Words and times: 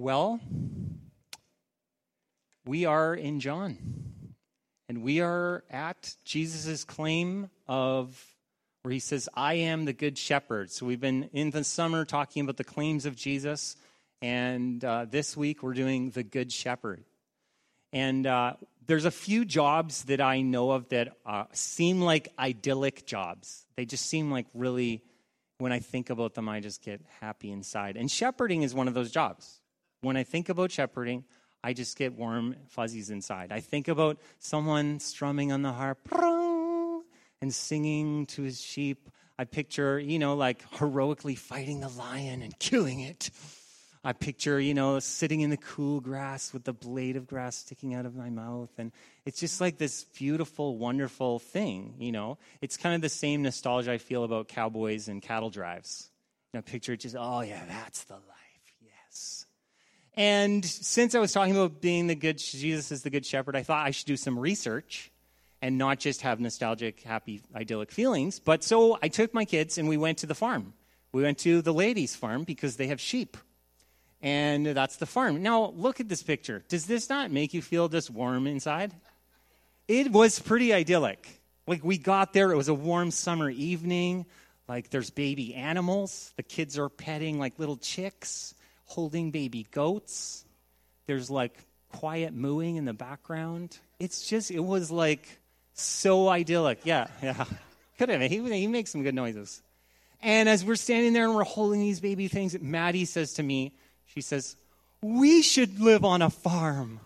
Well, 0.00 0.40
we 2.64 2.86
are 2.86 3.14
in 3.14 3.38
John, 3.38 3.76
and 4.88 5.02
we 5.02 5.20
are 5.20 5.62
at 5.68 6.14
Jesus' 6.24 6.84
claim 6.84 7.50
of 7.68 8.18
where 8.80 8.92
he 8.92 8.98
says, 8.98 9.28
I 9.34 9.54
am 9.56 9.84
the 9.84 9.92
good 9.92 10.16
shepherd. 10.16 10.70
So 10.70 10.86
we've 10.86 11.02
been 11.02 11.28
in 11.34 11.50
the 11.50 11.64
summer 11.64 12.06
talking 12.06 12.42
about 12.42 12.56
the 12.56 12.64
claims 12.64 13.04
of 13.04 13.14
Jesus, 13.14 13.76
and 14.22 14.82
uh, 14.82 15.04
this 15.04 15.36
week 15.36 15.62
we're 15.62 15.74
doing 15.74 16.08
the 16.12 16.22
good 16.22 16.50
shepherd. 16.50 17.04
And 17.92 18.26
uh, 18.26 18.54
there's 18.86 19.04
a 19.04 19.10
few 19.10 19.44
jobs 19.44 20.04
that 20.04 20.22
I 20.22 20.40
know 20.40 20.70
of 20.70 20.88
that 20.88 21.14
uh, 21.26 21.44
seem 21.52 22.00
like 22.00 22.32
idyllic 22.38 23.04
jobs. 23.04 23.66
They 23.76 23.84
just 23.84 24.06
seem 24.06 24.30
like 24.30 24.46
really, 24.54 25.02
when 25.58 25.72
I 25.72 25.80
think 25.80 26.08
about 26.08 26.32
them, 26.32 26.48
I 26.48 26.60
just 26.60 26.80
get 26.82 27.02
happy 27.20 27.50
inside. 27.50 27.98
And 27.98 28.10
shepherding 28.10 28.62
is 28.62 28.74
one 28.74 28.88
of 28.88 28.94
those 28.94 29.10
jobs. 29.10 29.59
When 30.02 30.16
I 30.16 30.22
think 30.22 30.48
about 30.48 30.70
shepherding, 30.70 31.24
I 31.62 31.74
just 31.74 31.96
get 31.98 32.14
warm 32.14 32.56
fuzzies 32.68 33.10
inside. 33.10 33.52
I 33.52 33.60
think 33.60 33.88
about 33.88 34.18
someone 34.38 34.98
strumming 34.98 35.52
on 35.52 35.62
the 35.62 35.72
harp 35.72 36.08
and 37.42 37.54
singing 37.54 38.26
to 38.26 38.42
his 38.42 38.60
sheep. 38.60 39.10
I 39.38 39.44
picture, 39.44 39.98
you 39.98 40.18
know, 40.18 40.34
like 40.34 40.64
heroically 40.78 41.34
fighting 41.34 41.80
the 41.80 41.88
lion 41.88 42.42
and 42.42 42.58
killing 42.58 43.00
it. 43.00 43.30
I 44.02 44.14
picture, 44.14 44.58
you 44.58 44.72
know, 44.72 44.98
sitting 44.98 45.42
in 45.42 45.50
the 45.50 45.58
cool 45.58 46.00
grass 46.00 46.54
with 46.54 46.64
the 46.64 46.72
blade 46.72 47.16
of 47.16 47.26
grass 47.26 47.56
sticking 47.56 47.92
out 47.94 48.06
of 48.06 48.16
my 48.16 48.30
mouth. 48.30 48.70
And 48.78 48.92
it's 49.26 49.38
just 49.38 49.60
like 49.60 49.76
this 49.76 50.04
beautiful, 50.04 50.78
wonderful 50.78 51.38
thing, 51.38 51.96
you 51.98 52.10
know. 52.10 52.38
It's 52.62 52.78
kind 52.78 52.94
of 52.94 53.02
the 53.02 53.10
same 53.10 53.42
nostalgia 53.42 53.92
I 53.92 53.98
feel 53.98 54.24
about 54.24 54.48
cowboys 54.48 55.08
and 55.08 55.20
cattle 55.20 55.50
drives. 55.50 56.08
You 56.54 56.58
know, 56.58 56.62
picture 56.62 56.96
just, 56.96 57.16
oh, 57.18 57.42
yeah, 57.42 57.62
that's 57.68 58.04
the 58.04 58.14
life. 58.14 58.39
And 60.16 60.64
since 60.64 61.14
I 61.14 61.20
was 61.20 61.32
talking 61.32 61.56
about 61.56 61.80
being 61.80 62.06
the 62.06 62.14
good, 62.14 62.38
Jesus 62.38 62.90
is 62.90 63.02
the 63.02 63.10
good 63.10 63.24
shepherd, 63.24 63.56
I 63.56 63.62
thought 63.62 63.86
I 63.86 63.90
should 63.90 64.06
do 64.06 64.16
some 64.16 64.38
research 64.38 65.10
and 65.62 65.78
not 65.78 65.98
just 65.98 66.22
have 66.22 66.40
nostalgic, 66.40 67.02
happy, 67.02 67.42
idyllic 67.54 67.90
feelings. 67.90 68.38
But 68.40 68.64
so 68.64 68.98
I 69.02 69.08
took 69.08 69.34
my 69.34 69.44
kids 69.44 69.78
and 69.78 69.88
we 69.88 69.96
went 69.96 70.18
to 70.18 70.26
the 70.26 70.34
farm. 70.34 70.74
We 71.12 71.22
went 71.22 71.38
to 71.38 71.62
the 71.62 71.74
ladies' 71.74 72.16
farm 72.16 72.44
because 72.44 72.76
they 72.76 72.88
have 72.88 73.00
sheep. 73.00 73.36
And 74.22 74.66
that's 74.66 74.96
the 74.96 75.06
farm. 75.06 75.42
Now, 75.42 75.72
look 75.76 76.00
at 76.00 76.08
this 76.08 76.22
picture. 76.22 76.62
Does 76.68 76.86
this 76.86 77.08
not 77.08 77.30
make 77.30 77.54
you 77.54 77.62
feel 77.62 77.88
just 77.88 78.10
warm 78.10 78.46
inside? 78.46 78.92
It 79.88 80.12
was 80.12 80.38
pretty 80.38 80.72
idyllic. 80.72 81.40
Like, 81.66 81.84
we 81.84 81.98
got 81.98 82.32
there, 82.32 82.52
it 82.52 82.56
was 82.56 82.68
a 82.68 82.74
warm 82.74 83.10
summer 83.10 83.48
evening. 83.48 84.26
Like, 84.68 84.90
there's 84.90 85.10
baby 85.10 85.54
animals. 85.54 86.32
The 86.36 86.42
kids 86.42 86.78
are 86.78 86.88
petting 86.88 87.38
like 87.38 87.58
little 87.58 87.76
chicks 87.76 88.54
holding 88.90 89.30
baby 89.30 89.66
goats. 89.70 90.44
There's 91.06 91.30
like 91.30 91.56
quiet 91.92 92.34
mooing 92.34 92.76
in 92.76 92.84
the 92.84 92.92
background. 92.92 93.78
It's 93.98 94.28
just, 94.28 94.50
it 94.50 94.60
was 94.60 94.90
like 94.90 95.38
so 95.74 96.28
idyllic. 96.28 96.80
Yeah, 96.84 97.06
yeah. 97.22 97.44
Could 97.98 98.08
have. 98.08 98.20
He, 98.20 98.38
he 98.38 98.66
makes 98.66 98.90
some 98.90 99.02
good 99.02 99.14
noises. 99.14 99.62
And 100.22 100.48
as 100.48 100.64
we're 100.64 100.76
standing 100.76 101.12
there 101.12 101.24
and 101.24 101.34
we're 101.34 101.44
holding 101.44 101.80
these 101.80 102.00
baby 102.00 102.28
things, 102.28 102.58
Maddie 102.60 103.04
says 103.04 103.34
to 103.34 103.42
me, 103.42 103.72
she 104.06 104.20
says, 104.20 104.56
We 105.02 105.42
should 105.42 105.80
live 105.80 106.04
on 106.04 106.20
a 106.20 106.30
farm. 106.30 107.00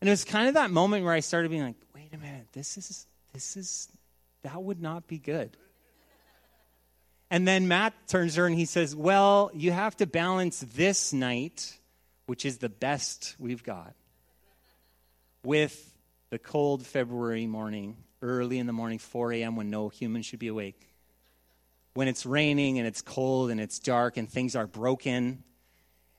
And 0.00 0.08
it 0.08 0.12
was 0.12 0.24
kind 0.24 0.48
of 0.48 0.54
that 0.54 0.70
moment 0.70 1.04
where 1.04 1.12
I 1.12 1.20
started 1.20 1.50
being 1.50 1.64
like, 1.64 1.76
wait 1.94 2.12
a 2.12 2.18
minute, 2.18 2.48
this 2.52 2.76
is, 2.76 3.06
this 3.32 3.56
is, 3.56 3.88
that 4.42 4.62
would 4.62 4.80
not 4.80 5.06
be 5.06 5.18
good. 5.18 5.56
And 7.30 7.46
then 7.46 7.66
Matt 7.66 7.94
turns 8.06 8.34
to 8.34 8.42
her 8.42 8.46
and 8.46 8.54
he 8.54 8.66
says, 8.66 8.94
Well, 8.94 9.50
you 9.52 9.72
have 9.72 9.96
to 9.96 10.06
balance 10.06 10.60
this 10.74 11.12
night, 11.12 11.76
which 12.26 12.44
is 12.44 12.58
the 12.58 12.68
best 12.68 13.34
we've 13.38 13.64
got, 13.64 13.94
with 15.42 15.92
the 16.30 16.38
cold 16.38 16.86
February 16.86 17.46
morning, 17.46 17.96
early 18.22 18.58
in 18.58 18.66
the 18.66 18.72
morning, 18.72 18.98
4 18.98 19.32
a.m., 19.32 19.56
when 19.56 19.70
no 19.70 19.88
human 19.88 20.22
should 20.22 20.38
be 20.38 20.48
awake. 20.48 20.88
When 21.94 22.08
it's 22.08 22.26
raining 22.26 22.78
and 22.78 22.86
it's 22.86 23.02
cold 23.02 23.50
and 23.50 23.60
it's 23.60 23.78
dark 23.78 24.16
and 24.16 24.30
things 24.30 24.54
are 24.54 24.66
broken 24.66 25.42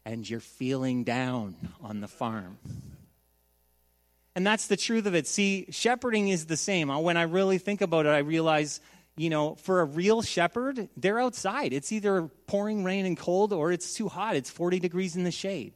and 0.05 0.27
you're 0.27 0.39
feeling 0.39 1.03
down 1.03 1.55
on 1.81 1.99
the 1.99 2.07
farm. 2.07 2.57
And 4.35 4.45
that's 4.45 4.67
the 4.67 4.77
truth 4.77 5.05
of 5.05 5.15
it. 5.15 5.27
See, 5.27 5.65
shepherding 5.69 6.29
is 6.29 6.45
the 6.45 6.57
same. 6.57 6.89
When 6.89 7.17
I 7.17 7.23
really 7.23 7.57
think 7.57 7.81
about 7.81 8.05
it, 8.05 8.09
I 8.09 8.19
realize 8.19 8.79
you 9.17 9.31
know, 9.31 9.55
for 9.55 9.81
a 9.81 9.85
real 9.85 10.21
shepherd, 10.21 10.89
they're 10.95 11.19
outside. 11.19 11.73
It's 11.73 11.91
either 11.91 12.29
pouring 12.45 12.83
rain 12.83 13.05
and 13.05 13.17
cold 13.17 13.51
or 13.51 13.71
it's 13.71 13.95
too 13.95 14.07
hot. 14.07 14.35
It's 14.35 14.49
40 14.49 14.79
degrees 14.79 15.15
in 15.15 15.23
the 15.23 15.31
shade. 15.31 15.73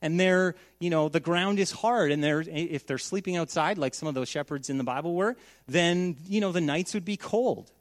And 0.00 0.20
they're, 0.20 0.54
you 0.78 0.88
know, 0.88 1.08
the 1.08 1.20
ground 1.20 1.58
is 1.58 1.72
hard. 1.72 2.12
And 2.12 2.22
they're, 2.22 2.44
if 2.46 2.86
they're 2.86 2.98
sleeping 2.98 3.36
outside, 3.36 3.76
like 3.76 3.94
some 3.94 4.08
of 4.08 4.14
those 4.14 4.28
shepherds 4.28 4.70
in 4.70 4.78
the 4.78 4.84
Bible 4.84 5.14
were, 5.14 5.36
then, 5.66 6.16
you 6.26 6.40
know, 6.40 6.52
the 6.52 6.60
nights 6.60 6.94
would 6.94 7.04
be 7.04 7.16
cold. 7.16 7.72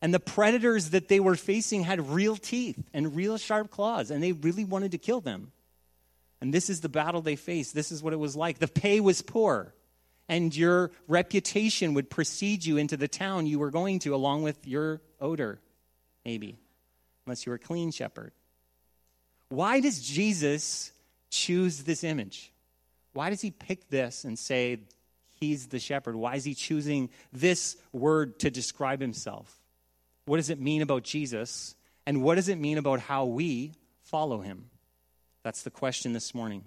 And 0.00 0.14
the 0.14 0.20
predators 0.20 0.90
that 0.90 1.08
they 1.08 1.20
were 1.20 1.34
facing 1.34 1.82
had 1.82 2.08
real 2.08 2.36
teeth 2.36 2.82
and 2.94 3.14
real 3.14 3.36
sharp 3.36 3.70
claws, 3.70 4.10
and 4.10 4.22
they 4.22 4.32
really 4.32 4.64
wanted 4.64 4.92
to 4.92 4.98
kill 4.98 5.20
them. 5.20 5.52
And 6.40 6.54
this 6.54 6.70
is 6.70 6.80
the 6.80 6.88
battle 6.88 7.20
they 7.20 7.34
faced. 7.34 7.74
This 7.74 7.90
is 7.90 8.00
what 8.00 8.12
it 8.12 8.18
was 8.18 8.36
like. 8.36 8.60
The 8.60 8.68
pay 8.68 9.00
was 9.00 9.22
poor 9.22 9.74
and 10.28 10.54
your 10.54 10.90
reputation 11.06 11.94
would 11.94 12.10
precede 12.10 12.64
you 12.64 12.76
into 12.76 12.96
the 12.96 13.08
town 13.08 13.46
you 13.46 13.58
were 13.58 13.70
going 13.70 13.98
to, 14.00 14.14
along 14.14 14.42
with 14.42 14.66
your 14.66 15.00
odor, 15.20 15.60
maybe, 16.24 16.58
unless 17.26 17.46
you 17.46 17.50
were 17.50 17.56
a 17.56 17.58
clean 17.60 17.90
shepherd. 17.90 18.32
Why 19.48 19.80
does 19.80 20.00
Jesus 20.00 20.92
choose 21.30 21.84
this 21.84 22.04
image? 22.04 22.52
Why 23.14 23.30
does 23.30 23.40
he 23.40 23.50
pick 23.50 23.88
this 23.88 24.24
and 24.24 24.38
say 24.38 24.80
he's 25.40 25.68
the 25.68 25.78
shepherd? 25.78 26.14
Why 26.14 26.36
is 26.36 26.44
he 26.44 26.54
choosing 26.54 27.10
this 27.32 27.76
word 27.92 28.38
to 28.40 28.50
describe 28.50 29.00
himself? 29.00 29.58
What 30.26 30.36
does 30.36 30.50
it 30.50 30.60
mean 30.60 30.82
about 30.82 31.04
Jesus? 31.04 31.74
And 32.06 32.22
what 32.22 32.34
does 32.34 32.48
it 32.48 32.58
mean 32.58 32.76
about 32.76 33.00
how 33.00 33.24
we 33.24 33.72
follow 34.02 34.40
him? 34.40 34.66
That's 35.42 35.62
the 35.62 35.70
question 35.70 36.12
this 36.12 36.34
morning. 36.34 36.64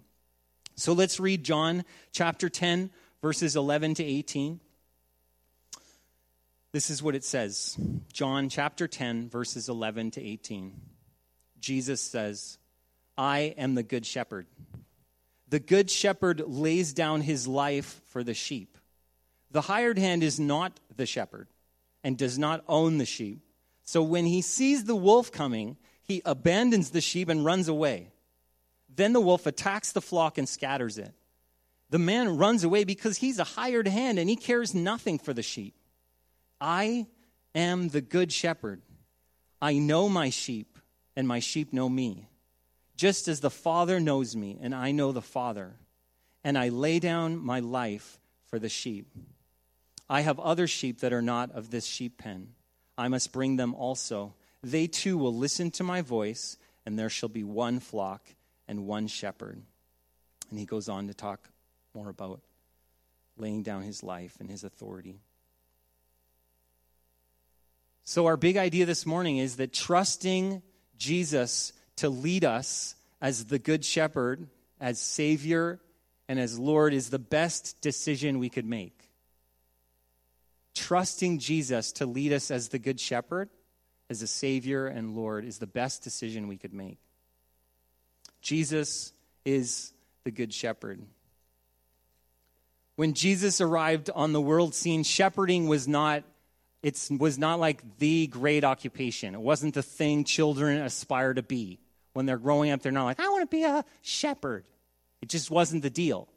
So 0.76 0.94
let's 0.94 1.20
read 1.20 1.44
John 1.44 1.84
chapter 2.12 2.50
10, 2.50 2.90
verses 3.22 3.56
11 3.56 3.96
to 3.96 4.04
18. 4.04 4.60
This 6.74 6.90
is 6.90 7.04
what 7.04 7.16
it 7.16 7.24
says 7.24 7.78
John 8.14 8.50
chapter 8.50 8.88
10, 8.88 9.30
verses 9.30 9.70
11 9.70 10.12
to 10.12 10.22
18. 10.22 10.74
Jesus 11.60 12.02
says, 12.02 12.58
I 13.18 13.54
am 13.58 13.76
the 13.76 13.84
good 13.84 14.06
shepherd. 14.06 14.48
The 15.50 15.60
good 15.60 15.92
shepherd 15.92 16.42
lays 16.48 16.94
down 16.94 17.22
his 17.22 17.48
life 17.48 18.02
for 18.08 18.24
the 18.24 18.34
sheep. 18.34 18.78
The 19.52 19.62
hired 19.62 19.98
hand 19.98 20.24
is 20.24 20.40
not 20.40 20.80
the 20.96 21.06
shepherd 21.06 21.48
and 22.04 22.18
does 22.18 22.40
not 22.40 22.64
own 22.68 22.98
the 22.98 23.06
sheep. 23.06 23.42
So 23.84 24.02
when 24.02 24.26
he 24.26 24.42
sees 24.42 24.86
the 24.86 24.96
wolf 24.96 25.32
coming, 25.32 25.78
he 26.04 26.22
abandons 26.26 26.92
the 26.92 27.02
sheep 27.02 27.28
and 27.28 27.44
runs 27.44 27.68
away. 27.68 28.12
Then 28.94 29.14
the 29.14 29.22
wolf 29.22 29.46
attacks 29.46 29.92
the 29.92 30.02
flock 30.02 30.38
and 30.38 30.48
scatters 30.48 30.98
it. 30.98 31.14
The 31.92 32.00
man 32.00 32.38
runs 32.38 32.64
away 32.64 32.86
because 32.86 33.18
he's 33.18 33.38
a 33.38 33.44
hired 33.44 33.88
hand 33.88 34.18
and 34.18 34.30
he 34.30 34.38
cares 34.38 34.74
nothing 34.74 35.20
for 35.20 35.34
the 35.34 35.44
sheep. 35.44 35.76
I 36.60 37.06
am 37.54 37.90
the 37.90 38.02
good 38.02 38.32
shepherd. 38.32 38.82
I 39.62 39.74
know 39.74 40.10
my 40.10 40.30
sheep, 40.30 40.80
and 41.16 41.28
my 41.28 41.40
sheep 41.40 41.74
know 41.74 41.90
me. 41.90 42.30
Just 42.96 43.28
as 43.28 43.42
the 43.42 43.50
Father 43.50 44.00
knows 44.00 44.36
me, 44.36 44.58
and 44.62 44.74
I 44.74 44.92
know 44.92 45.12
the 45.12 45.22
Father, 45.22 45.76
and 46.44 46.58
I 46.58 46.70
lay 46.70 47.00
down 47.00 47.38
my 47.38 47.60
life 47.60 48.20
for 48.48 48.58
the 48.58 48.70
sheep. 48.70 49.08
I 50.10 50.22
have 50.22 50.40
other 50.40 50.68
sheep 50.68 51.02
that 51.02 51.14
are 51.14 51.22
not 51.22 51.52
of 51.52 51.70
this 51.70 51.86
sheep 51.86 52.18
pen. 52.18 52.54
I 52.98 53.08
must 53.08 53.32
bring 53.32 53.58
them 53.58 53.76
also. 53.76 54.34
They 54.64 54.88
too 54.88 55.18
will 55.18 55.36
listen 55.36 55.72
to 55.72 55.84
my 55.84 56.02
voice, 56.02 56.58
and 56.86 56.98
there 56.98 57.10
shall 57.10 57.30
be 57.30 57.44
one 57.44 57.80
flock 57.80 58.28
and 58.68 58.88
one 58.88 59.08
shepherd. 59.08 59.62
And 60.50 60.60
he 60.60 60.66
goes 60.66 60.90
on 60.90 61.08
to 61.08 61.14
talk 61.14 61.51
more 61.94 62.10
about 62.10 62.42
laying 63.38 63.64
down 63.64 63.84
his 63.84 64.04
life 64.04 64.38
and 64.40 64.50
his 64.50 64.64
authority. 64.64 65.20
So, 68.04 68.26
our 68.26 68.38
big 68.38 68.58
idea 68.58 68.86
this 68.86 69.06
morning 69.06 69.38
is 69.38 69.58
that 69.58 69.74
trusting 69.74 70.62
Jesus 70.98 71.74
to 71.98 72.10
lead 72.10 72.44
us 72.44 72.96
as 73.22 73.46
the 73.46 73.60
Good 73.60 73.86
Shepherd, 73.86 74.48
as 74.80 75.00
Savior, 75.00 75.80
and 76.28 76.40
as 76.40 76.58
Lord 76.58 76.94
is 76.94 77.10
the 77.10 77.20
best 77.20 77.80
decision 77.82 78.40
we 78.40 78.50
could 78.50 78.66
make. 78.66 78.98
Trusting 80.74 81.40
Jesus 81.40 81.92
to 81.94 82.06
lead 82.06 82.34
us 82.34 82.52
as 82.52 82.70
the 82.70 82.80
Good 82.80 83.00
Shepherd, 83.00 83.50
as 84.10 84.22
a 84.22 84.28
Savior 84.28 84.88
and 84.88 85.16
Lord, 85.16 85.46
is 85.46 85.60
the 85.60 85.68
best 85.68 86.04
decision 86.04 86.48
we 86.48 86.58
could 86.58 86.74
make. 86.74 87.00
Jesus 88.42 89.14
is 89.46 89.94
the 90.24 90.32
Good 90.32 90.54
Shepherd. 90.54 91.02
When 92.96 93.14
Jesus 93.14 93.62
arrived 93.62 94.10
on 94.14 94.34
the 94.34 94.42
world 94.42 94.76
scene, 94.76 95.04
shepherding 95.04 95.68
was 95.68 95.88
not 95.88 96.24
it 96.84 97.10
was 97.12 97.38
not 97.38 97.60
like 97.60 98.00
the 98.00 98.26
great 98.26 98.64
occupation. 98.64 99.36
It 99.36 99.42
wasn't 99.42 99.76
the 99.76 99.84
thing 99.84 100.24
children 100.24 100.82
aspire 100.82 101.34
to 101.36 101.44
be 101.44 101.80
when 102.14 102.26
they're 102.26 102.38
growing 102.38 102.72
up, 102.72 102.82
they're 102.82 102.92
not 102.92 103.06
like, 103.06 103.20
I 103.20 103.30
want 103.30 103.50
to 103.50 103.56
be 103.56 103.64
a 103.64 103.86
shepherd. 104.02 104.66
It 105.22 105.30
just 105.30 105.52
wasn't 105.52 105.84
the 105.84 105.90
deal. 105.90 106.28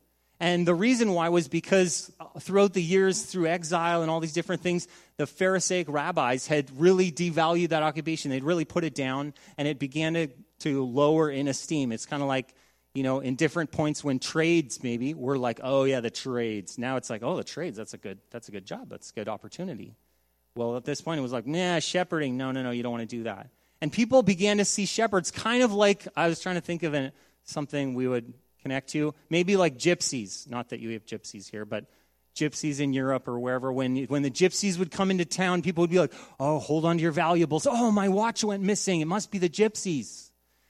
And 0.41 0.67
the 0.67 0.75
reason 0.75 1.12
why 1.12 1.29
was 1.29 1.49
because 1.49 2.12
uh, 2.21 2.27
throughout 2.41 2.75
the 2.75 2.83
years, 2.83 3.23
through 3.23 3.47
exile 3.47 4.03
and 4.03 4.11
all 4.11 4.21
these 4.21 4.33
different 4.33 4.62
things, 4.62 4.89
the 5.17 5.27
Pharisaic 5.27 5.89
rabbis 5.89 6.47
had 6.47 6.71
really 6.79 7.11
devalued 7.11 7.69
that 7.69 7.83
occupation. 7.83 8.31
They'd 8.31 8.45
really 8.45 8.65
put 8.65 8.85
it 8.85 8.95
down, 8.95 9.33
and 9.57 9.69
it 9.69 9.79
began 9.79 10.15
to, 10.15 10.29
to 10.61 10.85
lower 10.85 11.31
in 11.31 11.49
esteem. 11.49 11.93
It's 11.93 12.05
kind 12.05 12.23
of 12.23 12.29
like, 12.29 12.55
you 12.94 13.02
know, 13.02 13.19
in 13.20 13.35
different 13.35 13.73
points 13.73 14.05
when 14.05 14.20
trades 14.20 14.82
maybe 14.82 15.14
were 15.14 15.37
like, 15.37 15.61
oh 15.62 15.85
yeah, 15.85 16.00
the 16.00 16.11
trades. 16.11 16.79
Now 16.79 16.96
it's 16.96 17.11
like, 17.11 17.23
oh, 17.23 17.37
the 17.37 17.44
trades, 17.44 17.76
that's 17.76 17.93
a 17.93 17.99
good, 17.99 18.19
that's 18.31 18.49
a 18.49 18.52
good 18.52 18.64
job. 18.64 18.88
That's 18.88 19.11
a 19.11 19.14
good 19.14 19.29
opportunity. 19.29 19.96
Well, 20.56 20.76
at 20.76 20.85
this 20.85 21.00
point, 21.00 21.19
it 21.19 21.23
was 21.23 21.32
like, 21.32 21.46
nah, 21.46 21.81
shepherding. 21.81 22.37
No, 22.37 22.52
no, 22.52 22.62
no, 22.62 22.70
you 22.70 22.85
don't 22.85 22.93
want 22.93 23.08
to 23.08 23.17
do 23.17 23.25
that. 23.25 23.49
And 23.81 23.93
people 23.93 24.23
began 24.23 24.58
to 24.58 24.64
see 24.64 24.87
shepherds 24.87 25.32
kind 25.32 25.64
of 25.64 25.73
like, 25.73 26.06
I 26.17 26.29
was 26.29 26.41
trying 26.41 26.55
to 26.55 26.61
think 26.61 26.85
of 26.85 26.94
something 27.43 27.94
we 27.94 28.06
would 28.06 28.32
connect 28.62 28.91
to. 28.91 29.12
Maybe 29.29 29.56
like 29.56 29.76
gypsies. 29.76 30.49
Not 30.49 30.69
that 30.69 30.79
you 30.79 30.90
have 30.90 31.05
gypsies 31.05 31.50
here, 31.50 31.64
but 31.64 31.87
gypsies 32.37 32.81
in 32.81 32.93
Europe 32.93 33.26
or 33.26 33.38
wherever. 33.38 33.73
When, 33.73 34.05
when 34.05 34.23
the 34.23 34.31
gypsies 34.31 34.79
would 34.79 34.93
come 34.93 35.11
into 35.11 35.25
town, 35.25 35.62
people 35.62 35.82
would 35.82 35.90
be 35.90 35.99
like, 35.99 36.12
oh, 36.38 36.61
hold 36.61 36.85
on 36.85 36.97
to 36.97 37.02
your 37.02 37.12
valuables. 37.12 37.67
Oh, 37.67 37.90
my 37.90 38.08
watch 38.08 38.44
went 38.44 38.62
missing. 38.62 39.00
It 39.00 39.06
must 39.06 39.32
be 39.32 39.38
the 39.38 39.49
gypsies. 39.49 40.24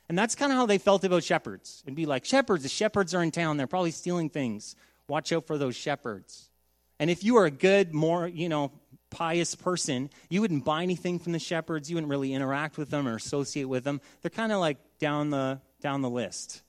And 0.09 0.19
that's 0.19 0.35
kind 0.35 0.53
of 0.53 0.59
how 0.59 0.67
they 0.67 0.79
felt 0.79 1.05
about 1.05 1.25
shepherds. 1.25 1.83
It'd 1.87 1.97
be 1.97 2.07
like, 2.07 2.25
shepherds, 2.25 2.63
the 2.63 2.69
shepherds 2.69 3.15
are 3.15 3.23
in 3.23 3.31
town. 3.31 3.57
They're 3.57 3.67
probably 3.67 3.91
stealing 3.91 4.29
things. 4.29 4.77
Watch 5.09 5.33
out 5.33 5.47
for 5.47 5.57
those 5.59 5.77
shepherds. 5.77 6.51
And 6.99 7.11
if 7.11 7.25
you 7.25 7.37
are 7.37 7.47
a 7.47 7.51
good, 7.51 7.95
more, 7.95 8.29
you 8.29 8.49
know, 8.49 8.73
pious 9.11 9.55
person, 9.55 10.11
you 10.29 10.41
wouldn't 10.41 10.65
buy 10.65 10.83
anything 10.83 11.19
from 11.19 11.33
the 11.33 11.39
shepherds. 11.39 11.89
You 11.89 11.97
wouldn't 11.97 12.11
really 12.11 12.33
interact 12.33 12.77
with 12.77 12.91
them 12.91 13.09
or 13.09 13.17
associate 13.17 13.65
with 13.65 13.85
them. 13.85 14.01
They're 14.23 14.31
kind 14.31 14.53
of 14.53 14.61
like 14.61 14.79
down 14.99 15.31
the, 15.31 15.61
down 15.81 16.03
the 16.03 16.11
list 16.11 16.63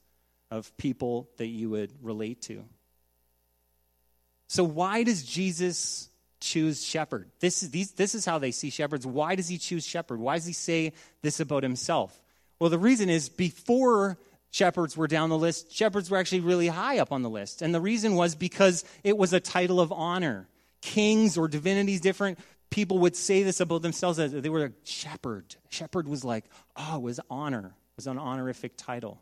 of 0.52 0.76
people 0.78 1.30
that 1.38 1.48
you 1.48 1.70
would 1.72 1.92
relate 2.02 2.42
to. 2.44 2.64
So, 4.48 4.64
why 4.64 5.04
does 5.04 5.24
Jesus 5.24 6.10
choose 6.40 6.84
shepherd? 6.84 7.30
This 7.40 7.64
is, 7.64 7.72
these, 7.72 7.92
this 7.92 8.14
is 8.16 8.26
how 8.26 8.38
they 8.38 8.52
see 8.52 8.70
shepherds. 8.70 9.06
Why 9.06 9.36
does 9.36 9.48
he 9.48 9.58
choose 9.58 9.86
shepherd? 9.86 10.20
Why 10.20 10.36
does 10.36 10.46
he 10.46 10.54
say 10.54 10.94
this 11.22 11.40
about 11.40 11.64
himself? 11.64 12.22
Well, 12.60 12.69
the 12.69 12.80
reason 12.80 13.10
is 13.10 13.30
before 13.30 14.18
shepherds 14.52 14.96
were 14.96 15.07
down 15.07 15.30
the 15.30 15.38
list, 15.38 15.72
shepherds 15.72 16.10
were 16.10 16.18
actually 16.18 16.40
really 16.42 16.68
high 16.68 17.00
up 17.00 17.12
on 17.12 17.22
the 17.22 17.30
list. 17.30 17.62
And 17.62 17.75
the 17.75 17.81
reason 17.81 18.16
was 18.16 18.36
because 18.36 18.86
it 19.04 19.18
was 19.18 19.34
a 19.34 19.40
title 19.40 19.81
of 19.81 19.92
honor. 19.92 20.48
Kings 20.81 21.38
or 21.38 21.48
divinities, 21.48 22.00
different 22.00 22.40
people 22.69 23.00
would 23.00 23.16
say 23.16 23.44
this 23.44 23.60
about 23.60 23.81
themselves 23.81 24.19
as 24.19 24.31
they 24.31 24.50
were 24.50 24.66
a 24.66 24.72
shepherd. 24.84 25.56
Shepherd 25.69 26.07
was 26.07 26.24
like, 26.24 26.46
oh, 26.75 26.98
it 26.98 27.02
was 27.02 27.19
honor, 27.30 27.68
it 27.68 27.96
was 27.98 28.07
an 28.07 28.19
honorific 28.19 28.74
title. 28.78 29.22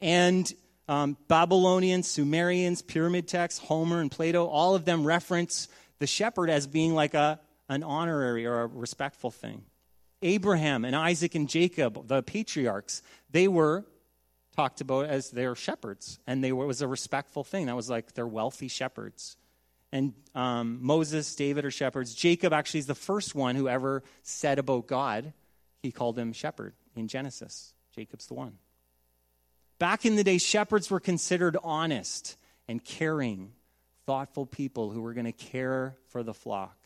And 0.00 0.52
um, 0.88 1.16
Babylonians, 1.28 2.08
Sumerians, 2.08 2.82
pyramid 2.82 3.28
texts, 3.28 3.60
Homer 3.60 4.00
and 4.00 4.10
Plato, 4.10 4.46
all 4.46 4.74
of 4.74 4.84
them 4.84 5.04
reference 5.04 5.68
the 5.98 6.06
shepherd 6.06 6.50
as 6.50 6.66
being 6.66 6.94
like 6.94 7.14
a, 7.14 7.40
an 7.68 7.82
honorary 7.82 8.46
or 8.46 8.62
a 8.62 8.66
respectful 8.66 9.30
thing. 9.30 9.62
Abraham 10.24 10.84
and 10.84 10.96
Isaac 10.96 11.34
and 11.34 11.48
Jacob, 11.48 12.08
the 12.08 12.22
patriarchs, 12.22 13.02
they 13.30 13.46
were 13.46 13.84
talked 14.56 14.80
about 14.80 15.06
as 15.06 15.30
their 15.30 15.54
shepherds, 15.54 16.18
and 16.26 16.42
they 16.42 16.52
were, 16.52 16.64
it 16.64 16.68
was 16.68 16.82
a 16.82 16.88
respectful 16.88 17.44
thing. 17.44 17.66
That 17.66 17.76
was 17.76 17.90
like 17.90 18.14
their 18.14 18.26
wealthy 18.26 18.68
shepherds. 18.68 19.36
And 19.92 20.14
um, 20.34 20.78
Moses, 20.80 21.34
David 21.36 21.64
are 21.64 21.70
shepherds. 21.70 22.14
Jacob 22.14 22.52
actually 22.52 22.80
is 22.80 22.86
the 22.86 22.94
first 22.94 23.34
one 23.34 23.54
who 23.54 23.68
ever 23.68 24.02
said 24.22 24.58
about 24.58 24.86
God, 24.86 25.32
he 25.82 25.92
called 25.92 26.18
him 26.18 26.32
shepherd 26.32 26.74
in 26.96 27.06
Genesis. 27.06 27.74
Jacob's 27.94 28.26
the 28.26 28.34
one. 28.34 28.54
Back 29.78 30.06
in 30.06 30.16
the 30.16 30.24
day, 30.24 30.38
shepherds 30.38 30.90
were 30.90 31.00
considered 31.00 31.56
honest 31.62 32.36
and 32.66 32.82
caring, 32.82 33.52
thoughtful 34.06 34.46
people 34.46 34.90
who 34.90 35.02
were 35.02 35.12
going 35.12 35.26
to 35.26 35.32
care 35.32 35.96
for 36.08 36.22
the 36.22 36.34
flock, 36.34 36.76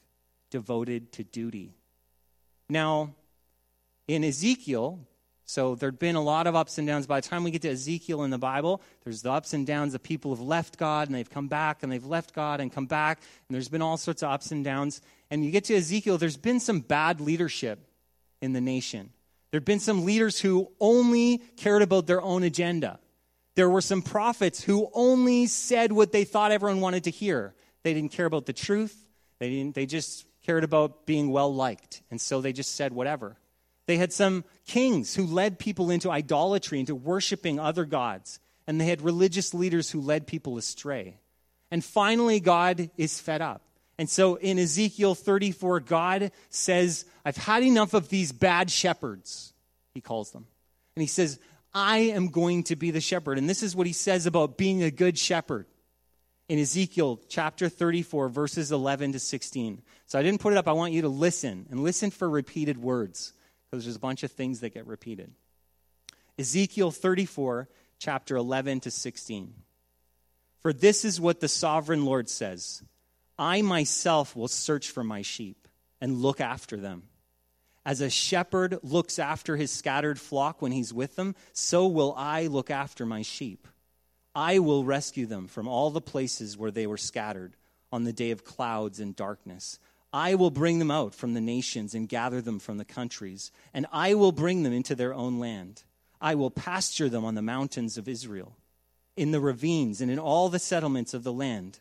devoted 0.50 1.12
to 1.12 1.24
duty. 1.24 1.74
Now, 2.68 3.14
in 4.08 4.24
Ezekiel, 4.24 5.06
so 5.44 5.74
there'd 5.74 5.98
been 5.98 6.16
a 6.16 6.22
lot 6.22 6.46
of 6.46 6.54
ups 6.54 6.76
and 6.76 6.86
downs. 6.86 7.06
By 7.06 7.20
the 7.20 7.28
time 7.28 7.42
we 7.42 7.50
get 7.50 7.62
to 7.62 7.70
Ezekiel 7.70 8.22
in 8.24 8.30
the 8.30 8.38
Bible, 8.38 8.82
there's 9.04 9.22
the 9.22 9.32
ups 9.32 9.54
and 9.54 9.66
downs 9.66 9.94
of 9.94 10.02
people 10.02 10.30
who've 10.30 10.46
left 10.46 10.76
God 10.76 11.08
and 11.08 11.14
they've 11.14 11.30
come 11.30 11.48
back 11.48 11.82
and 11.82 11.90
they've 11.90 12.04
left 12.04 12.34
God 12.34 12.60
and 12.60 12.70
come 12.70 12.84
back. 12.84 13.20
And 13.48 13.54
there's 13.54 13.68
been 13.68 13.80
all 13.80 13.96
sorts 13.96 14.22
of 14.22 14.30
ups 14.30 14.50
and 14.50 14.62
downs. 14.62 15.00
And 15.30 15.42
you 15.42 15.50
get 15.50 15.64
to 15.64 15.74
Ezekiel, 15.74 16.18
there's 16.18 16.36
been 16.36 16.60
some 16.60 16.80
bad 16.80 17.22
leadership 17.22 17.78
in 18.42 18.52
the 18.52 18.60
nation. 18.60 19.10
There 19.50 19.58
have 19.58 19.64
been 19.64 19.80
some 19.80 20.04
leaders 20.04 20.38
who 20.38 20.70
only 20.80 21.38
cared 21.56 21.80
about 21.80 22.06
their 22.06 22.20
own 22.20 22.42
agenda. 22.42 22.98
There 23.54 23.70
were 23.70 23.80
some 23.80 24.02
prophets 24.02 24.62
who 24.62 24.90
only 24.92 25.46
said 25.46 25.92
what 25.92 26.12
they 26.12 26.24
thought 26.24 26.52
everyone 26.52 26.82
wanted 26.82 27.04
to 27.04 27.10
hear. 27.10 27.54
They 27.84 27.94
didn't 27.94 28.12
care 28.12 28.26
about 28.26 28.44
the 28.44 28.52
truth. 28.52 29.08
They, 29.38 29.48
didn't, 29.48 29.74
they 29.74 29.86
just 29.86 30.26
cared 30.44 30.62
about 30.62 31.06
being 31.06 31.30
well 31.30 31.54
liked. 31.54 32.02
And 32.10 32.20
so 32.20 32.42
they 32.42 32.52
just 32.52 32.74
said 32.74 32.92
whatever. 32.92 33.38
They 33.88 33.96
had 33.96 34.12
some 34.12 34.44
kings 34.66 35.14
who 35.14 35.24
led 35.24 35.58
people 35.58 35.90
into 35.90 36.10
idolatry, 36.10 36.78
into 36.78 36.94
worshiping 36.94 37.58
other 37.58 37.86
gods. 37.86 38.38
And 38.66 38.78
they 38.78 38.84
had 38.84 39.00
religious 39.00 39.54
leaders 39.54 39.90
who 39.90 40.02
led 40.02 40.26
people 40.26 40.58
astray. 40.58 41.16
And 41.70 41.82
finally, 41.82 42.38
God 42.38 42.90
is 42.98 43.18
fed 43.18 43.40
up. 43.40 43.62
And 43.98 44.10
so 44.10 44.34
in 44.34 44.58
Ezekiel 44.58 45.14
34, 45.14 45.80
God 45.80 46.32
says, 46.50 47.06
I've 47.24 47.38
had 47.38 47.62
enough 47.62 47.94
of 47.94 48.10
these 48.10 48.30
bad 48.30 48.70
shepherds, 48.70 49.54
he 49.94 50.02
calls 50.02 50.32
them. 50.32 50.46
And 50.94 51.00
he 51.00 51.06
says, 51.08 51.40
I 51.72 51.98
am 51.98 52.28
going 52.28 52.64
to 52.64 52.76
be 52.76 52.90
the 52.90 53.00
shepherd. 53.00 53.38
And 53.38 53.48
this 53.48 53.62
is 53.62 53.74
what 53.74 53.86
he 53.86 53.94
says 53.94 54.26
about 54.26 54.58
being 54.58 54.82
a 54.82 54.90
good 54.90 55.16
shepherd 55.16 55.64
in 56.46 56.58
Ezekiel 56.58 57.20
chapter 57.30 57.70
34, 57.70 58.28
verses 58.28 58.70
11 58.70 59.12
to 59.12 59.18
16. 59.18 59.80
So 60.04 60.18
I 60.18 60.22
didn't 60.22 60.42
put 60.42 60.52
it 60.52 60.58
up. 60.58 60.68
I 60.68 60.72
want 60.72 60.92
you 60.92 61.02
to 61.02 61.08
listen 61.08 61.64
and 61.70 61.82
listen 61.82 62.10
for 62.10 62.28
repeated 62.28 62.76
words 62.76 63.32
because 63.70 63.84
there's 63.84 63.96
a 63.96 64.00
bunch 64.00 64.22
of 64.22 64.32
things 64.32 64.60
that 64.60 64.74
get 64.74 64.86
repeated. 64.86 65.32
Ezekiel 66.38 66.90
34, 66.90 67.68
chapter 67.98 68.36
11 68.36 68.80
to 68.80 68.90
16. 68.90 69.54
For 70.60 70.72
this 70.72 71.04
is 71.04 71.20
what 71.20 71.40
the 71.40 71.48
sovereign 71.48 72.04
Lord 72.04 72.28
says. 72.28 72.82
I 73.38 73.62
myself 73.62 74.34
will 74.34 74.48
search 74.48 74.90
for 74.90 75.04
my 75.04 75.22
sheep 75.22 75.68
and 76.00 76.22
look 76.22 76.40
after 76.40 76.76
them. 76.76 77.04
As 77.84 78.00
a 78.00 78.10
shepherd 78.10 78.78
looks 78.82 79.18
after 79.18 79.56
his 79.56 79.70
scattered 79.70 80.20
flock 80.20 80.60
when 80.60 80.72
he's 80.72 80.92
with 80.92 81.16
them, 81.16 81.34
so 81.52 81.86
will 81.86 82.14
I 82.16 82.46
look 82.46 82.70
after 82.70 83.06
my 83.06 83.22
sheep. 83.22 83.66
I 84.34 84.58
will 84.58 84.84
rescue 84.84 85.26
them 85.26 85.48
from 85.48 85.68
all 85.68 85.90
the 85.90 86.00
places 86.00 86.56
where 86.56 86.70
they 86.70 86.86
were 86.86 86.98
scattered 86.98 87.56
on 87.90 88.04
the 88.04 88.12
day 88.12 88.30
of 88.30 88.44
clouds 88.44 89.00
and 89.00 89.16
darkness. 89.16 89.78
I 90.12 90.34
will 90.34 90.50
bring 90.50 90.78
them 90.78 90.90
out 90.90 91.14
from 91.14 91.34
the 91.34 91.40
nations 91.40 91.94
and 91.94 92.08
gather 92.08 92.40
them 92.40 92.58
from 92.58 92.78
the 92.78 92.84
countries, 92.84 93.52
and 93.74 93.86
I 93.92 94.14
will 94.14 94.32
bring 94.32 94.62
them 94.62 94.72
into 94.72 94.94
their 94.94 95.12
own 95.12 95.38
land. 95.38 95.82
I 96.20 96.34
will 96.34 96.50
pasture 96.50 97.08
them 97.08 97.24
on 97.24 97.34
the 97.34 97.42
mountains 97.42 97.98
of 97.98 98.08
Israel, 98.08 98.56
in 99.16 99.30
the 99.32 99.40
ravines, 99.40 100.00
and 100.00 100.10
in 100.10 100.18
all 100.18 100.48
the 100.48 100.58
settlements 100.58 101.12
of 101.12 101.24
the 101.24 101.32
land. 101.32 101.80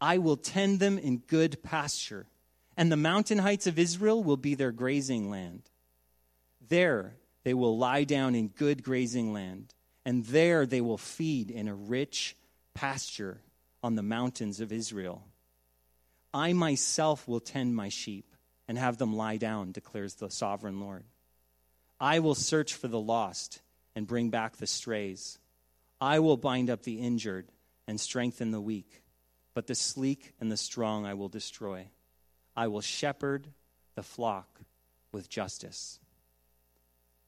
I 0.00 0.18
will 0.18 0.36
tend 0.36 0.80
them 0.80 0.98
in 0.98 1.18
good 1.18 1.62
pasture, 1.62 2.26
and 2.76 2.90
the 2.90 2.96
mountain 2.96 3.38
heights 3.38 3.68
of 3.68 3.78
Israel 3.78 4.22
will 4.22 4.36
be 4.36 4.54
their 4.54 4.72
grazing 4.72 5.30
land. 5.30 5.62
There 6.68 7.14
they 7.44 7.54
will 7.54 7.78
lie 7.78 8.04
down 8.04 8.34
in 8.34 8.48
good 8.48 8.82
grazing 8.82 9.32
land, 9.32 9.74
and 10.04 10.24
there 10.26 10.66
they 10.66 10.80
will 10.80 10.98
feed 10.98 11.50
in 11.50 11.68
a 11.68 11.74
rich 11.74 12.36
pasture 12.74 13.40
on 13.82 13.94
the 13.94 14.02
mountains 14.02 14.60
of 14.60 14.72
Israel. 14.72 15.24
I 16.34 16.52
myself 16.52 17.28
will 17.28 17.40
tend 17.40 17.74
my 17.74 17.88
sheep 17.88 18.26
and 18.68 18.78
have 18.78 18.98
them 18.98 19.14
lie 19.14 19.36
down, 19.36 19.72
declares 19.72 20.14
the 20.14 20.30
sovereign 20.30 20.80
Lord. 20.80 21.04
I 22.00 22.20
will 22.20 22.34
search 22.34 22.74
for 22.74 22.88
the 22.88 23.00
lost 23.00 23.60
and 23.94 24.06
bring 24.06 24.30
back 24.30 24.56
the 24.56 24.66
strays. 24.66 25.38
I 26.00 26.18
will 26.18 26.36
bind 26.36 26.70
up 26.70 26.82
the 26.82 27.00
injured 27.00 27.48
and 27.86 28.00
strengthen 28.00 28.50
the 28.50 28.60
weak 28.60 29.02
but 29.54 29.66
the 29.66 29.74
sleek 29.74 30.32
and 30.40 30.50
the 30.50 30.56
strong 30.56 31.04
I 31.04 31.14
will 31.14 31.28
destroy. 31.28 31.88
I 32.56 32.68
will 32.68 32.80
shepherd 32.80 33.48
the 33.94 34.02
flock 34.02 34.60
with 35.12 35.28
justice. 35.28 36.00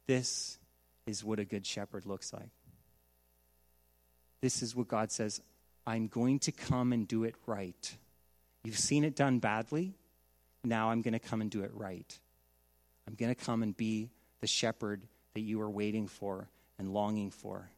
This 0.06 0.58
is 1.06 1.24
what 1.24 1.38
a 1.38 1.44
good 1.44 1.66
shepherd 1.66 2.06
looks 2.06 2.32
like. 2.32 2.50
This 4.40 4.62
is 4.62 4.74
what 4.74 4.88
God 4.88 5.10
says 5.10 5.40
I'm 5.86 6.08
going 6.08 6.38
to 6.40 6.52
come 6.52 6.92
and 6.92 7.06
do 7.06 7.24
it 7.24 7.34
right. 7.46 7.96
You've 8.64 8.78
seen 8.78 9.04
it 9.04 9.14
done 9.14 9.38
badly. 9.38 9.94
Now 10.64 10.90
I'm 10.90 11.02
going 11.02 11.12
to 11.12 11.18
come 11.18 11.40
and 11.40 11.50
do 11.50 11.62
it 11.62 11.70
right. 11.74 12.18
I'm 13.06 13.14
going 13.14 13.32
to 13.32 13.40
come 13.40 13.62
and 13.62 13.76
be 13.76 14.10
the 14.40 14.46
shepherd 14.46 15.06
that 15.34 15.40
you 15.40 15.60
are 15.60 15.70
waiting 15.70 16.08
for 16.08 16.48
and 16.78 16.92
longing 16.92 17.30
for. 17.30 17.70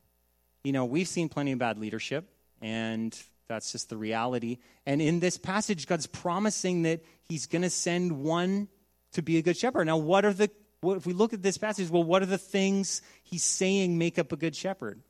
You 0.62 0.72
know, 0.72 0.84
we've 0.84 1.08
seen 1.08 1.28
plenty 1.28 1.52
of 1.52 1.58
bad 1.58 1.78
leadership, 1.78 2.28
and 2.62 3.16
that's 3.48 3.72
just 3.72 3.88
the 3.88 3.96
reality. 3.96 4.58
And 4.84 5.02
in 5.02 5.20
this 5.20 5.36
passage, 5.36 5.86
God's 5.86 6.06
promising 6.06 6.82
that 6.82 7.04
He's 7.28 7.46
going 7.46 7.62
to 7.62 7.70
send 7.70 8.22
one 8.22 8.68
to 9.12 9.22
be 9.22 9.38
a 9.38 9.42
good 9.42 9.56
shepherd. 9.56 9.86
Now, 9.86 9.96
what 9.96 10.24
are 10.24 10.32
the 10.32 10.50
what, 10.80 10.96
if 10.96 11.06
we 11.06 11.12
look 11.12 11.32
at 11.32 11.42
this 11.42 11.58
passage, 11.58 11.90
well, 11.90 12.04
what 12.04 12.22
are 12.22 12.26
the 12.26 12.38
things 12.38 13.02
he's 13.22 13.44
saying 13.44 13.98
make 13.98 14.18
up 14.18 14.32
a 14.32 14.36
good 14.36 14.54
shepherd? 14.54 15.00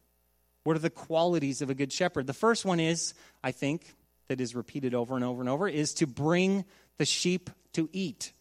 What 0.64 0.76
are 0.76 0.80
the 0.80 0.90
qualities 0.90 1.60
of 1.60 1.70
a 1.70 1.74
good 1.74 1.92
shepherd? 1.92 2.26
The 2.26 2.32
first 2.32 2.64
one 2.64 2.80
is, 2.80 3.14
I 3.42 3.52
think, 3.52 3.94
that 4.28 4.40
is 4.40 4.54
repeated 4.54 4.94
over 4.94 5.14
and 5.14 5.24
over 5.24 5.40
and 5.40 5.48
over, 5.48 5.68
is 5.68 5.94
to 5.94 6.06
bring 6.06 6.64
the 6.98 7.04
sheep 7.04 7.50
to 7.72 7.88
eat. 7.92 8.32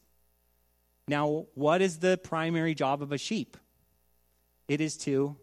Now, 1.08 1.46
what 1.54 1.82
is 1.82 2.00
the 2.00 2.18
primary 2.18 2.74
job 2.74 3.02
of 3.02 3.12
a 3.12 3.18
sheep? 3.18 3.58
It 4.68 4.82
is 4.82 4.98
to 4.98 5.36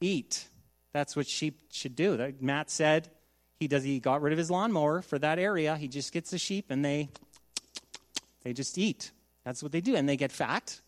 eat. 0.00 0.46
That's 0.92 1.14
what 1.14 1.26
sheep 1.26 1.58
should 1.70 1.94
do. 1.94 2.34
Matt 2.40 2.70
said 2.70 3.08
he 3.58 3.68
does 3.68 3.84
he 3.84 4.00
got 4.00 4.22
rid 4.22 4.32
of 4.32 4.38
his 4.38 4.50
lawnmower 4.50 5.02
for 5.02 5.18
that 5.18 5.38
area. 5.38 5.76
He 5.76 5.86
just 5.86 6.12
gets 6.12 6.30
the 6.30 6.38
sheep 6.38 6.66
and 6.70 6.84
they 6.84 7.10
they 8.42 8.52
just 8.52 8.78
eat. 8.78 9.12
That's 9.44 9.62
what 9.62 9.72
they 9.72 9.80
do. 9.80 9.94
And 9.94 10.08
they 10.08 10.16
get 10.16 10.32
fat. 10.32 10.80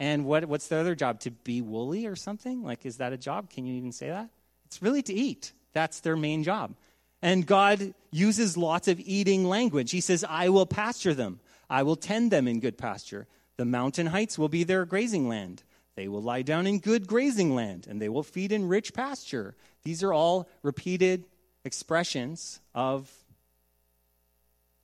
And 0.00 0.24
what, 0.24 0.44
what's 0.46 0.68
their 0.68 0.80
other 0.80 0.94
job? 0.94 1.20
To 1.20 1.30
be 1.30 1.60
woolly 1.60 2.06
or 2.06 2.16
something? 2.16 2.62
Like, 2.62 2.86
is 2.86 2.98
that 2.98 3.12
a 3.12 3.16
job? 3.16 3.50
Can 3.50 3.66
you 3.66 3.74
even 3.74 3.92
say 3.92 4.08
that? 4.08 4.28
It's 4.66 4.82
really 4.82 5.02
to 5.02 5.12
eat. 5.12 5.52
That's 5.72 6.00
their 6.00 6.16
main 6.16 6.44
job. 6.44 6.74
And 7.22 7.46
God 7.46 7.94
uses 8.10 8.56
lots 8.56 8.88
of 8.88 9.00
eating 9.00 9.44
language. 9.44 9.90
He 9.90 10.00
says, 10.00 10.24
I 10.28 10.48
will 10.48 10.66
pasture 10.66 11.14
them, 11.14 11.40
I 11.68 11.82
will 11.82 11.96
tend 11.96 12.30
them 12.30 12.48
in 12.48 12.60
good 12.60 12.78
pasture. 12.78 13.26
The 13.56 13.64
mountain 13.64 14.06
heights 14.06 14.38
will 14.38 14.48
be 14.48 14.64
their 14.64 14.84
grazing 14.84 15.28
land. 15.28 15.64
They 15.96 16.06
will 16.06 16.22
lie 16.22 16.42
down 16.42 16.68
in 16.68 16.78
good 16.78 17.08
grazing 17.08 17.56
land, 17.56 17.88
and 17.88 18.00
they 18.00 18.08
will 18.08 18.22
feed 18.22 18.52
in 18.52 18.68
rich 18.68 18.94
pasture. 18.94 19.56
These 19.82 20.04
are 20.04 20.12
all 20.12 20.48
repeated 20.62 21.24
expressions 21.64 22.60
of 22.72 23.12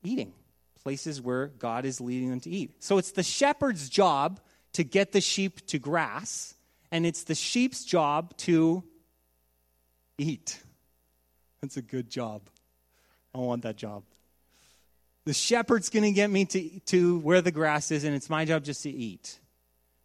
eating, 0.03 0.33
places 0.83 1.23
where 1.23 1.47
God 1.47 1.85
is 1.85 2.01
leading 2.01 2.31
them 2.31 2.41
to 2.41 2.51
eat. 2.51 2.83
So 2.83 2.99
it's 2.99 3.13
the 3.13 3.23
shepherd's 3.23 3.89
job 3.89 4.41
to 4.73 4.83
get 4.83 5.13
the 5.13 5.21
sheep 5.21 5.65
to 5.69 5.79
grass, 5.79 6.55
and 6.91 7.07
it's 7.07 7.23
the 7.23 7.37
sheep's 7.37 7.85
job 7.85 8.37
to 8.39 8.83
eat. 10.19 10.61
That's 11.65 11.79
a 11.79 11.83
good 11.83 12.11
job. 12.11 12.43
I 13.35 13.39
want 13.39 13.63
that 13.63 13.77
job. 13.77 14.03
The 15.25 15.33
shepherd's 15.33 15.89
going 15.89 16.03
to 16.03 16.13
get 16.13 16.29
me 16.29 16.45
to, 16.45 16.81
to 16.81 17.19
where 17.21 17.41
the 17.41 17.51
grass 17.51 17.91
is, 17.91 18.05
and 18.05 18.15
it's 18.15 18.29
my 18.29 18.45
job 18.45 18.65
just 18.65 18.83
to 18.83 18.91
eat. 18.91 19.39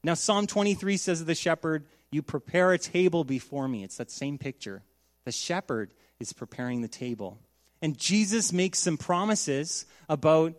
Now, 0.01 0.13
Psalm 0.13 0.47
23 0.47 0.95
says 0.95 1.19
of 1.19 1.27
the 1.27 1.35
shepherd, 1.35 1.83
You 2.11 2.21
prepare 2.21 2.71
a 2.71 2.77
table 2.77 3.25
before 3.25 3.67
me. 3.67 3.83
It's 3.83 3.97
that 3.97 4.09
same 4.09 4.37
picture. 4.37 4.83
The 5.25 5.33
shepherd 5.33 5.91
is 6.17 6.31
preparing 6.31 6.81
the 6.81 6.87
table. 6.87 7.37
And 7.81 7.97
Jesus 7.97 8.53
makes 8.53 8.79
some 8.79 8.95
promises 8.95 9.85
about, 10.07 10.53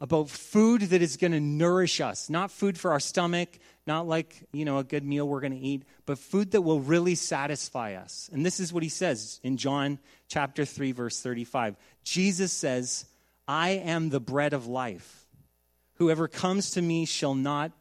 about 0.00 0.30
food 0.30 0.80
that 0.80 1.02
is 1.02 1.18
going 1.18 1.32
to 1.32 1.40
nourish 1.40 2.00
us. 2.00 2.30
Not 2.30 2.50
food 2.50 2.78
for 2.78 2.92
our 2.92 3.00
stomach, 3.00 3.58
not 3.86 4.06
like, 4.06 4.44
you 4.52 4.64
know, 4.64 4.78
a 4.78 4.84
good 4.84 5.04
meal 5.04 5.26
we're 5.26 5.40
going 5.40 5.52
to 5.52 5.58
eat, 5.58 5.84
but 6.06 6.18
food 6.18 6.52
that 6.52 6.62
will 6.62 6.80
really 6.80 7.14
satisfy 7.14 7.94
us. 7.94 8.30
And 8.32 8.46
this 8.46 8.60
is 8.60 8.72
what 8.72 8.82
he 8.82 8.88
says 8.88 9.40
in 9.42 9.56
John 9.56 9.98
chapter 10.28 10.64
3 10.64 10.92
verse 10.92 11.20
35. 11.20 11.76
Jesus 12.04 12.52
says, 12.52 13.06
"I 13.48 13.70
am 13.70 14.10
the 14.10 14.20
bread 14.20 14.52
of 14.52 14.66
life. 14.66 15.26
Whoever 15.94 16.28
comes 16.28 16.70
to 16.72 16.82
me 16.82 17.04
shall 17.04 17.34
not 17.34 17.72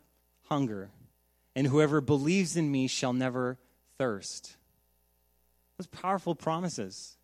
hunger, 0.51 0.89
and 1.55 1.67
whoever 1.67 2.01
believes 2.01 2.58
in 2.58 2.72
me 2.72 2.88
shall 2.88 3.13
never 3.13 3.58
thirst. 3.98 4.58
Those 5.77 5.88
powerful 5.88 6.36
promises. 6.36 7.17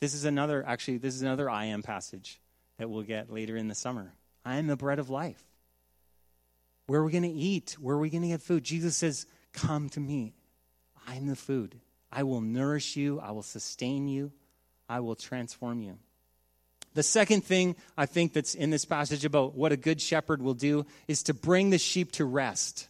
This 0.00 0.14
is 0.14 0.24
another, 0.24 0.64
actually, 0.66 0.98
this 0.98 1.14
is 1.14 1.22
another 1.22 1.50
I 1.50 1.66
am 1.66 1.82
passage 1.82 2.40
that 2.78 2.88
we'll 2.88 3.02
get 3.02 3.32
later 3.32 3.56
in 3.56 3.68
the 3.68 3.74
summer. 3.74 4.14
I 4.44 4.56
am 4.56 4.66
the 4.66 4.76
bread 4.76 4.98
of 4.98 5.10
life. 5.10 5.42
Where 6.88 7.02
are 7.02 7.04
we 7.04 7.12
going 7.12 7.22
to 7.22 7.28
eat? 7.28 7.76
Where 7.78 7.96
are 7.96 8.00
we 8.00 8.08
going 8.08 8.22
to 8.22 8.28
get 8.28 8.40
food? 8.40 8.64
Jesus 8.64 8.96
says, 8.96 9.26
Come 9.52 9.90
to 9.90 10.00
me. 10.00 10.32
I'm 11.06 11.26
the 11.26 11.36
food. 11.36 11.78
I 12.10 12.22
will 12.22 12.40
nourish 12.40 12.96
you. 12.96 13.20
I 13.20 13.30
will 13.32 13.42
sustain 13.42 14.08
you. 14.08 14.32
I 14.88 15.00
will 15.00 15.14
transform 15.14 15.82
you. 15.82 15.98
The 16.94 17.02
second 17.02 17.44
thing 17.44 17.76
I 17.98 18.06
think 18.06 18.32
that's 18.32 18.54
in 18.54 18.70
this 18.70 18.86
passage 18.86 19.26
about 19.26 19.54
what 19.54 19.70
a 19.70 19.76
good 19.76 20.00
shepherd 20.00 20.40
will 20.40 20.54
do 20.54 20.86
is 21.06 21.22
to 21.24 21.34
bring 21.34 21.68
the 21.68 21.78
sheep 21.78 22.10
to 22.12 22.24
rest. 22.24 22.88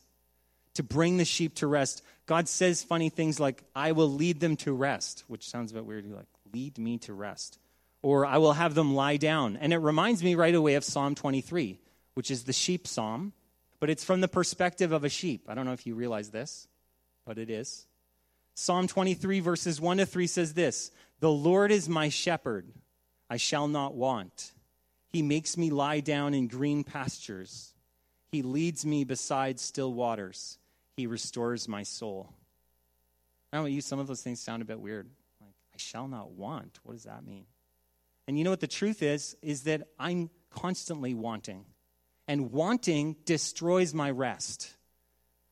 To 0.75 0.85
bring 0.85 1.17
the 1.17 1.25
sheep 1.25 1.57
to 1.57 1.67
rest. 1.67 2.02
God 2.26 2.49
says 2.49 2.85
funny 2.85 3.09
things 3.09 3.40
like, 3.40 3.64
I 3.75 3.90
will 3.93 4.12
lead 4.12 4.38
them 4.38 4.55
to 4.59 4.73
rest, 4.73 5.25
which 5.26 5.50
sounds 5.50 5.73
a 5.73 5.75
bit 5.75 5.85
weird. 5.85 6.09
Like, 6.09 6.28
lead 6.55 6.78
me 6.78 6.99
to 6.99 7.12
rest. 7.12 7.59
Or 8.00 8.25
I 8.25 8.38
will 8.38 8.52
have 8.52 8.76
them 8.76 8.95
lie 8.95 9.17
down. 9.17 9.57
And 9.57 9.73
it 9.73 9.78
reminds 9.78 10.23
me 10.23 10.37
right 10.37 10.55
away 10.55 10.75
of 10.75 10.85
Psalm 10.85 11.17
23, 11.17 11.81
which 12.14 12.31
is 12.31 12.45
the 12.45 12.52
sheep 12.52 12.87
psalm, 12.87 13.33
but 13.80 13.90
it's 13.90 14.04
from 14.04 14.20
the 14.20 14.28
perspective 14.28 14.92
of 14.92 15.04
a 15.04 15.08
sheep. 15.08 15.44
I 15.49 15.54
don't 15.54 15.66
know 15.66 15.73
if 15.73 15.87
you 15.87 15.94
realize 15.94 16.30
this, 16.30 16.68
but 17.25 17.38
it 17.38 17.50
is. 17.50 17.87
Psalm 18.54 18.88
23, 18.88 19.40
verses 19.40 19.80
1 19.80 19.99
to 19.99 20.06
3 20.06 20.26
says 20.26 20.54
this 20.54 20.90
The 21.20 21.30
Lord 21.30 21.70
is 21.70 21.88
my 21.88 22.08
shepherd. 22.08 22.66
I 23.30 23.37
shall 23.37 23.68
not 23.68 23.94
want. 23.94 24.52
He 25.08 25.23
makes 25.23 25.56
me 25.56 25.70
lie 25.70 26.00
down 26.00 26.35
in 26.35 26.49
green 26.49 26.85
pastures. 26.85 27.73
He 28.30 28.42
leads 28.42 28.85
me 28.85 29.04
beside 29.04 29.58
still 29.58 29.92
waters. 29.92 30.58
He 30.97 31.06
restores 31.06 31.68
my 31.68 31.82
soul. 31.82 32.35
I 33.52 33.56
don't 33.56 33.64
know 33.64 33.70
you, 33.70 33.80
some 33.80 33.99
of 33.99 34.06
those 34.06 34.23
things 34.23 34.40
sound 34.40 34.61
a 34.61 34.66
bit 34.66 34.80
weird. 34.80 35.08
Like, 35.40 35.54
I 35.73 35.78
shall 35.78 36.08
not 36.08 36.32
want. 36.32 36.80
What 36.82 36.94
does 36.94 37.04
that 37.04 37.25
mean? 37.25 37.44
And 38.26 38.37
you 38.37 38.44
know 38.44 38.50
what 38.50 38.61
the 38.61 38.66
truth 38.66 39.02
is? 39.02 39.37
Is 39.40 39.62
that 39.62 39.88
I'm 39.99 40.28
constantly 40.50 41.14
wanting. 41.14 41.64
And 42.28 42.52
wanting 42.52 43.16
destroys 43.25 43.94
my 43.94 44.11
rest. 44.11 44.76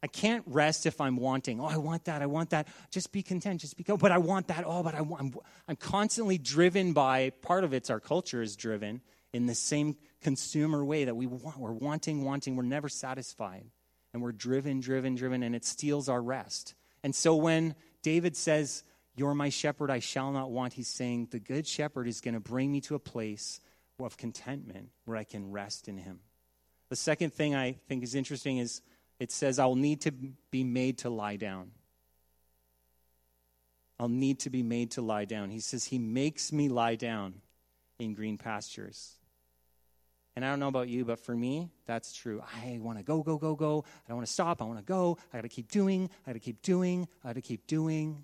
I 0.02 0.09
can't 0.09 0.45
rest 0.47 0.87
if 0.87 1.00
I'm 1.00 1.16
wanting. 1.16 1.59
Oh, 1.61 1.64
I 1.64 1.78
want 1.78 2.04
that. 2.04 2.23
I 2.23 2.26
want 2.26 2.50
that. 2.50 2.68
Just 2.90 3.11
be 3.12 3.23
content. 3.23 3.62
Just 3.62 3.76
be 3.76 3.83
go. 3.83 3.97
But 3.97 4.12
I 4.12 4.18
want 4.18 4.49
that. 4.49 4.64
Oh, 4.64 4.83
but 4.83 4.95
I 4.95 5.00
want. 5.00 5.23
I'm, 5.23 5.35
I'm 5.66 5.76
constantly 5.76 6.38
driven 6.38 6.92
by. 6.92 7.30
Part 7.42 7.64
of 7.64 7.73
it's 7.73 7.90
our 7.90 7.99
culture 7.99 8.42
is 8.42 8.54
driven 8.56 9.00
in 9.33 9.47
the 9.47 9.54
same 9.54 9.97
consumer 10.21 10.85
way 10.85 11.06
that 11.06 11.16
we 11.16 11.26
want. 11.26 11.59
We're 11.59 11.73
wanting, 11.73 12.25
wanting. 12.25 12.56
We're 12.56 12.62
never 12.62 12.88
satisfied, 12.88 13.64
and 14.12 14.23
we're 14.23 14.33
driven, 14.33 14.80
driven, 14.80 15.14
driven, 15.14 15.42
and 15.42 15.56
it 15.56 15.64
steals 15.64 16.09
our 16.09 16.23
rest. 16.23 16.75
And 17.02 17.14
so 17.14 17.35
when 17.35 17.75
David 18.02 18.37
says, 18.37 18.85
"You're 19.16 19.35
my 19.35 19.49
shepherd; 19.49 19.90
I 19.90 20.00
shall 20.00 20.30
not 20.30 20.50
want," 20.50 20.75
he's 20.75 20.88
saying 20.88 21.28
the 21.30 21.40
good 21.40 21.66
shepherd 21.66 22.06
is 22.06 22.21
going 22.21 22.35
to 22.35 22.40
bring 22.40 22.71
me 22.71 22.80
to 22.83 22.95
a 22.95 23.00
place 23.00 23.61
of 23.99 24.18
contentment 24.18 24.90
where 25.06 25.16
I 25.16 25.25
can 25.25 25.50
rest 25.50 25.88
in 25.88 25.97
Him. 25.97 26.21
The 26.88 26.97
second 26.97 27.33
thing 27.33 27.55
I 27.55 27.73
think 27.88 28.05
is 28.05 28.14
interesting 28.14 28.59
is 28.59 28.81
it 29.19 29.33
says, 29.33 29.59
I'll 29.59 29.75
need 29.75 30.02
to 30.02 30.12
be 30.12 30.64
made 30.64 30.99
to 30.99 31.11
lie 31.11 31.37
down. 31.37 31.71
I'll 33.99 34.09
need 34.09 34.40
to 34.40 34.50
be 34.50 34.62
made 34.62 34.93
to 34.93 35.02
lie 35.02 35.25
down. 35.25 35.50
He 35.50 35.61
says, 35.61 35.85
He 35.85 35.99
makes 35.99 36.52
me 36.52 36.69
lie 36.69 36.97
down 36.97 37.40
in 37.99 38.14
green 38.14 38.37
pastures. 38.37 39.14
And 40.37 40.45
I 40.45 40.50
don't 40.50 40.61
know 40.61 40.69
about 40.69 40.88
you, 40.88 41.07
but 41.07 41.19
for 41.19 41.35
me, 41.35 41.71
that's 41.87 42.12
true. 42.12 42.43
I 42.62 42.78
want 42.78 42.99
to 42.99 43.05
go, 43.05 43.23
go, 43.23 43.38
go, 43.38 43.55
go. 43.55 43.85
I 44.05 44.09
don't 44.09 44.19
want 44.19 44.26
to 44.26 44.33
stop. 44.33 44.61
I 44.61 44.66
want 44.66 44.78
to 44.78 44.85
go. 44.85 45.16
I 45.33 45.38
got 45.38 45.43
to 45.43 45.49
keep 45.49 45.71
doing. 45.71 46.11
I 46.26 46.31
got 46.31 46.35
to 46.35 46.40
keep 46.40 46.61
doing. 46.61 47.09
I 47.25 47.28
got 47.28 47.37
to 47.37 47.40
keep 47.40 47.66
doing. 47.66 48.23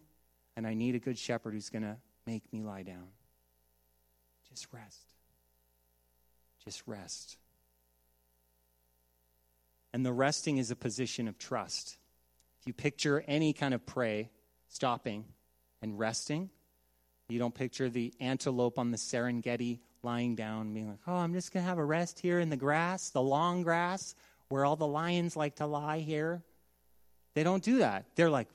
And 0.55 0.67
I 0.67 0.75
need 0.75 0.95
a 0.95 0.99
good 0.99 1.19
shepherd 1.19 1.55
who's 1.55 1.71
going 1.71 1.85
to 1.85 1.97
make 2.27 2.43
me 2.53 2.61
lie 2.61 2.83
down. 2.83 3.09
Just 4.51 4.67
rest. 4.75 5.15
Just 6.63 6.83
rest. 6.87 7.39
And 9.93 10.07
the 10.07 10.13
resting 10.13 10.59
is 10.59 10.71
a 10.71 10.77
position 10.77 11.29
of 11.29 11.39
trust. 11.39 11.99
If 12.61 12.67
you 12.67 12.73
picture 12.73 13.25
any 13.27 13.53
kind 13.53 13.75
of 13.75 13.85
prey 13.85 14.31
stopping 14.69 15.25
and 15.83 15.99
resting, 15.99 16.51
you 17.29 17.39
don't 17.39 17.55
picture 17.55 17.89
the 17.89 18.13
antelope 18.21 18.79
on 18.79 18.91
the 18.91 18.97
Serengeti 18.97 19.81
lying 20.03 20.35
down, 20.35 20.73
being 20.73 20.89
like, 20.89 20.99
oh, 21.07 21.15
I'm 21.15 21.33
just 21.33 21.53
going 21.53 21.65
to 21.65 21.69
have 21.69 21.79
a 21.79 21.85
rest 21.85 22.21
here 22.21 22.41
in 22.41 22.51
the 22.51 22.57
grass, 22.57 23.11
the 23.11 23.23
long 23.23 23.63
grass, 23.63 24.15
where 24.49 24.65
all 24.65 24.77
the 24.77 24.87
lions 24.87 25.37
like 25.37 25.57
to 25.57 25.67
lie 25.67 25.99
here. 25.99 26.43
They 27.35 27.43
don't 27.43 27.63
do 27.63 27.79
that. 27.79 28.07
They're 28.17 28.31
like, 28.31 28.49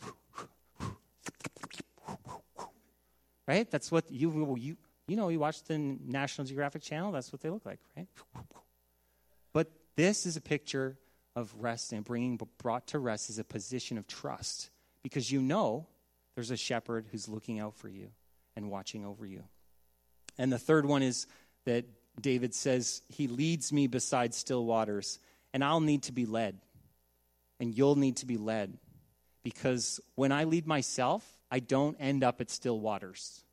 right? 3.48 3.70
That's 3.70 3.92
what 3.92 4.12
you, 4.12 4.56
you, 4.58 4.78
you 5.08 5.16
know, 5.16 5.30
you 5.30 5.40
watch 5.40 5.64
the 5.64 5.78
National 5.78 6.46
Geographic 6.46 6.82
Channel, 6.82 7.12
that's 7.12 7.32
what 7.32 7.42
they 7.42 7.50
look 7.50 7.66
like, 7.66 7.80
right? 7.96 8.08
But 9.54 9.72
this 9.96 10.26
is 10.26 10.38
a 10.38 10.42
picture 10.42 10.98
of 11.38 11.54
rest 11.60 11.94
and 11.94 12.04
bringing 12.04 12.40
brought 12.58 12.88
to 12.88 12.98
rest 12.98 13.30
is 13.30 13.38
a 13.38 13.44
position 13.44 14.00
of 14.00 14.08
trust 14.08 14.72
because 15.04 15.32
you 15.32 15.40
know 15.40 15.86
there's 16.34 16.50
a 16.50 16.58
shepherd 16.58 17.06
who's 17.12 17.30
looking 17.30 17.60
out 17.60 17.76
for 17.76 17.90
you 17.90 18.10
and 18.56 18.72
watching 18.72 19.06
over 19.06 19.24
you. 19.24 19.44
And 20.40 20.52
the 20.52 20.58
third 20.58 20.88
one 20.88 21.04
is 21.04 21.28
that 21.66 21.86
David 22.20 22.56
says, 22.56 23.04
He 23.08 23.28
leads 23.28 23.72
me 23.72 23.86
beside 23.86 24.34
still 24.34 24.66
waters, 24.66 25.20
and 25.54 25.64
I'll 25.64 25.80
need 25.80 26.04
to 26.04 26.12
be 26.12 26.26
led. 26.26 26.58
And 27.60 27.78
you'll 27.78 27.96
need 27.96 28.18
to 28.18 28.26
be 28.26 28.38
led. 28.38 28.76
Because 29.44 30.00
when 30.16 30.32
I 30.32 30.46
lead 30.46 30.66
myself, 30.66 31.24
I 31.52 31.60
don't 31.60 31.96
end 32.00 32.24
up 32.24 32.42
at 32.42 32.50
still 32.50 32.80
waters. 32.80 33.44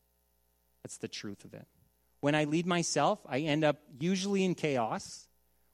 That's 0.82 0.96
the 0.96 1.08
truth 1.08 1.44
of 1.44 1.52
it. 1.52 1.66
When 2.20 2.34
I 2.34 2.44
lead 2.44 2.66
myself, 2.66 3.20
I 3.28 3.40
end 3.40 3.62
up 3.62 3.76
usually 4.00 4.42
in 4.42 4.54
chaos 4.54 5.28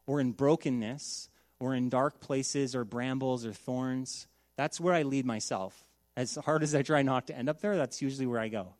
or 0.06 0.20
in 0.20 0.32
brokenness 0.32 1.28
or 1.60 1.74
in 1.74 1.88
dark 1.88 2.20
places 2.20 2.74
or 2.74 2.84
brambles 2.84 3.46
or 3.46 3.52
thorns, 3.52 4.26
that's 4.56 4.80
where 4.80 4.94
I 4.94 5.02
lead 5.02 5.24
myself. 5.24 5.84
As 6.16 6.34
hard 6.34 6.62
as 6.62 6.74
I 6.74 6.82
try 6.82 7.02
not 7.02 7.28
to 7.28 7.36
end 7.36 7.48
up 7.48 7.60
there, 7.60 7.76
that's 7.76 8.02
usually 8.02 8.26
where 8.26 8.40
I 8.40 8.48
go. 8.48 8.74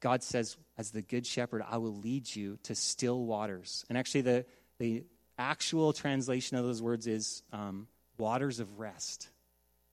God 0.00 0.22
says, 0.22 0.56
as 0.78 0.90
the 0.90 1.02
good 1.02 1.26
shepherd, 1.26 1.62
I 1.68 1.76
will 1.76 1.94
lead 1.94 2.34
you 2.34 2.58
to 2.64 2.74
still 2.74 3.22
waters. 3.22 3.84
And 3.88 3.98
actually, 3.98 4.22
the, 4.22 4.46
the 4.78 5.04
actual 5.38 5.92
translation 5.92 6.56
of 6.56 6.64
those 6.64 6.82
words 6.82 7.06
is 7.06 7.42
um, 7.52 7.86
waters 8.18 8.60
of 8.60 8.78
rest. 8.78 9.28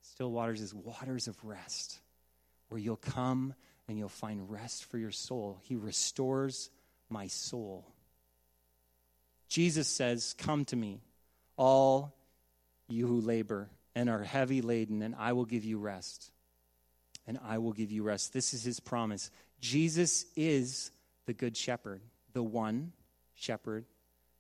Still 0.02 0.32
waters 0.32 0.62
is 0.62 0.74
waters 0.74 1.28
of 1.28 1.38
rest, 1.44 2.00
where 2.70 2.80
you'll 2.80 2.96
come 2.96 3.54
and 3.88 3.98
you'll 3.98 4.10
find 4.10 4.50
rest 4.50 4.86
for 4.86 4.98
your 4.98 5.12
soul. 5.12 5.60
He 5.64 5.76
restores 5.76 6.70
my 7.10 7.28
soul. 7.28 7.86
Jesus 9.50 9.88
says, 9.88 10.36
Come 10.38 10.66
to 10.66 10.76
me, 10.76 11.02
all 11.58 12.14
you 12.88 13.08
who 13.08 13.20
labor 13.20 13.70
and 13.96 14.10
are 14.10 14.24
heavy 14.24 14.62
laden, 14.62 15.02
and 15.02 15.16
I 15.16 15.34
will 15.34 15.46
give 15.46 15.66
you 15.66 15.80
rest. 15.80 16.32
And 17.26 17.40
I 17.44 17.58
will 17.58 17.74
give 17.74 17.92
you 17.92 18.04
rest. 18.04 18.32
This 18.32 18.54
is 18.54 18.64
his 18.64 18.80
promise. 18.80 19.32
Jesus 19.60 20.26
is 20.36 20.92
the 21.26 21.34
good 21.34 21.58
shepherd, 21.58 22.02
the 22.34 22.44
one 22.44 22.94
shepherd 23.36 23.86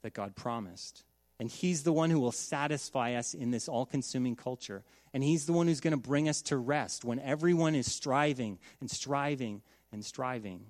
that 0.03 0.13
God 0.13 0.35
promised. 0.35 1.03
And 1.39 1.49
he's 1.49 1.83
the 1.83 1.91
one 1.91 2.09
who 2.09 2.19
will 2.19 2.31
satisfy 2.31 3.13
us 3.13 3.33
in 3.33 3.51
this 3.51 3.67
all 3.67 3.85
consuming 3.85 4.35
culture. 4.35 4.83
And 5.13 5.23
he's 5.23 5.45
the 5.45 5.53
one 5.53 5.67
who's 5.67 5.81
going 5.81 5.91
to 5.91 5.97
bring 5.97 6.29
us 6.29 6.41
to 6.43 6.57
rest. 6.57 7.03
When 7.03 7.19
everyone 7.19 7.75
is 7.75 7.91
striving 7.91 8.59
and 8.79 8.89
striving 8.89 9.61
and 9.91 10.03
striving, 10.03 10.65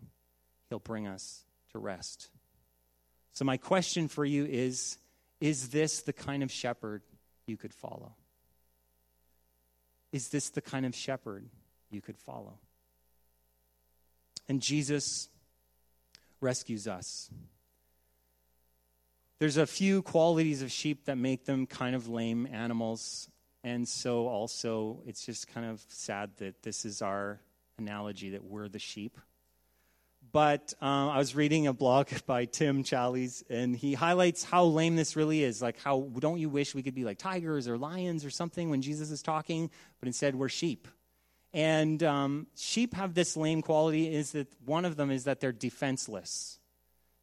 he'll 0.69 0.79
bring 0.79 1.07
us 1.07 1.45
to 1.71 1.79
rest. 1.79 2.29
So, 3.33 3.45
my 3.45 3.57
question 3.57 4.07
for 4.07 4.25
you 4.25 4.45
is 4.45 4.97
Is 5.39 5.69
this 5.69 6.01
the 6.01 6.13
kind 6.13 6.43
of 6.43 6.51
shepherd 6.51 7.01
you 7.45 7.57
could 7.57 7.73
follow? 7.73 8.15
Is 10.11 10.29
this 10.29 10.49
the 10.49 10.61
kind 10.61 10.85
of 10.85 10.95
shepherd 10.95 11.45
you 11.91 12.01
could 12.01 12.17
follow? 12.17 12.59
And 14.49 14.61
Jesus 14.61 15.29
rescues 16.39 16.87
us. 16.87 17.29
There's 19.39 19.57
a 19.57 19.67
few 19.67 20.01
qualities 20.01 20.61
of 20.61 20.71
sheep 20.71 21.05
that 21.05 21.17
make 21.17 21.45
them 21.45 21.67
kind 21.67 21.95
of 21.95 22.07
lame 22.07 22.47
animals. 22.51 23.29
And 23.63 23.87
so, 23.87 24.27
also, 24.27 25.01
it's 25.05 25.25
just 25.25 25.47
kind 25.47 25.69
of 25.69 25.85
sad 25.89 26.31
that 26.37 26.63
this 26.63 26.85
is 26.85 27.01
our 27.01 27.39
analogy 27.77 28.31
that 28.31 28.43
we're 28.43 28.67
the 28.67 28.79
sheep. 28.79 29.17
But 30.31 30.73
um, 30.81 31.09
I 31.09 31.17
was 31.17 31.35
reading 31.35 31.67
a 31.67 31.73
blog 31.73 32.09
by 32.25 32.45
Tim 32.45 32.83
Challies, 32.83 33.43
and 33.49 33.75
he 33.75 33.93
highlights 33.93 34.43
how 34.43 34.65
lame 34.65 34.95
this 34.95 35.15
really 35.15 35.43
is. 35.43 35.61
Like, 35.61 35.79
how 35.81 36.09
don't 36.19 36.39
you 36.39 36.49
wish 36.49 36.75
we 36.75 36.83
could 36.83 36.95
be 36.95 37.03
like 37.03 37.17
tigers 37.17 37.67
or 37.67 37.77
lions 37.77 38.25
or 38.25 38.29
something 38.29 38.69
when 38.69 38.81
Jesus 38.81 39.11
is 39.11 39.21
talking, 39.21 39.69
but 39.99 40.07
instead 40.07 40.35
we're 40.35 40.49
sheep. 40.49 40.87
And 41.53 42.03
um, 42.03 42.47
sheep 42.55 42.93
have 42.93 43.13
this 43.13 43.37
lame 43.37 43.61
quality 43.61 44.13
is 44.13 44.31
that 44.33 44.47
one 44.65 44.85
of 44.85 44.95
them 44.95 45.09
is 45.11 45.23
that 45.23 45.39
they're 45.39 45.51
defenseless. 45.51 46.59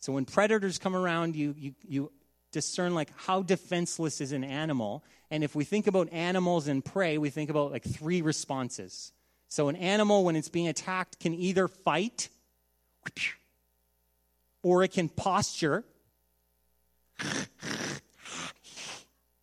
So 0.00 0.12
when 0.12 0.24
predators 0.24 0.78
come 0.78 0.96
around, 0.96 1.36
you, 1.36 1.54
you, 1.56 1.74
you 1.86 2.12
discern 2.52 2.94
like 2.94 3.10
how 3.16 3.42
defenseless 3.42 4.20
is 4.20 4.32
an 4.32 4.44
animal. 4.44 5.04
And 5.30 5.44
if 5.44 5.54
we 5.54 5.64
think 5.64 5.86
about 5.86 6.12
animals 6.12 6.68
and 6.68 6.84
prey, 6.84 7.18
we 7.18 7.30
think 7.30 7.50
about 7.50 7.70
like 7.70 7.84
three 7.84 8.22
responses. 8.22 9.12
So 9.48 9.68
an 9.68 9.76
animal, 9.76 10.24
when 10.24 10.36
it's 10.36 10.48
being 10.48 10.68
attacked, 10.68 11.20
can 11.20 11.34
either 11.34 11.68
fight 11.68 12.28
or 14.62 14.82
it 14.82 14.88
can 14.88 15.08
posture. 15.08 15.84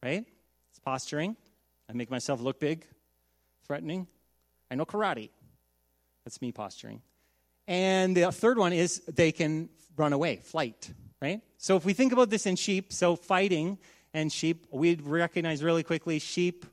right? 0.03 0.25
It's 0.69 0.79
posturing. 0.83 1.35
I 1.89 1.93
make 1.93 2.09
myself 2.09 2.41
look 2.41 2.59
big, 2.59 2.85
threatening. 3.65 4.07
I 4.69 4.75
know 4.75 4.85
karate. 4.85 5.29
That's 6.25 6.41
me 6.41 6.51
posturing. 6.51 7.01
And 7.67 8.15
the 8.17 8.31
third 8.31 8.57
one 8.57 8.73
is 8.73 9.01
they 9.07 9.31
can 9.31 9.69
run 9.95 10.13
away, 10.13 10.37
flight, 10.43 10.91
right? 11.21 11.41
So 11.57 11.75
if 11.75 11.85
we 11.85 11.93
think 11.93 12.13
about 12.13 12.29
this 12.29 12.45
in 12.45 12.55
sheep, 12.55 12.91
so 12.91 13.15
fighting 13.15 13.77
and 14.13 14.31
sheep, 14.31 14.65
we 14.71 14.95
recognize 14.95 15.63
really 15.63 15.83
quickly 15.83 16.19
sheep 16.19 16.65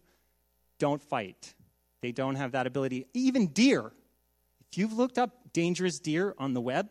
don't 0.79 1.03
fight. 1.03 1.55
They 2.01 2.12
don't 2.12 2.37
have 2.37 2.53
that 2.53 2.66
ability. 2.66 3.07
Even 3.12 3.48
deer. 3.48 3.92
If 4.70 4.79
you've 4.79 4.92
looked 4.92 5.18
up 5.18 5.47
dangerous 5.59 5.99
deer 5.99 6.37
on 6.38 6.55
the 6.55 6.61
web, 6.61 6.88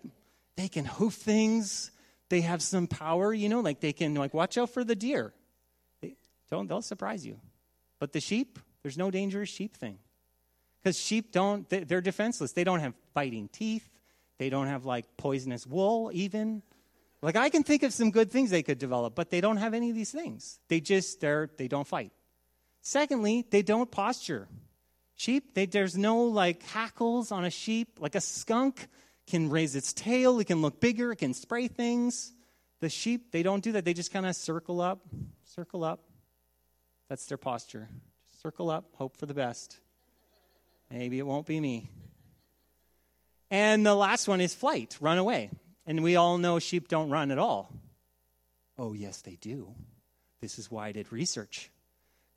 they 0.58 0.68
can 0.68 0.84
hoof 0.84 1.14
things. 1.14 1.90
They 2.28 2.42
have 2.42 2.62
some 2.62 2.86
power, 2.86 3.34
you 3.34 3.48
know, 3.48 3.62
like 3.62 3.80
they 3.80 3.94
can 3.94 4.14
like 4.16 4.34
watch 4.34 4.58
out 4.58 4.72
for 4.72 4.84
the 4.84 4.94
deer. 4.94 5.34
They 6.02 6.18
don't 6.52 6.68
they'll 6.68 6.82
surprise 6.82 7.26
you. 7.26 7.40
But 7.98 8.12
the 8.12 8.20
sheep, 8.20 8.60
there's 8.84 8.98
no 8.98 9.10
dangerous 9.10 9.48
sheep 9.48 9.78
thing. 9.78 10.00
Because 10.84 11.00
sheep 11.00 11.32
don't, 11.32 11.68
they're 11.70 12.02
defenseless. 12.02 12.52
They 12.52 12.66
don't 12.66 12.82
have 12.82 12.94
biting 13.14 13.48
teeth. 13.48 13.90
They 14.38 14.50
don't 14.50 14.68
have 14.68 14.84
like 14.84 15.06
poisonous 15.16 15.66
wool, 15.66 16.12
even. 16.14 16.62
Like 17.22 17.38
I 17.38 17.48
can 17.48 17.64
think 17.64 17.84
of 17.84 17.94
some 17.94 18.12
good 18.12 18.30
things 18.30 18.50
they 18.50 18.64
could 18.64 18.80
develop, 18.80 19.16
but 19.16 19.30
they 19.30 19.40
don't 19.40 19.58
have 19.58 19.74
any 19.74 19.90
of 19.90 19.96
these 19.96 20.12
things. 20.12 20.60
They 20.68 20.82
just, 20.82 21.22
they're, 21.22 21.50
they 21.58 21.70
don't 21.70 21.88
fight. 21.88 22.12
Secondly, 22.82 23.46
they 23.50 23.62
don't 23.62 23.90
posture. 23.90 24.50
Sheep, 25.18 25.56
they, 25.56 25.66
there's 25.66 25.98
no 25.98 26.22
like 26.24 26.64
hackles 26.64 27.32
on 27.32 27.44
a 27.44 27.50
sheep. 27.50 27.98
Like 28.00 28.16
a 28.16 28.22
skunk 28.22 28.88
can 29.26 29.50
raise 29.50 29.76
its 29.76 29.92
tail, 29.92 30.40
it 30.40 30.46
can 30.46 30.62
look 30.62 30.80
bigger, 30.80 31.12
it 31.12 31.18
can 31.18 31.34
spray 31.34 31.68
things. 31.68 32.32
The 32.80 32.88
sheep, 32.88 33.32
they 33.32 33.44
don't 33.44 33.64
do 33.64 33.74
that. 33.74 33.84
They 33.84 33.94
just 33.94 34.14
kind 34.14 34.28
of 34.28 34.36
circle 34.36 34.80
up, 34.80 35.02
circle 35.44 35.84
up. 35.84 36.04
That's 37.10 37.26
their 37.26 37.38
posture. 37.38 37.90
Just 38.30 38.42
circle 38.42 38.70
up, 38.70 38.86
hope 38.94 39.18
for 39.18 39.26
the 39.26 39.34
best. 39.34 39.80
Maybe 40.92 41.18
it 41.18 41.26
won't 41.26 41.48
be 41.48 41.60
me. 41.60 41.90
And 43.50 43.86
the 43.86 43.96
last 43.96 44.28
one 44.28 44.40
is 44.40 44.54
flight, 44.54 44.98
run 45.02 45.18
away. 45.18 45.50
And 45.88 46.04
we 46.04 46.16
all 46.16 46.38
know 46.38 46.60
sheep 46.60 46.88
don't 46.88 47.10
run 47.10 47.32
at 47.32 47.40
all. 47.40 47.74
Oh, 48.78 48.94
yes, 48.94 49.22
they 49.22 49.36
do. 49.42 49.74
This 50.42 50.60
is 50.60 50.70
why 50.70 50.88
I 50.88 50.92
did 50.92 51.12
research. 51.12 51.72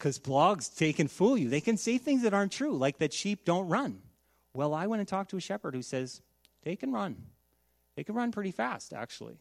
Because 0.01 0.19
blogs, 0.19 0.75
they 0.77 0.95
can 0.95 1.09
fool 1.09 1.37
you. 1.37 1.51
They 1.51 1.61
can 1.61 1.77
say 1.77 1.99
things 1.99 2.23
that 2.23 2.33
aren't 2.33 2.53
true, 2.53 2.75
like 2.75 2.97
that 2.99 3.13
sheep 3.13 3.45
don't 3.45 3.69
run. 3.69 4.01
Well, 4.55 4.73
I 4.73 4.87
went 4.87 5.01
and 5.01 5.07
talked 5.07 5.29
to 5.33 5.37
a 5.37 5.43
shepherd 5.43 5.75
who 5.75 5.83
says 5.83 6.23
they 6.63 6.75
can 6.75 6.91
run. 6.91 7.17
They 7.97 8.05
can 8.05 8.15
run 8.15 8.33
pretty 8.33 8.51
fast, 8.51 8.95
actually. 8.95 9.37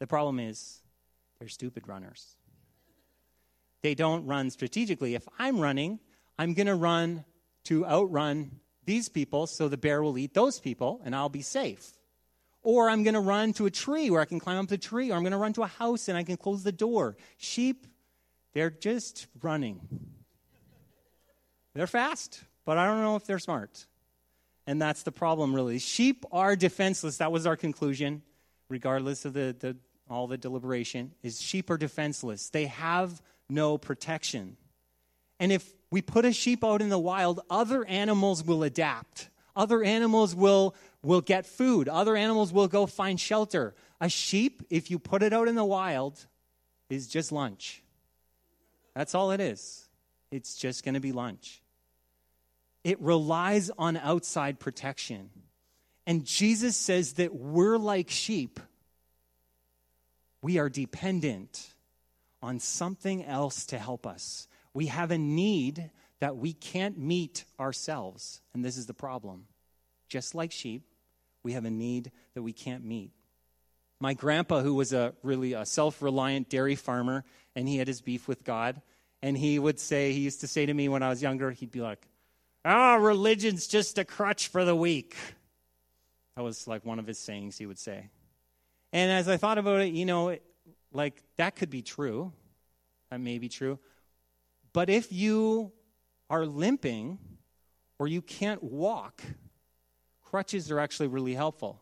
The 0.00 0.08
problem 0.08 0.40
is 0.40 0.80
they're 1.38 1.46
stupid 1.46 1.86
runners. 1.86 2.34
They 3.82 3.94
don't 3.94 4.26
run 4.26 4.50
strategically. 4.50 5.14
If 5.14 5.28
I'm 5.38 5.60
running, 5.60 6.00
I'm 6.40 6.54
going 6.54 6.66
to 6.66 6.74
run 6.74 7.24
to 7.64 7.86
outrun 7.86 8.58
these 8.84 9.08
people 9.08 9.46
so 9.46 9.68
the 9.68 9.76
bear 9.76 10.02
will 10.02 10.18
eat 10.18 10.34
those 10.34 10.58
people 10.58 11.00
and 11.04 11.14
I'll 11.14 11.28
be 11.28 11.42
safe. 11.42 11.92
Or 12.64 12.90
I'm 12.90 13.04
going 13.04 13.14
to 13.14 13.20
run 13.20 13.52
to 13.54 13.66
a 13.66 13.70
tree 13.70 14.10
where 14.10 14.20
I 14.22 14.24
can 14.24 14.40
climb 14.40 14.58
up 14.58 14.66
the 14.66 14.78
tree, 14.78 15.12
or 15.12 15.14
I'm 15.14 15.22
going 15.22 15.30
to 15.30 15.38
run 15.38 15.52
to 15.52 15.62
a 15.62 15.68
house 15.68 16.08
and 16.08 16.18
I 16.18 16.24
can 16.24 16.36
close 16.36 16.64
the 16.64 16.72
door. 16.72 17.16
Sheep, 17.36 17.86
they're 18.54 18.70
just 18.70 19.26
running. 19.42 19.80
They're 21.74 21.86
fast, 21.86 22.42
but 22.64 22.78
I 22.78 22.86
don't 22.86 23.02
know 23.02 23.16
if 23.16 23.24
they're 23.24 23.38
smart. 23.38 23.86
And 24.66 24.80
that's 24.80 25.02
the 25.02 25.12
problem, 25.12 25.54
really. 25.54 25.78
Sheep 25.78 26.24
are 26.30 26.54
defenseless. 26.54 27.16
That 27.18 27.32
was 27.32 27.46
our 27.46 27.56
conclusion, 27.56 28.22
regardless 28.68 29.24
of 29.24 29.32
the, 29.32 29.56
the 29.58 29.76
all 30.08 30.26
the 30.26 30.36
deliberation, 30.36 31.12
is 31.22 31.40
sheep 31.40 31.70
are 31.70 31.78
defenseless. 31.78 32.50
They 32.50 32.66
have 32.66 33.22
no 33.48 33.78
protection. 33.78 34.56
And 35.40 35.50
if 35.50 35.72
we 35.90 36.02
put 36.02 36.24
a 36.24 36.32
sheep 36.32 36.62
out 36.62 36.82
in 36.82 36.88
the 36.88 36.98
wild, 36.98 37.40
other 37.50 37.84
animals 37.86 38.44
will 38.44 38.62
adapt. 38.62 39.30
Other 39.56 39.82
animals 39.82 40.34
will, 40.34 40.74
will 41.02 41.20
get 41.20 41.46
food. 41.46 41.88
Other 41.88 42.16
animals 42.16 42.52
will 42.52 42.68
go 42.68 42.86
find 42.86 43.18
shelter. 43.18 43.74
A 44.00 44.08
sheep, 44.08 44.62
if 44.70 44.90
you 44.90 44.98
put 44.98 45.22
it 45.22 45.32
out 45.32 45.48
in 45.48 45.54
the 45.54 45.64
wild, 45.64 46.26
is 46.88 47.08
just 47.08 47.32
lunch. 47.32 47.82
That's 48.94 49.14
all 49.14 49.30
it 49.30 49.40
is. 49.40 49.88
It's 50.30 50.56
just 50.56 50.84
going 50.84 50.94
to 50.94 51.00
be 51.00 51.12
lunch. 51.12 51.62
It 52.84 53.00
relies 53.00 53.70
on 53.78 53.96
outside 53.96 54.58
protection. 54.58 55.30
And 56.06 56.24
Jesus 56.24 56.76
says 56.76 57.14
that 57.14 57.34
we're 57.34 57.78
like 57.78 58.10
sheep. 58.10 58.58
We 60.40 60.58
are 60.58 60.68
dependent 60.68 61.68
on 62.42 62.58
something 62.58 63.24
else 63.24 63.66
to 63.66 63.78
help 63.78 64.06
us. 64.06 64.48
We 64.74 64.86
have 64.86 65.10
a 65.10 65.18
need 65.18 65.90
that 66.18 66.36
we 66.36 66.52
can't 66.52 66.98
meet 66.98 67.44
ourselves. 67.60 68.40
And 68.52 68.64
this 68.64 68.76
is 68.76 68.86
the 68.86 68.94
problem. 68.94 69.46
Just 70.08 70.34
like 70.34 70.50
sheep, 70.50 70.82
we 71.42 71.52
have 71.52 71.64
a 71.64 71.70
need 71.70 72.10
that 72.34 72.42
we 72.42 72.52
can't 72.52 72.84
meet. 72.84 73.12
My 74.02 74.14
grandpa, 74.14 74.62
who 74.62 74.74
was 74.74 74.92
a 74.92 75.14
really 75.22 75.52
a 75.52 75.64
self-reliant 75.64 76.48
dairy 76.48 76.74
farmer, 76.74 77.22
and 77.54 77.68
he 77.68 77.76
had 77.76 77.86
his 77.86 78.00
beef 78.00 78.26
with 78.26 78.42
God, 78.42 78.82
and 79.22 79.38
he 79.38 79.60
would 79.60 79.78
say, 79.78 80.12
he 80.12 80.18
used 80.18 80.40
to 80.40 80.48
say 80.48 80.66
to 80.66 80.74
me 80.74 80.88
when 80.88 81.04
I 81.04 81.08
was 81.08 81.22
younger, 81.22 81.52
he'd 81.52 81.70
be 81.70 81.80
like, 81.80 82.04
"Ah, 82.64 82.96
oh, 82.96 82.98
religion's 82.98 83.68
just 83.68 83.98
a 83.98 84.04
crutch 84.04 84.48
for 84.48 84.64
the 84.64 84.74
weak." 84.74 85.14
That 86.34 86.42
was 86.42 86.66
like 86.66 86.84
one 86.84 86.98
of 86.98 87.06
his 87.06 87.16
sayings 87.20 87.56
he 87.58 87.66
would 87.66 87.78
say. 87.78 88.10
And 88.92 89.12
as 89.12 89.28
I 89.28 89.36
thought 89.36 89.58
about 89.58 89.82
it, 89.82 89.92
you 89.92 90.04
know, 90.04 90.36
like 90.92 91.22
that 91.36 91.54
could 91.54 91.70
be 91.70 91.82
true 91.82 92.32
That 93.10 93.20
may 93.20 93.38
be 93.38 93.48
true. 93.48 93.78
But 94.72 94.90
if 94.90 95.12
you 95.12 95.70
are 96.28 96.44
limping 96.44 97.20
or 98.00 98.08
you 98.08 98.20
can't 98.20 98.64
walk, 98.64 99.22
crutches 100.24 100.72
are 100.72 100.80
actually 100.80 101.06
really 101.06 101.34
helpful. 101.34 101.81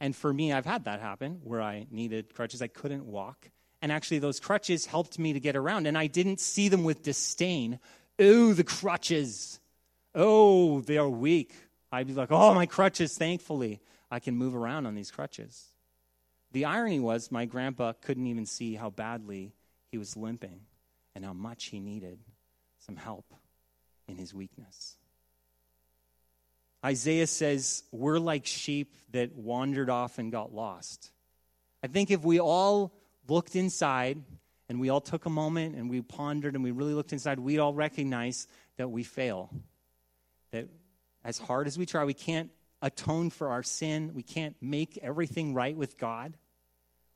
And 0.00 0.14
for 0.14 0.32
me, 0.32 0.52
I've 0.52 0.66
had 0.66 0.84
that 0.84 1.00
happen 1.00 1.40
where 1.44 1.62
I 1.62 1.86
needed 1.90 2.34
crutches. 2.34 2.60
I 2.60 2.66
couldn't 2.66 3.06
walk. 3.06 3.50
And 3.80 3.92
actually, 3.92 4.18
those 4.18 4.40
crutches 4.40 4.86
helped 4.86 5.18
me 5.18 5.32
to 5.32 5.40
get 5.40 5.56
around. 5.56 5.86
And 5.86 5.96
I 5.96 6.06
didn't 6.06 6.40
see 6.40 6.68
them 6.68 6.84
with 6.84 7.02
disdain. 7.02 7.78
Oh, 8.18 8.52
the 8.52 8.64
crutches. 8.64 9.60
Oh, 10.14 10.80
they 10.80 10.98
are 10.98 11.08
weak. 11.08 11.54
I'd 11.92 12.06
be 12.06 12.14
like, 12.14 12.32
oh, 12.32 12.54
my 12.54 12.66
crutches, 12.66 13.16
thankfully. 13.16 13.80
I 14.10 14.20
can 14.20 14.36
move 14.36 14.54
around 14.54 14.86
on 14.86 14.94
these 14.94 15.10
crutches. 15.10 15.68
The 16.52 16.66
irony 16.66 17.00
was, 17.00 17.32
my 17.32 17.46
grandpa 17.46 17.92
couldn't 17.92 18.26
even 18.26 18.46
see 18.46 18.74
how 18.74 18.90
badly 18.90 19.54
he 19.90 19.98
was 19.98 20.16
limping 20.16 20.60
and 21.14 21.24
how 21.24 21.32
much 21.32 21.66
he 21.66 21.80
needed 21.80 22.18
some 22.78 22.96
help 22.96 23.32
in 24.06 24.16
his 24.16 24.32
weakness. 24.32 24.96
Isaiah 26.84 27.26
says, 27.26 27.82
We're 27.92 28.18
like 28.18 28.46
sheep 28.46 28.94
that 29.12 29.34
wandered 29.34 29.88
off 29.88 30.18
and 30.18 30.30
got 30.30 30.54
lost. 30.54 31.10
I 31.82 31.86
think 31.86 32.10
if 32.10 32.24
we 32.24 32.40
all 32.40 32.92
looked 33.28 33.56
inside 33.56 34.22
and 34.68 34.80
we 34.80 34.90
all 34.90 35.00
took 35.00 35.26
a 35.26 35.30
moment 35.30 35.76
and 35.76 35.88
we 35.88 36.02
pondered 36.02 36.54
and 36.54 36.64
we 36.64 36.70
really 36.70 36.94
looked 36.94 37.12
inside, 37.12 37.38
we'd 37.38 37.58
all 37.58 37.74
recognize 37.74 38.46
that 38.76 38.88
we 38.90 39.02
fail. 39.02 39.50
That 40.50 40.68
as 41.24 41.38
hard 41.38 41.66
as 41.66 41.78
we 41.78 41.86
try, 41.86 42.04
we 42.04 42.14
can't 42.14 42.50
atone 42.82 43.30
for 43.30 43.48
our 43.48 43.62
sin, 43.62 44.12
we 44.14 44.22
can't 44.22 44.56
make 44.60 44.98
everything 45.02 45.54
right 45.54 45.76
with 45.76 45.96
God. 45.96 46.36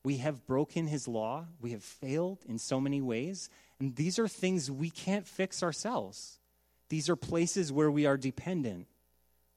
We 0.03 0.19
have 0.19 0.47
broken 0.47 0.87
his 0.87 1.07
law, 1.07 1.47
we 1.61 1.73
have 1.73 1.83
failed 1.83 2.39
in 2.49 2.59
so 2.59 2.81
many 2.81 3.03
ways, 3.03 3.51
and 3.79 3.95
these 3.95 4.19
are 4.19 4.29
things 4.29 4.71
we 4.71 4.89
can't 4.89 5.27
fix 5.27 5.63
ourselves. 5.63 6.39
These 6.89 7.11
are 7.11 7.17
places 7.17 7.71
where 7.71 7.91
we 7.91 8.07
are 8.07 8.17
dependent. 8.17 8.87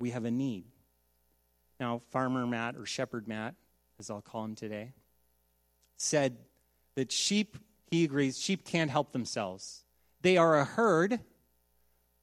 We 0.02 0.10
have 0.10 0.26
a 0.26 0.32
need. 0.32 0.66
Now, 1.80 2.00
Farmer 2.10 2.48
Matt, 2.48 2.76
or 2.76 2.88
Shepherd 2.88 3.28
Matt, 3.28 3.54
as 4.00 4.10
I'll 4.10 4.22
call 4.22 4.44
him 4.44 4.56
today, 4.56 4.94
said 5.96 6.38
that 6.96 7.12
sheep, 7.12 7.56
he 7.92 8.04
agrees, 8.04 8.40
sheep 8.40 8.66
can't 8.66 8.90
help 8.90 9.12
themselves. 9.12 9.84
They 10.22 10.38
are 10.38 10.58
a 10.58 10.66
herd, 10.66 11.20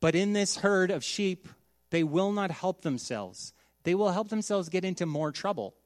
but 0.01 0.17
in 0.17 0.33
this 0.33 0.57
herd 0.57 0.91
of 0.91 1.05
sheep, 1.05 1.47
they 1.91 2.03
will 2.03 2.33
not 2.33 2.51
help 2.51 2.83
themselves. 2.83 3.53
They 3.85 3.95
will 3.95 4.11
help 4.11 4.29
themselves 4.29 4.69
get 4.69 4.85
into 4.85 5.07
more 5.07 5.31
trouble. 5.31 5.77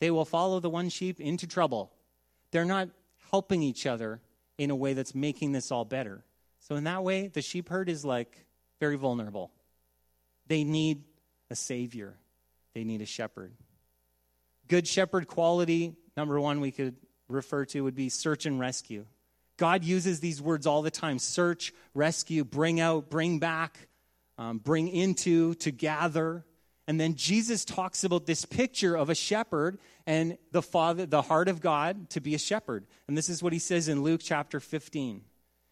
They 0.00 0.10
will 0.10 0.24
follow 0.24 0.58
the 0.58 0.70
one 0.70 0.88
sheep 0.88 1.20
into 1.20 1.46
trouble. 1.46 1.92
They're 2.50 2.64
not 2.64 2.88
helping 3.30 3.62
each 3.62 3.86
other 3.86 4.20
in 4.58 4.70
a 4.70 4.76
way 4.76 4.94
that's 4.94 5.14
making 5.14 5.52
this 5.52 5.70
all 5.70 5.84
better. 5.84 6.24
So, 6.58 6.74
in 6.74 6.84
that 6.84 7.04
way, 7.04 7.28
the 7.28 7.40
sheep 7.40 7.68
herd 7.68 7.88
is 7.88 8.04
like 8.04 8.44
very 8.80 8.96
vulnerable. 8.96 9.52
They 10.48 10.64
need 10.64 11.04
a 11.50 11.56
savior, 11.56 12.16
they 12.74 12.84
need 12.84 13.02
a 13.02 13.06
shepherd. 13.06 13.52
Good 14.68 14.86
shepherd 14.86 15.26
quality, 15.26 15.94
number 16.16 16.40
one, 16.40 16.60
we 16.60 16.70
could 16.70 16.96
refer 17.28 17.64
to 17.66 17.82
would 17.82 17.94
be 17.94 18.08
search 18.08 18.46
and 18.46 18.60
rescue. 18.60 19.06
God 19.56 19.84
uses 19.84 20.20
these 20.20 20.40
words 20.40 20.66
all 20.66 20.82
the 20.82 20.90
time 20.90 21.18
search, 21.18 21.72
rescue, 21.94 22.44
bring 22.44 22.80
out, 22.80 23.10
bring 23.10 23.38
back, 23.38 23.88
um, 24.38 24.58
bring 24.58 24.88
into, 24.88 25.54
to 25.56 25.70
gather. 25.70 26.44
And 26.86 26.98
then 26.98 27.14
Jesus 27.14 27.64
talks 27.64 28.02
about 28.02 28.26
this 28.26 28.44
picture 28.44 28.96
of 28.96 29.10
a 29.10 29.14
shepherd 29.14 29.78
and 30.06 30.38
the 30.50 30.62
father, 30.62 31.06
the 31.06 31.22
heart 31.22 31.48
of 31.48 31.60
God 31.60 32.10
to 32.10 32.20
be 32.20 32.34
a 32.34 32.38
shepherd. 32.38 32.86
And 33.06 33.16
this 33.16 33.28
is 33.28 33.42
what 33.42 33.52
he 33.52 33.58
says 33.58 33.86
in 33.86 34.02
Luke 34.02 34.22
chapter 34.24 34.60
15. 34.60 35.22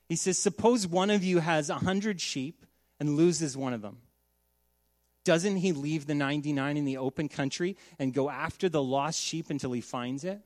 He 0.09 0.17
says, 0.17 0.39
Suppose 0.39 0.87
one 0.87 1.11
of 1.11 1.25
you 1.25 1.41
has 1.41 1.71
a 1.71 1.77
hundred 1.77 2.21
sheep 2.21 2.65
and 3.01 3.17
loses 3.17 3.57
one 3.57 3.73
of 3.73 3.83
them. 3.83 3.99
Doesn't 5.29 5.57
he 5.57 5.73
leave 5.73 6.07
the 6.07 6.15
99 6.15 6.79
in 6.79 6.87
the 6.87 6.97
open 6.97 7.29
country 7.29 7.77
and 7.99 8.15
go 8.15 8.31
after 8.31 8.71
the 8.71 8.83
lost 8.83 9.21
sheep 9.21 9.51
until 9.51 9.73
he 9.73 9.83
finds 9.83 10.25
it? 10.25 10.41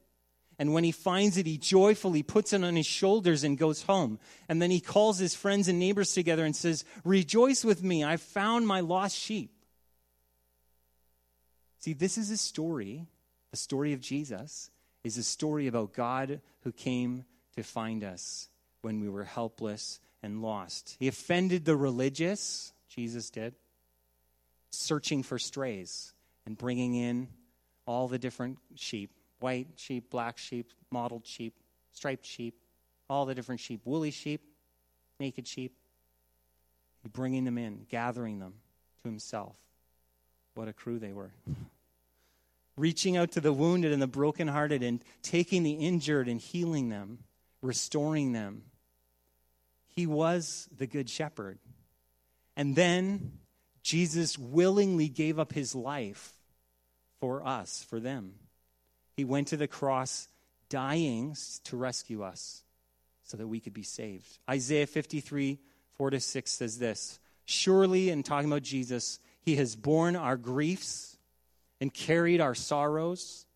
And 0.59 0.75
when 0.75 0.83
he 0.83 0.90
finds 0.90 1.37
it, 1.37 1.47
he 1.47 1.57
joyfully 1.57 2.25
puts 2.25 2.53
it 2.53 2.64
on 2.64 2.75
his 2.75 2.85
shoulders 2.85 3.45
and 3.45 3.57
goes 3.57 3.83
home. 3.83 4.18
And 4.49 4.61
then 4.61 4.73
he 4.73 4.81
calls 4.81 5.21
his 5.21 5.37
friends 5.37 5.68
and 5.68 5.79
neighbors 5.79 6.12
together 6.12 6.45
and 6.45 6.57
says, 6.57 6.85
Rejoice 7.05 7.64
with 7.64 7.81
me, 7.85 8.03
I've 8.03 8.21
found 8.21 8.66
my 8.66 8.81
lost 8.81 9.16
sheep. 9.16 9.53
See, 11.79 11.92
this 11.92 12.18
is 12.18 12.33
a 12.33 12.37
story, 12.37 13.07
the 13.53 13.59
story 13.59 13.92
of 13.92 14.01
Jesus 14.01 14.68
is 15.05 15.16
a 15.16 15.23
story 15.23 15.68
about 15.68 15.92
God 15.92 16.40
who 16.62 16.73
came 16.73 17.25
to 17.55 17.62
find 17.62 18.03
us 18.03 18.49
when 18.81 18.99
we 18.99 19.09
were 19.09 19.23
helpless 19.23 20.01
and 20.25 20.42
lost. 20.42 20.97
He 20.99 21.07
offended 21.07 21.66
the 21.66 21.77
religious, 21.77 22.73
Jesus 22.88 23.31
did, 23.31 23.55
searching 24.72 25.22
for 25.22 25.38
strays 25.38 26.12
and 26.46 26.58
bringing 26.58 26.94
in 26.94 27.28
all 27.87 28.08
the 28.08 28.18
different 28.18 28.58
sheep 28.74 29.11
white 29.42 29.66
sheep, 29.76 30.08
black 30.08 30.38
sheep, 30.38 30.70
mottled 30.90 31.26
sheep, 31.26 31.54
striped 31.92 32.24
sheep, 32.24 32.54
all 33.11 33.26
the 33.26 33.35
different 33.35 33.61
sheep, 33.61 33.80
woolly 33.85 34.11
sheep, 34.11 34.40
naked 35.18 35.46
sheep. 35.46 35.74
Bringing 37.12 37.44
them 37.44 37.58
in, 37.58 37.85
gathering 37.90 38.38
them 38.38 38.54
to 39.02 39.08
himself. 39.08 39.56
What 40.54 40.68
a 40.68 40.72
crew 40.72 41.00
they 41.00 41.12
were. 41.12 41.32
Reaching 42.76 43.16
out 43.16 43.32
to 43.32 43.40
the 43.40 43.52
wounded 43.52 43.92
and 43.92 44.00
the 44.00 44.06
brokenhearted 44.06 44.85
and 44.85 45.02
taking 45.20 45.64
the 45.64 45.72
injured 45.72 46.28
and 46.28 46.40
healing 46.40 46.90
them, 46.90 47.18
restoring 47.61 48.32
them. 48.32 48.62
He 49.88 50.06
was 50.06 50.68
the 50.78 50.87
good 50.87 51.11
shepherd. 51.11 51.58
And 52.56 52.76
then 52.76 53.32
Jesus 53.83 54.38
willingly 54.38 55.09
gave 55.09 55.38
up 55.38 55.53
his 55.53 55.75
life 55.75 56.33
for 57.21 57.47
us, 57.47 57.85
for 57.88 58.01
them. 58.01 58.35
He 59.16 59.25
went 59.25 59.49
to 59.49 59.57
the 59.57 59.68
cross 59.68 60.29
dying 60.68 61.37
to 61.64 61.77
rescue 61.77 62.23
us 62.23 62.62
so 63.25 63.37
that 63.37 63.47
we 63.47 63.61
could 63.61 63.75
be 63.75 63.83
saved. 63.83 64.38
Isaiah 64.49 64.87
53, 64.87 65.59
4 65.97 66.11
to 66.11 66.21
6 66.21 66.51
says 66.51 66.79
this 66.79 67.18
Surely, 67.45 68.11
in 68.11 68.23
talking 68.23 68.51
about 68.51 68.62
Jesus, 68.62 69.18
he 69.42 69.57
has 69.57 69.77
borne 69.77 70.16
our 70.16 70.37
griefs 70.37 71.18
and 71.81 71.92
carried 71.92 72.40
our 72.40 72.55
sorrows, 72.55 73.47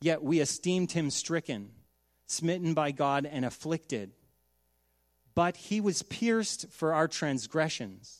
yet 0.00 0.22
we 0.22 0.40
esteemed 0.40 0.92
him 0.92 1.10
stricken, 1.10 1.70
smitten 2.26 2.74
by 2.74 2.90
God, 2.90 3.26
and 3.30 3.44
afflicted. 3.44 4.12
But 5.34 5.56
he 5.56 5.80
was 5.80 6.02
pierced 6.02 6.70
for 6.70 6.92
our 6.92 7.06
transgressions, 7.06 8.19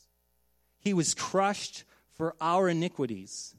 he 0.81 0.93
was 0.93 1.13
crushed 1.13 1.83
for 2.13 2.35
our 2.41 2.67
iniquities. 2.67 3.55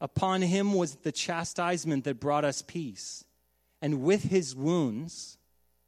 Upon 0.00 0.42
him 0.42 0.74
was 0.74 0.96
the 0.96 1.12
chastisement 1.12 2.04
that 2.04 2.20
brought 2.20 2.44
us 2.44 2.62
peace, 2.62 3.24
and 3.80 4.02
with 4.02 4.24
his 4.24 4.54
wounds 4.54 5.38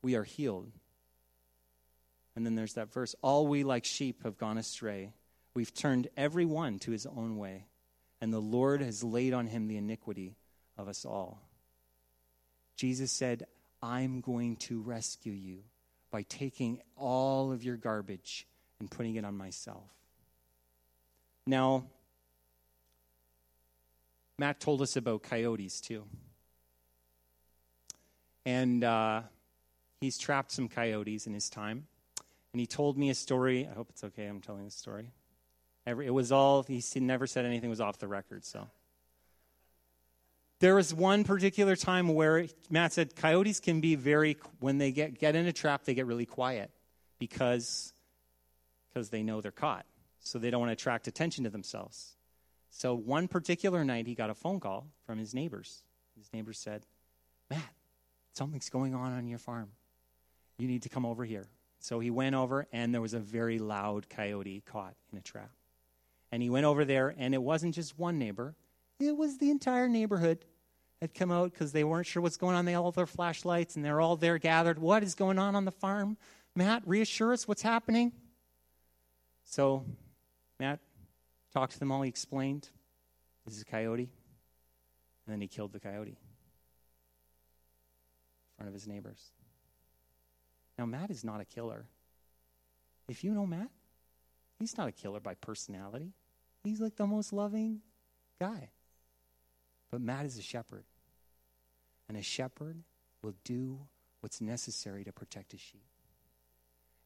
we 0.03 0.15
are 0.15 0.25
healed. 0.25 0.73
And 2.35 2.47
then 2.47 2.55
there's 2.55 2.75
that 2.75 2.93
verse 2.93 3.15
All 3.23 3.47
we 3.47 3.65
like 3.65 3.85
sheep 3.85 4.23
have 4.25 4.39
gone 4.39 4.59
astray. 4.59 5.13
We've 5.55 5.75
turned 5.75 6.09
every 6.17 6.45
one 6.45 6.79
to 6.81 6.91
his 6.91 7.05
own 7.05 7.37
way, 7.37 7.67
and 8.21 8.33
the 8.33 8.41
Lord 8.41 8.81
has 8.81 9.05
laid 9.05 9.35
on 9.35 9.47
him 9.47 9.69
the 9.69 9.77
iniquity 9.77 10.37
of 10.79 10.89
us 10.89 11.05
all. 11.05 11.43
Jesus 12.77 13.13
said, 13.13 13.47
I'm 13.83 14.21
going 14.21 14.57
to 14.57 14.81
rescue 14.81 15.33
you 15.33 15.65
by 16.11 16.23
taking 16.23 16.81
all 16.97 17.53
of 17.53 17.63
your 17.63 17.77
garbage 17.77 18.47
and 18.81 18.91
putting 18.91 19.17
it 19.17 19.25
on 19.25 19.37
myself. 19.37 19.98
Now, 21.49 21.85
Matt 24.39 24.61
told 24.61 24.83
us 24.83 24.97
about 24.97 25.23
coyotes 25.23 25.81
too. 25.81 26.05
And 28.45 28.85
uh, 28.85 29.23
he's 30.03 30.19
trapped 30.19 30.53
some 30.53 30.69
coyotes 30.69 31.27
in 31.27 31.33
his 31.33 31.49
time. 31.49 31.87
And 32.53 32.61
he 32.61 32.67
told 32.67 32.99
me 32.99 33.09
a 33.09 33.15
story. 33.15 33.67
I 33.67 33.73
hope 33.73 33.89
it's 33.89 34.05
okay 34.05 34.27
I'm 34.27 34.43
telling 34.43 34.67
this 34.67 34.75
story. 34.75 35.11
Every, 35.87 36.07
it 36.07 36.11
was 36.11 36.33
all, 36.33 36.65
he 36.65 36.83
never 36.97 37.27
said 37.27 37.47
anything 37.47 37.71
was 37.71 37.81
off 37.81 37.97
the 37.97 38.09
record, 38.09 38.45
so. 38.45 38.69
There 40.61 40.75
was 40.75 40.93
one 40.93 41.25
particular 41.25 41.77
time 41.77 42.09
where 42.09 42.47
Matt 42.69 42.93
said 42.93 43.17
coyotes 43.17 43.59
can 43.59 43.81
be 43.81 43.95
very, 43.95 44.37
when 44.61 44.77
they 44.77 44.93
get, 44.93 45.19
get 45.19 45.35
in 45.35 45.47
a 45.47 45.53
trap, 45.55 45.85
they 45.85 45.95
get 45.95 46.05
really 46.05 46.27
quiet 46.27 46.71
because, 47.19 47.95
because 48.91 49.09
they 49.09 49.23
know 49.23 49.41
they're 49.41 49.51
caught. 49.51 49.87
So 50.21 50.39
they 50.39 50.51
don't 50.51 50.61
want 50.61 50.71
to 50.71 50.75
attract 50.75 51.09
attention 51.09 51.45
to 51.45 51.51
themselves. 51.51 52.17
So 52.71 52.95
one 52.95 53.29
particular 53.29 53.85
night, 53.85 54.07
he 54.07 54.15
got 54.15 54.31
a 54.31 54.35
phone 54.35 54.61
call 54.61 54.87
from 55.07 55.19
his 55.19 55.35
neighbors. 55.35 55.83
His 56.17 56.33
neighbors 56.33 56.59
said, 56.59 56.85
Matt, 57.51 57.73
something's 58.33 58.69
going 58.69 58.95
on 58.95 59.13
on 59.13 59.27
your 59.27 59.39
farm. 59.39 59.71
You 60.59 60.69
need 60.69 60.83
to 60.83 60.89
come 60.89 61.07
over 61.07 61.25
here. 61.25 61.47
So 61.81 62.01
he 62.01 62.11
went 62.11 62.35
over, 62.35 62.67
and 62.73 62.93
there 62.93 63.01
was 63.01 63.15
a 63.15 63.21
very 63.21 63.59
loud 63.59 64.09
coyote 64.09 64.63
caught 64.67 64.95
in 65.13 65.19
a 65.19 65.23
trap. 65.23 65.51
And 66.33 66.43
he 66.43 66.51
went 66.51 66.67
over 66.67 66.85
there, 66.85 67.15
and 67.17 67.35
it 67.35 67.43
wasn't 67.43 67.75
just 67.75 67.99
one 67.99 68.19
neighbor, 68.19 68.55
it 69.01 69.17
was 69.17 69.39
the 69.39 69.51
entire 69.51 69.89
neighborhood 69.89 70.45
had 71.01 71.15
come 71.15 71.31
out 71.31 71.53
because 71.53 71.71
they 71.71 71.85
weren't 71.85 72.07
sure 72.07 72.21
what's 72.21 72.37
going 72.37 72.57
on. 72.57 72.65
They 72.65 72.75
all 72.75 72.91
their 72.91 73.07
flashlights, 73.07 73.77
and 73.77 73.85
they're 73.85 74.01
all 74.01 74.17
there 74.17 74.39
gathered. 74.39 74.81
What 74.81 75.05
is 75.05 75.15
going 75.15 75.39
on 75.39 75.55
on 75.55 75.65
the 75.65 75.71
farm? 75.71 76.17
Matt, 76.57 76.83
reassure 76.85 77.33
us 77.33 77.47
what's 77.47 77.63
happening. 77.63 78.13
So 79.45 79.85
Matt 80.59 80.81
talked 81.53 81.73
to 81.73 81.79
them 81.79 81.93
all. 81.93 82.03
He 82.03 82.09
explained 82.09 82.69
this 83.45 83.55
is 83.57 83.63
a 83.63 83.65
coyote. 83.65 84.11
And 85.27 85.33
then 85.35 85.41
he 85.41 85.49
killed 85.49 85.73
the 85.73 85.81
coyote 85.81 86.11
in 86.11 86.17
front 88.57 88.69
of 88.69 88.75
his 88.75 88.87
neighbors. 88.87 89.33
Now, 90.79 90.87
Matt 90.87 91.11
is 91.11 91.23
not 91.23 91.41
a 91.41 91.45
killer. 91.45 91.87
If 93.09 93.23
you 93.25 93.33
know 93.33 93.47
Matt, 93.47 93.69
he's 94.59 94.77
not 94.79 94.89
a 94.89 94.93
killer 94.93 95.21
by 95.21 95.35
personality. 95.35 96.13
He's 96.65 96.81
like 96.81 96.97
the 96.97 97.07
most 97.07 97.33
loving 97.33 97.81
guy. 98.41 98.71
But 99.91 100.01
Matt 100.01 100.25
is 100.25 100.39
a 100.39 100.43
shepherd. 100.43 100.85
And 102.09 102.17
a 102.17 102.23
shepherd 102.23 102.83
will 103.23 103.35
do 103.45 103.81
what's 104.21 104.41
necessary 104.41 105.05
to 105.05 105.13
protect 105.13 105.53
his 105.53 105.61
sheep. 105.61 105.85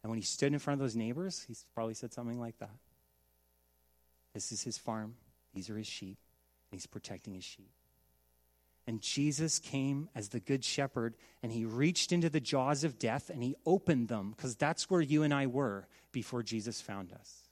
And 0.03 0.11
when 0.11 0.19
he 0.19 0.25
stood 0.25 0.53
in 0.53 0.59
front 0.59 0.81
of 0.81 0.85
those 0.85 0.97
neighbors, 0.97 1.45
he 1.47 1.57
probably 1.75 1.95
said 1.95 2.13
something 2.13 2.41
like 2.41 2.59
that 2.59 2.77
This 4.35 4.53
is 4.53 4.63
his 4.63 4.79
farm, 4.79 5.15
these 5.55 5.69
are 5.71 5.77
his 5.77 5.87
sheep, 5.87 6.19
and 6.71 6.81
he's 6.81 6.87
protecting 6.87 7.35
his 7.35 7.45
sheep. 7.45 7.71
And 8.87 9.01
Jesus 9.01 9.59
came 9.59 10.09
as 10.15 10.31
the 10.31 10.41
good 10.41 10.65
shepherd 10.65 11.15
and 11.43 11.53
he 11.53 11.65
reached 11.65 12.11
into 12.11 12.29
the 12.29 12.41
jaws 12.41 12.83
of 12.83 12.99
death 12.99 13.31
and 13.31 13.41
he 13.41 13.55
opened 13.65 14.09
them 14.09 14.33
because 14.37 14.57
that's 14.57 14.91
where 14.91 15.01
you 15.01 15.23
and 15.23 15.33
I 15.33 15.47
were 15.47 15.87
before 16.11 16.43
Jesus 16.43 16.81
found 16.81 17.13
us. 17.13 17.49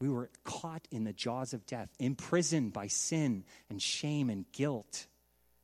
We 0.00 0.10
were 0.10 0.30
caught 0.44 0.86
in 0.90 1.04
the 1.04 1.14
jaws 1.14 1.54
of 1.54 1.64
death, 1.64 1.88
imprisoned 1.98 2.74
by 2.74 2.88
sin 2.88 3.44
and 3.70 3.80
shame 3.80 4.28
and 4.28 4.44
guilt, 4.52 5.06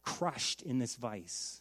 crushed 0.02 0.62
in 0.62 0.78
this 0.78 0.96
vice. 0.96 1.61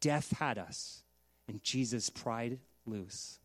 Death 0.00 0.32
had 0.38 0.56
us, 0.56 1.02
and 1.48 1.62
Jesus 1.62 2.08
pried 2.08 2.58
loose 2.86 3.38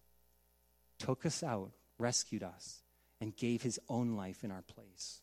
took 1.02 1.26
us 1.26 1.42
out, 1.42 1.72
rescued 1.98 2.44
us, 2.44 2.81
and 3.22 3.38
gave 3.38 3.62
his 3.62 3.80
own 3.88 4.18
life 4.18 4.44
in 4.44 4.52
our 4.52 4.64
place. 4.64 5.22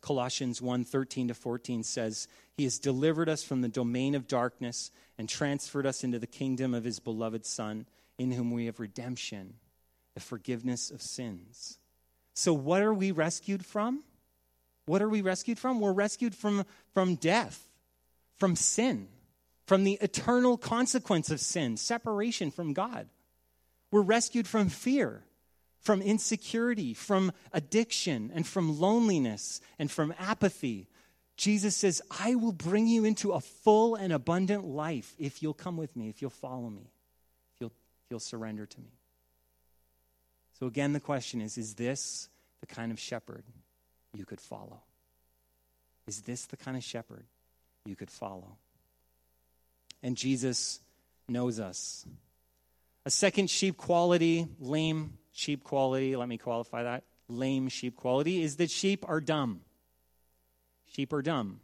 Colossians 0.00 0.62
1 0.62 0.84
13 0.84 1.28
to 1.28 1.34
14 1.34 1.82
says, 1.82 2.26
He 2.56 2.64
has 2.64 2.78
delivered 2.78 3.28
us 3.28 3.44
from 3.44 3.60
the 3.60 3.68
domain 3.68 4.14
of 4.14 4.26
darkness 4.26 4.90
and 5.18 5.28
transferred 5.28 5.86
us 5.86 6.02
into 6.02 6.18
the 6.18 6.26
kingdom 6.26 6.72
of 6.72 6.84
His 6.84 7.00
beloved 7.00 7.44
Son, 7.44 7.86
in 8.16 8.32
whom 8.32 8.50
we 8.50 8.66
have 8.66 8.80
redemption, 8.80 9.54
the 10.14 10.20
forgiveness 10.20 10.90
of 10.90 11.02
sins. 11.02 11.78
So, 12.32 12.54
what 12.54 12.82
are 12.82 12.94
we 12.94 13.10
rescued 13.10 13.66
from? 13.66 14.04
What 14.86 15.02
are 15.02 15.08
we 15.08 15.20
rescued 15.20 15.58
from? 15.58 15.80
We're 15.80 15.92
rescued 15.92 16.34
from, 16.34 16.64
from 16.94 17.16
death, 17.16 17.68
from 18.38 18.56
sin, 18.56 19.08
from 19.66 19.84
the 19.84 19.98
eternal 20.00 20.56
consequence 20.56 21.30
of 21.30 21.40
sin, 21.40 21.76
separation 21.76 22.50
from 22.50 22.72
God. 22.72 23.08
We're 23.92 24.00
rescued 24.02 24.48
from 24.48 24.68
fear, 24.68 25.22
from 25.80 26.02
insecurity, 26.02 26.94
from 26.94 27.32
addiction, 27.52 28.30
and 28.34 28.46
from 28.46 28.78
loneliness, 28.78 29.60
and 29.78 29.90
from 29.90 30.14
apathy. 30.18 30.88
Jesus 31.36 31.74
says, 31.74 32.02
I 32.20 32.34
will 32.34 32.52
bring 32.52 32.86
you 32.86 33.04
into 33.04 33.32
a 33.32 33.40
full 33.40 33.94
and 33.94 34.12
abundant 34.12 34.64
life 34.64 35.14
if 35.18 35.42
you'll 35.42 35.54
come 35.54 35.76
with 35.76 35.96
me, 35.96 36.10
if 36.10 36.20
you'll 36.20 36.30
follow 36.30 36.68
me, 36.68 36.90
if 37.54 37.60
you'll, 37.60 37.72
if 38.04 38.10
you'll 38.10 38.20
surrender 38.20 38.66
to 38.66 38.80
me. 38.80 38.92
So, 40.58 40.66
again, 40.66 40.92
the 40.92 41.00
question 41.00 41.40
is 41.40 41.56
Is 41.56 41.74
this 41.74 42.28
the 42.60 42.66
kind 42.66 42.92
of 42.92 43.00
shepherd 43.00 43.44
you 44.12 44.26
could 44.26 44.40
follow? 44.40 44.82
Is 46.06 46.20
this 46.22 46.44
the 46.44 46.56
kind 46.56 46.76
of 46.76 46.84
shepherd 46.84 47.24
you 47.86 47.96
could 47.96 48.10
follow? 48.10 48.58
And 50.02 50.16
Jesus 50.16 50.80
knows 51.28 51.58
us. 51.58 52.04
A 53.06 53.10
second 53.10 53.48
sheep 53.48 53.76
quality, 53.76 54.46
lame 54.58 55.18
sheep 55.32 55.64
quality, 55.64 56.16
let 56.16 56.28
me 56.28 56.38
qualify 56.38 56.82
that. 56.82 57.04
Lame 57.28 57.68
sheep 57.68 57.96
quality 57.96 58.42
is 58.42 58.56
that 58.56 58.70
sheep 58.70 59.04
are 59.08 59.20
dumb. 59.20 59.60
Sheep 60.86 61.12
are 61.12 61.22
dumb. 61.22 61.60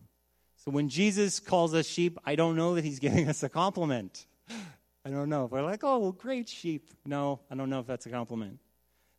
So 0.64 0.70
when 0.70 0.88
Jesus 0.88 1.38
calls 1.40 1.75
us 1.75 1.87
sheep, 1.87 2.18
I 2.25 2.37
don't 2.37 2.57
know 2.57 2.75
that 2.77 2.85
he's 2.85 2.99
giving 3.01 3.29
us 3.29 3.42
a 3.42 3.49
compliment. 3.49 4.27
I 5.05 5.11
don't 5.11 5.29
know. 5.29 5.44
If 5.44 5.53
we're 5.53 5.62
like, 5.62 5.85
oh, 5.85 6.12
great 6.12 6.49
sheep. 6.49 6.90
No, 7.05 7.40
I 7.51 7.55
don't 7.55 7.70
know 7.70 7.81
if 7.81 7.87
that's 7.87 8.07
a 8.07 8.11
compliment. 8.11 8.59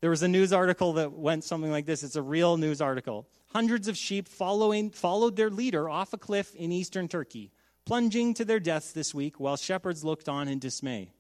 There 0.02 0.10
was 0.10 0.22
a 0.22 0.28
news 0.28 0.54
article 0.54 0.94
that 0.94 1.14
went 1.14 1.44
something 1.44 1.72
like 1.72 1.86
this. 1.86 2.04
It's 2.04 2.16
a 2.16 2.22
real 2.22 2.58
news 2.58 2.82
article. 2.82 3.28
Hundreds 3.48 3.88
of 3.88 3.98
sheep 3.98 4.28
following, 4.28 4.90
followed 4.90 5.36
their 5.36 5.50
leader 5.50 5.90
off 5.90 6.14
a 6.14 6.18
cliff 6.18 6.54
in 6.56 6.72
eastern 6.72 7.08
Turkey, 7.08 7.52
plunging 7.86 8.34
to 8.36 8.46
their 8.46 8.60
deaths 8.60 8.92
this 8.92 9.14
week 9.14 9.40
while 9.40 9.56
shepherds 9.56 10.04
looked 10.04 10.28
on 10.28 10.48
in 10.48 10.60
dismay. 10.60 11.12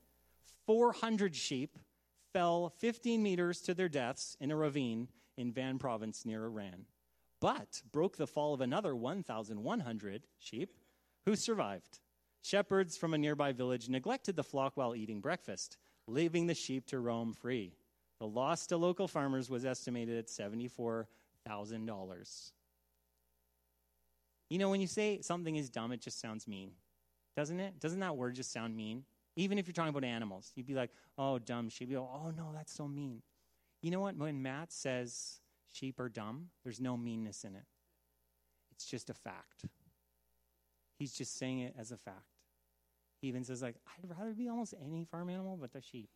400 0.68 1.36
sheep 1.36 1.80
fell 2.34 2.70
15 2.78 3.24
meters 3.24 3.62
to 3.62 3.74
their 3.74 3.90
deaths 3.90 4.38
in 4.42 4.52
a 4.52 4.56
ravine 4.56 5.08
in 5.38 5.54
Van 5.54 5.80
province 5.80 6.26
near 6.26 6.46
Iran, 6.46 6.86
but 7.40 7.82
broke 7.92 8.18
the 8.18 8.28
fall 8.28 8.54
of 8.54 8.62
another 8.62 8.96
1,100 8.96 10.28
sheep 10.38 10.74
who 11.26 11.36
survived. 11.38 12.00
Shepherds 12.44 12.98
from 12.98 13.14
a 13.14 13.18
nearby 13.18 13.54
village 13.54 13.88
neglected 13.88 14.36
the 14.36 14.44
flock 14.44 14.74
while 14.76 14.94
eating 14.94 15.22
breakfast, 15.22 15.78
leaving 16.06 16.48
the 16.48 16.54
sheep 16.54 16.86
to 16.88 17.00
roam 17.00 17.32
free. 17.34 17.78
The 18.20 18.28
loss 18.28 18.68
to 18.68 18.76
local 18.78 19.08
farmers 19.08 19.50
was 19.50 19.66
estimated 19.66 20.18
at 20.18 20.28
$74,000. 20.28 22.52
You 24.50 24.60
know, 24.60 24.70
when 24.70 24.82
you 24.82 24.88
say 24.88 25.22
something 25.22 25.56
is 25.56 25.70
dumb, 25.70 25.94
it 25.94 26.02
just 26.02 26.20
sounds 26.20 26.46
mean, 26.48 26.72
doesn't 27.36 27.60
it? 27.60 27.80
Doesn't 27.80 28.00
that 28.02 28.18
word 28.18 28.36
just 28.36 28.52
sound 28.52 28.76
mean? 28.76 29.06
Even 29.38 29.60
if 29.60 29.68
you're 29.68 29.74
talking 29.74 29.90
about 29.90 30.04
animals, 30.04 30.52
you'd 30.56 30.66
be 30.66 30.74
like, 30.74 30.90
oh, 31.18 31.38
dumb 31.38 31.70
sheep. 31.70 31.90
You 31.90 31.98
go, 31.98 32.10
oh, 32.12 32.32
no, 32.32 32.52
that's 32.54 32.74
so 32.74 32.88
mean. 32.88 33.22
You 33.84 33.92
know 33.92 34.00
what? 34.00 34.18
When 34.18 34.42
Matt 34.42 34.74
says 34.74 35.40
sheep 35.72 36.00
are 36.00 36.10
dumb, 36.10 36.48
there's 36.64 36.82
no 36.82 36.98
meanness 36.98 37.44
in 37.44 37.56
it. 37.56 37.66
It's 38.72 38.86
just 38.86 39.12
a 39.12 39.14
fact. 39.14 39.66
He's 40.98 41.14
just 41.14 41.38
saying 41.38 41.60
it 41.60 41.76
as 41.78 41.92
a 41.92 41.98
fact. 41.98 42.26
He 43.22 43.28
even 43.28 43.44
says, 43.44 43.62
like, 43.62 43.76
I'd 43.88 44.10
rather 44.10 44.34
be 44.34 44.50
almost 44.50 44.74
any 44.84 45.06
farm 45.06 45.30
animal 45.30 45.56
but 45.56 45.72
the 45.72 45.82
sheep. 45.82 46.10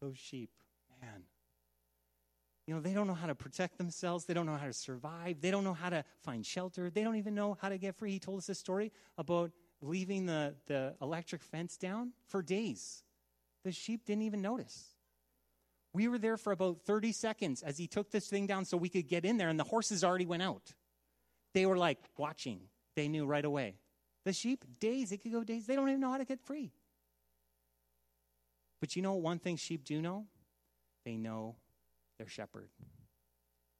Those 0.00 0.18
sheep, 0.18 0.50
man. 1.00 1.22
You 2.66 2.74
know, 2.74 2.80
they 2.80 2.92
don't 2.92 3.06
know 3.06 3.14
how 3.14 3.26
to 3.28 3.34
protect 3.36 3.78
themselves. 3.78 4.24
They 4.24 4.34
don't 4.34 4.46
know 4.46 4.56
how 4.56 4.66
to 4.66 4.72
survive. 4.72 5.40
They 5.40 5.50
don't 5.50 5.64
know 5.64 5.74
how 5.74 5.90
to 5.90 6.04
find 6.22 6.44
shelter. 6.44 6.90
They 6.90 7.04
don't 7.04 7.16
even 7.16 7.34
know 7.34 7.56
how 7.60 7.68
to 7.68 7.78
get 7.78 7.94
free. 7.94 8.10
He 8.10 8.18
told 8.18 8.38
us 8.38 8.48
a 8.48 8.54
story 8.54 8.92
about 9.16 9.52
leaving 9.82 10.26
the, 10.26 10.54
the 10.66 10.94
electric 11.00 11.42
fence 11.42 11.76
down 11.76 12.12
for 12.28 12.42
days. 12.42 13.02
The 13.64 13.72
sheep 13.72 14.04
didn't 14.04 14.22
even 14.22 14.42
notice. 14.42 14.94
We 15.92 16.08
were 16.08 16.18
there 16.18 16.36
for 16.36 16.52
about 16.52 16.82
30 16.84 17.12
seconds 17.12 17.62
as 17.62 17.76
he 17.76 17.86
took 17.86 18.10
this 18.10 18.28
thing 18.28 18.46
down 18.46 18.64
so 18.64 18.76
we 18.76 18.88
could 18.88 19.08
get 19.08 19.24
in 19.24 19.38
there, 19.38 19.48
and 19.48 19.58
the 19.58 19.64
horses 19.64 20.04
already 20.04 20.26
went 20.26 20.42
out. 20.42 20.72
They 21.52 21.66
were 21.66 21.76
like 21.76 21.98
watching. 22.16 22.60
They 22.94 23.08
knew 23.08 23.26
right 23.26 23.44
away. 23.44 23.76
The 24.24 24.32
sheep, 24.32 24.64
days, 24.78 25.12
it 25.12 25.22
could 25.22 25.32
go 25.32 25.42
days. 25.42 25.66
They 25.66 25.74
don't 25.74 25.88
even 25.88 26.00
know 26.00 26.12
how 26.12 26.18
to 26.18 26.24
get 26.24 26.40
free. 26.40 26.72
But 28.80 28.94
you 28.96 29.02
know 29.02 29.14
one 29.14 29.38
thing 29.38 29.56
sheep 29.56 29.84
do 29.84 30.00
know? 30.00 30.26
They 31.04 31.16
know 31.16 31.56
their 32.18 32.28
shepherd. 32.28 32.68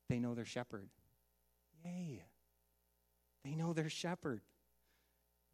They 0.09 0.19
know 0.19 0.35
their 0.35 0.45
shepherd. 0.45 0.89
Yay. 1.85 2.25
They 3.45 3.55
know 3.55 3.73
their 3.73 3.89
shepherd. 3.89 4.41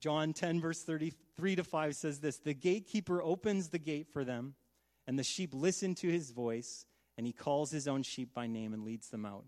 John 0.00 0.32
10, 0.32 0.60
verse 0.60 0.82
33 0.82 1.56
to 1.56 1.64
5 1.64 1.96
says 1.96 2.20
this 2.20 2.38
The 2.38 2.54
gatekeeper 2.54 3.22
opens 3.22 3.68
the 3.68 3.78
gate 3.78 4.08
for 4.12 4.24
them, 4.24 4.54
and 5.06 5.18
the 5.18 5.24
sheep 5.24 5.50
listen 5.52 5.94
to 5.96 6.08
his 6.08 6.30
voice, 6.30 6.86
and 7.16 7.26
he 7.26 7.32
calls 7.32 7.70
his 7.70 7.88
own 7.88 8.02
sheep 8.02 8.34
by 8.34 8.46
name 8.46 8.74
and 8.74 8.84
leads 8.84 9.08
them 9.08 9.24
out. 9.24 9.44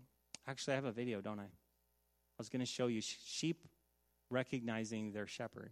Actually, 0.47 0.73
I 0.73 0.77
have 0.77 0.85
a 0.85 0.91
video, 0.91 1.21
don't 1.21 1.39
I? 1.39 1.43
I 1.43 2.39
was 2.39 2.49
going 2.49 2.61
to 2.61 2.65
show 2.65 2.87
you 2.87 3.01
sheep 3.01 3.67
recognizing 4.29 5.11
their 5.11 5.27
shepherd. 5.27 5.71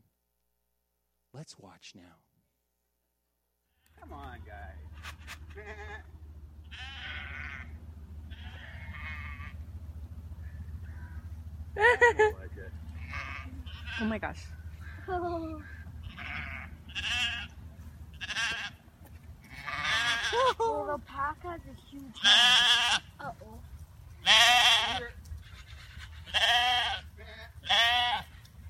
Let's 1.34 1.58
watch 1.58 1.94
now. 1.96 2.18
Come 4.00 4.14
on, 4.14 4.38
guys. 4.46 4.76
oh 14.02 14.06
my 14.06 14.18
gosh. 14.18 14.44
Well, 15.08 15.62
the 20.60 21.00
pack 21.06 21.42
has 21.44 21.62
a 21.62 21.76
huge 21.90 22.04
head. 22.22 23.02
Uh-oh. 23.20 23.60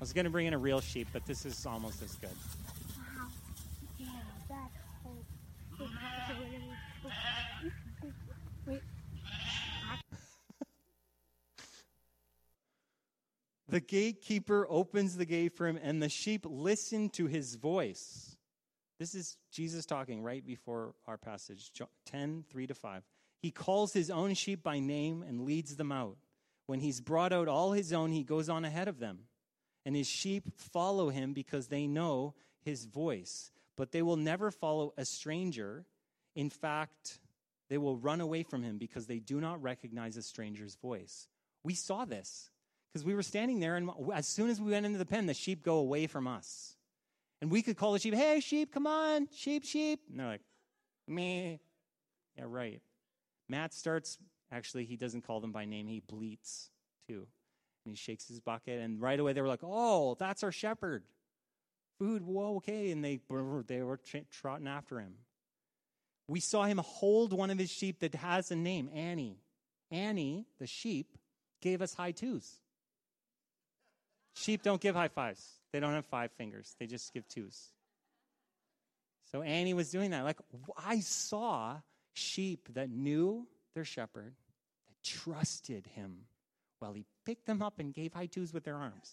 was 0.00 0.12
going 0.12 0.24
to 0.24 0.30
bring 0.30 0.46
in 0.46 0.54
a 0.54 0.58
real 0.58 0.80
sheep, 0.80 1.08
but 1.12 1.26
this 1.26 1.44
is 1.44 1.66
almost 1.66 2.02
as 2.02 2.14
good. 2.16 2.30
Yeah, 3.98 4.06
that's 4.48 4.72
Wait. 8.66 8.82
The 13.68 13.80
gatekeeper 13.80 14.66
opens 14.70 15.16
the 15.16 15.26
gate 15.26 15.54
for 15.54 15.66
him, 15.66 15.78
and 15.82 16.02
the 16.02 16.08
sheep 16.08 16.46
listen 16.48 17.10
to 17.10 17.26
his 17.26 17.56
voice. 17.56 18.36
This 18.98 19.14
is 19.14 19.36
Jesus 19.52 19.84
talking 19.84 20.22
right 20.22 20.44
before 20.44 20.94
our 21.06 21.18
passage, 21.18 21.70
10, 22.06 22.44
3 22.48 22.66
to 22.66 22.74
5. 22.74 23.02
He 23.40 23.50
calls 23.50 23.92
his 23.92 24.10
own 24.10 24.34
sheep 24.34 24.62
by 24.62 24.78
name 24.78 25.22
and 25.22 25.44
leads 25.44 25.76
them 25.76 25.92
out. 25.92 26.16
When 26.66 26.80
he's 26.80 27.00
brought 27.00 27.32
out 27.32 27.46
all 27.46 27.72
his 27.72 27.92
own, 27.92 28.10
he 28.10 28.24
goes 28.24 28.48
on 28.48 28.64
ahead 28.64 28.88
of 28.88 28.98
them. 28.98 29.20
And 29.84 29.94
his 29.94 30.08
sheep 30.08 30.44
follow 30.56 31.10
him 31.10 31.32
because 31.32 31.68
they 31.68 31.86
know 31.86 32.34
his 32.62 32.86
voice. 32.86 33.52
But 33.76 33.92
they 33.92 34.02
will 34.02 34.16
never 34.16 34.50
follow 34.50 34.92
a 34.96 35.04
stranger. 35.04 35.86
In 36.34 36.50
fact, 36.50 37.20
they 37.68 37.78
will 37.78 37.96
run 37.96 38.20
away 38.20 38.42
from 38.42 38.62
him 38.62 38.78
because 38.78 39.06
they 39.06 39.18
do 39.18 39.40
not 39.40 39.62
recognize 39.62 40.16
a 40.16 40.22
stranger's 40.22 40.74
voice. 40.74 41.28
We 41.62 41.74
saw 41.74 42.04
this 42.04 42.50
because 42.98 43.06
we 43.06 43.14
were 43.14 43.22
standing 43.22 43.60
there, 43.60 43.76
and 43.76 43.90
as 44.12 44.26
soon 44.26 44.50
as 44.50 44.60
we 44.60 44.72
went 44.72 44.84
into 44.84 44.98
the 44.98 45.06
pen, 45.06 45.26
the 45.26 45.34
sheep 45.34 45.62
go 45.62 45.76
away 45.76 46.08
from 46.08 46.26
us. 46.26 46.74
And 47.40 47.48
we 47.48 47.62
could 47.62 47.76
call 47.76 47.92
the 47.92 48.00
sheep, 48.00 48.14
hey, 48.14 48.40
sheep, 48.40 48.74
come 48.74 48.88
on, 48.88 49.28
sheep, 49.32 49.64
sheep. 49.64 50.00
And 50.10 50.18
they're 50.18 50.26
like, 50.26 50.40
me. 51.06 51.60
Yeah, 52.36 52.46
right. 52.48 52.82
Matt 53.48 53.72
starts, 53.72 54.18
actually, 54.50 54.84
he 54.84 54.96
doesn't 54.96 55.24
call 55.24 55.40
them 55.40 55.52
by 55.52 55.64
name, 55.64 55.86
he 55.86 56.00
bleats 56.00 56.70
too. 57.06 57.28
And 57.84 57.92
he 57.92 57.94
shakes 57.94 58.26
his 58.26 58.40
bucket, 58.40 58.80
and 58.80 59.00
right 59.00 59.20
away 59.20 59.32
they 59.32 59.42
were 59.42 59.46
like, 59.46 59.62
oh, 59.62 60.16
that's 60.18 60.42
our 60.42 60.50
shepherd. 60.50 61.04
Food, 62.00 62.24
whoa, 62.24 62.56
okay. 62.56 62.90
And 62.90 63.04
they, 63.04 63.20
they 63.68 63.82
were 63.82 64.00
trotting 64.32 64.66
after 64.66 64.98
him. 64.98 65.14
We 66.26 66.40
saw 66.40 66.64
him 66.64 66.78
hold 66.78 67.32
one 67.32 67.50
of 67.50 67.58
his 67.58 67.70
sheep 67.70 68.00
that 68.00 68.16
has 68.16 68.50
a 68.50 68.56
name, 68.56 68.90
Annie. 68.92 69.38
Annie, 69.92 70.46
the 70.58 70.66
sheep, 70.66 71.16
gave 71.60 71.80
us 71.80 71.94
high 71.94 72.12
twos. 72.12 72.60
Sheep 74.38 74.62
don't 74.62 74.80
give 74.80 74.94
high 74.94 75.08
fives. 75.08 75.44
They 75.72 75.80
don't 75.80 75.94
have 75.94 76.06
five 76.06 76.30
fingers. 76.32 76.76
They 76.78 76.86
just 76.86 77.12
give 77.12 77.26
twos. 77.26 77.72
So 79.32 79.42
Annie 79.42 79.74
was 79.74 79.90
doing 79.90 80.12
that. 80.12 80.24
Like 80.24 80.38
I 80.76 81.00
saw 81.00 81.78
sheep 82.12 82.68
that 82.74 82.88
knew 82.88 83.48
their 83.74 83.84
shepherd, 83.84 84.34
that 84.86 84.94
trusted 85.02 85.88
him 85.88 86.20
while 86.78 86.92
he 86.92 87.04
picked 87.26 87.46
them 87.46 87.62
up 87.62 87.80
and 87.80 87.92
gave 87.92 88.12
high 88.12 88.26
twos 88.26 88.54
with 88.54 88.64
their 88.64 88.76
arms. 88.76 89.10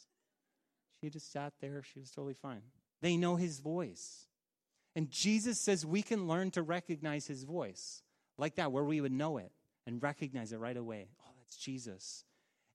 She 1.01 1.09
just 1.09 1.31
sat 1.31 1.53
there. 1.59 1.81
She 1.81 1.99
was 1.99 2.11
totally 2.11 2.35
fine. 2.35 2.61
They 3.01 3.17
know 3.17 3.35
his 3.35 3.59
voice. 3.59 4.27
And 4.95 5.09
Jesus 5.09 5.59
says 5.59 5.85
we 5.85 6.03
can 6.03 6.27
learn 6.27 6.51
to 6.51 6.61
recognize 6.61 7.25
his 7.25 7.43
voice 7.43 8.03
like 8.37 8.55
that, 8.55 8.71
where 8.71 8.83
we 8.83 9.01
would 9.01 9.11
know 9.11 9.37
it 9.37 9.51
and 9.87 10.01
recognize 10.03 10.53
it 10.53 10.57
right 10.57 10.77
away. 10.77 11.07
Oh, 11.21 11.31
that's 11.39 11.57
Jesus. 11.57 12.23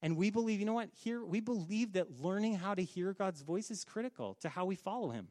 And 0.03 0.17
we 0.17 0.31
believe, 0.31 0.61
you 0.61 0.67
know 0.67 0.75
what? 0.75 0.91
Here, 0.95 1.25
we 1.25 1.41
believe 1.41 1.93
that 1.93 2.23
learning 2.23 2.57
how 2.57 2.75
to 2.75 2.83
hear 2.83 3.13
God's 3.13 3.43
voice 3.43 3.71
is 3.71 3.85
critical 3.85 4.35
to 4.41 4.49
how 4.49 4.65
we 4.65 4.75
follow 4.75 5.11
him. 5.11 5.29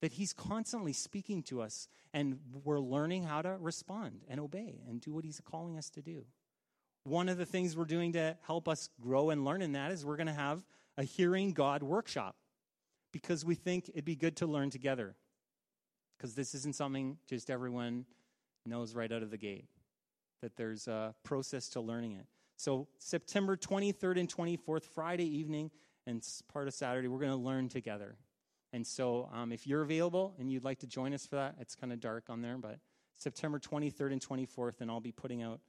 That 0.00 0.12
he's 0.12 0.32
constantly 0.32 0.94
speaking 0.94 1.42
to 1.44 1.60
us 1.60 1.86
and 2.14 2.38
we're 2.64 2.80
learning 2.80 3.24
how 3.24 3.42
to 3.42 3.56
respond 3.58 4.22
and 4.28 4.40
obey 4.40 4.80
and 4.88 5.00
do 5.00 5.12
what 5.12 5.24
he's 5.24 5.40
calling 5.44 5.76
us 5.76 5.90
to 5.90 6.02
do. 6.02 6.24
One 7.04 7.28
of 7.28 7.36
the 7.36 7.46
things 7.46 7.76
we're 7.76 7.84
doing 7.84 8.12
to 8.14 8.36
help 8.46 8.68
us 8.68 8.88
grow 9.00 9.30
and 9.30 9.44
learn 9.44 9.60
in 9.60 9.72
that 9.72 9.90
is 9.90 10.04
we're 10.04 10.16
going 10.16 10.26
to 10.26 10.32
have 10.32 10.64
a 10.96 11.04
hearing 11.04 11.52
God 11.52 11.82
workshop 11.82 12.36
because 13.12 13.44
we 13.44 13.54
think 13.54 13.88
it'd 13.90 14.04
be 14.04 14.16
good 14.16 14.36
to 14.36 14.46
learn 14.46 14.70
together 14.70 15.14
because 16.16 16.34
this 16.34 16.54
isn't 16.54 16.74
something 16.74 17.16
just 17.26 17.50
everyone 17.50 18.04
knows 18.66 18.94
right 18.94 19.10
out 19.10 19.22
of 19.22 19.30
the 19.30 19.38
gate, 19.38 19.66
that 20.42 20.56
there's 20.56 20.86
a 20.86 21.14
process 21.24 21.68
to 21.70 21.80
learning 21.80 22.12
it. 22.12 22.26
So, 22.60 22.88
September 22.98 23.56
23rd 23.56 24.20
and 24.20 24.28
24th, 24.28 24.84
Friday 24.84 25.24
evening, 25.24 25.70
and 26.06 26.22
part 26.52 26.68
of 26.68 26.74
Saturday, 26.74 27.08
we're 27.08 27.18
going 27.18 27.30
to 27.30 27.36
learn 27.38 27.70
together. 27.70 28.18
And 28.74 28.86
so, 28.86 29.30
um, 29.32 29.50
if 29.50 29.66
you're 29.66 29.80
available 29.80 30.34
and 30.38 30.52
you'd 30.52 30.62
like 30.62 30.80
to 30.80 30.86
join 30.86 31.14
us 31.14 31.24
for 31.24 31.36
that, 31.36 31.54
it's 31.58 31.74
kind 31.74 31.90
of 31.90 32.00
dark 32.00 32.24
on 32.28 32.42
there, 32.42 32.58
but 32.58 32.78
September 33.16 33.58
23rd 33.58 34.12
and 34.12 34.20
24th, 34.20 34.82
and 34.82 34.90
I'll 34.90 35.00
be 35.00 35.10
putting 35.10 35.40
out 35.40 35.60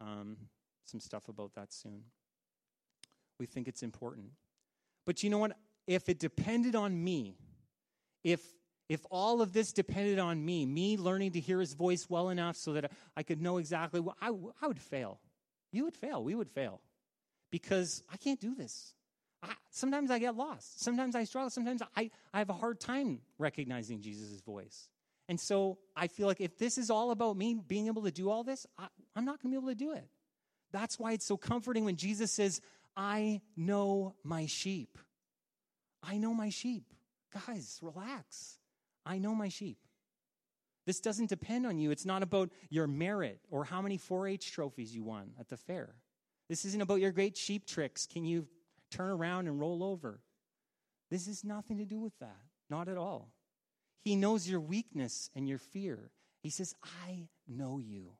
um, 0.00 0.38
some 0.86 1.00
stuff 1.00 1.28
about 1.28 1.52
that 1.56 1.70
soon. 1.70 2.00
We 3.38 3.44
think 3.44 3.68
it's 3.68 3.82
important. 3.82 4.28
But 5.04 5.22
you 5.22 5.28
know 5.28 5.36
what? 5.36 5.52
If 5.86 6.08
it 6.08 6.18
depended 6.18 6.74
on 6.74 7.04
me, 7.04 7.36
if 8.24 8.40
if 8.88 9.04
all 9.10 9.42
of 9.42 9.52
this 9.52 9.74
depended 9.74 10.18
on 10.18 10.42
me, 10.42 10.64
me 10.64 10.96
learning 10.96 11.32
to 11.32 11.40
hear 11.40 11.60
his 11.60 11.74
voice 11.74 12.08
well 12.08 12.30
enough 12.30 12.56
so 12.56 12.72
that 12.72 12.90
I 13.14 13.22
could 13.22 13.42
know 13.42 13.58
exactly 13.58 14.00
what 14.00 14.16
I, 14.22 14.30
I 14.62 14.66
would 14.66 14.80
fail. 14.80 15.20
You 15.72 15.84
would 15.84 15.96
fail. 15.96 16.22
We 16.22 16.34
would 16.34 16.50
fail. 16.50 16.80
Because 17.50 18.02
I 18.12 18.16
can't 18.16 18.40
do 18.40 18.54
this. 18.54 18.94
I, 19.42 19.52
sometimes 19.70 20.10
I 20.10 20.18
get 20.18 20.36
lost. 20.36 20.82
Sometimes 20.82 21.14
I 21.14 21.24
struggle. 21.24 21.50
Sometimes 21.50 21.82
I, 21.96 22.10
I 22.32 22.38
have 22.38 22.50
a 22.50 22.54
hard 22.54 22.80
time 22.80 23.20
recognizing 23.38 24.00
Jesus' 24.00 24.40
voice. 24.40 24.88
And 25.28 25.38
so 25.38 25.78
I 25.96 26.08
feel 26.08 26.26
like 26.26 26.40
if 26.40 26.58
this 26.58 26.78
is 26.78 26.90
all 26.90 27.10
about 27.10 27.36
me 27.36 27.54
being 27.54 27.86
able 27.86 28.02
to 28.02 28.10
do 28.10 28.30
all 28.30 28.44
this, 28.44 28.66
I, 28.78 28.88
I'm 29.14 29.24
not 29.24 29.42
going 29.42 29.52
to 29.52 29.60
be 29.60 29.64
able 29.64 29.72
to 29.72 29.78
do 29.78 29.92
it. 29.92 30.08
That's 30.72 30.98
why 30.98 31.12
it's 31.12 31.24
so 31.24 31.36
comforting 31.36 31.84
when 31.84 31.96
Jesus 31.96 32.32
says, 32.32 32.60
I 32.96 33.40
know 33.56 34.14
my 34.24 34.46
sheep. 34.46 34.98
I 36.02 36.18
know 36.18 36.34
my 36.34 36.50
sheep. 36.50 36.84
Guys, 37.46 37.78
relax. 37.82 38.58
I 39.04 39.18
know 39.18 39.34
my 39.34 39.48
sheep. 39.48 39.78
This 40.88 41.00
doesn't 41.00 41.28
depend 41.28 41.66
on 41.66 41.78
you. 41.78 41.90
It's 41.90 42.06
not 42.06 42.22
about 42.22 42.48
your 42.70 42.86
merit 42.86 43.40
or 43.50 43.62
how 43.62 43.82
many 43.82 43.98
4 43.98 44.26
H 44.26 44.52
trophies 44.52 44.94
you 44.94 45.02
won 45.02 45.32
at 45.38 45.50
the 45.50 45.58
fair. 45.58 45.96
This 46.48 46.64
isn't 46.64 46.80
about 46.80 47.02
your 47.02 47.12
great 47.12 47.36
sheep 47.36 47.66
tricks. 47.66 48.06
Can 48.06 48.24
you 48.24 48.46
turn 48.90 49.10
around 49.10 49.48
and 49.48 49.60
roll 49.60 49.84
over? 49.84 50.22
This 51.10 51.26
has 51.26 51.44
nothing 51.44 51.76
to 51.76 51.84
do 51.84 52.00
with 52.00 52.18
that. 52.20 52.40
Not 52.70 52.88
at 52.88 52.96
all. 52.96 53.34
He 54.00 54.16
knows 54.16 54.48
your 54.48 54.60
weakness 54.60 55.28
and 55.36 55.46
your 55.46 55.58
fear. 55.58 56.10
He 56.42 56.48
says, 56.48 56.74
I 57.06 57.28
know 57.46 57.78
you 57.78 58.12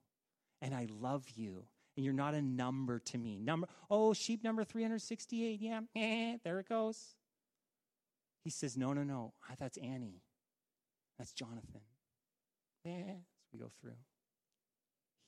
and 0.60 0.74
I 0.74 0.88
love 0.90 1.24
you. 1.36 1.64
And 1.96 2.04
you're 2.04 2.12
not 2.12 2.34
a 2.34 2.42
number 2.42 2.98
to 2.98 3.16
me. 3.16 3.38
Number, 3.38 3.66
oh, 3.90 4.12
sheep 4.12 4.44
number 4.44 4.62
368. 4.62 5.58
Yeah, 5.58 5.80
eh, 5.96 6.36
there 6.44 6.60
it 6.60 6.68
goes. 6.68 7.14
He 8.44 8.50
says, 8.50 8.76
No, 8.76 8.92
no, 8.92 9.04
no. 9.04 9.32
That's 9.58 9.78
Annie. 9.78 10.20
That's 11.18 11.32
Jonathan. 11.32 11.80
Eh, 12.84 12.90
as 12.90 13.52
we 13.52 13.58
go 13.58 13.70
through. 13.80 13.96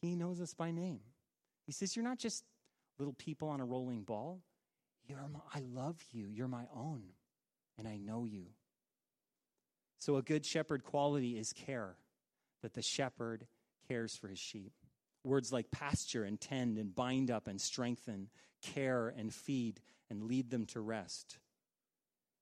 He 0.00 0.16
knows 0.16 0.40
us 0.40 0.54
by 0.54 0.70
name. 0.70 1.00
He 1.66 1.72
says, 1.72 1.94
You're 1.94 2.04
not 2.04 2.18
just 2.18 2.44
little 2.98 3.14
people 3.14 3.48
on 3.48 3.60
a 3.60 3.64
rolling 3.64 4.02
ball. 4.02 4.40
You're 5.06 5.18
my, 5.32 5.40
I 5.54 5.60
love 5.60 5.96
you. 6.12 6.28
You're 6.30 6.48
my 6.48 6.66
own, 6.74 7.02
and 7.78 7.88
I 7.88 7.96
know 7.96 8.24
you. 8.24 8.46
So, 9.98 10.16
a 10.16 10.22
good 10.22 10.46
shepherd 10.46 10.84
quality 10.84 11.38
is 11.38 11.52
care, 11.52 11.96
that 12.62 12.74
the 12.74 12.82
shepherd 12.82 13.46
cares 13.88 14.16
for 14.16 14.28
his 14.28 14.38
sheep. 14.38 14.72
Words 15.24 15.52
like 15.52 15.70
pasture 15.70 16.24
and 16.24 16.40
tend 16.40 16.78
and 16.78 16.94
bind 16.94 17.30
up 17.30 17.46
and 17.46 17.60
strengthen, 17.60 18.30
care 18.62 19.08
and 19.08 19.34
feed 19.34 19.80
and 20.08 20.24
lead 20.24 20.50
them 20.50 20.64
to 20.66 20.80
rest. 20.80 21.38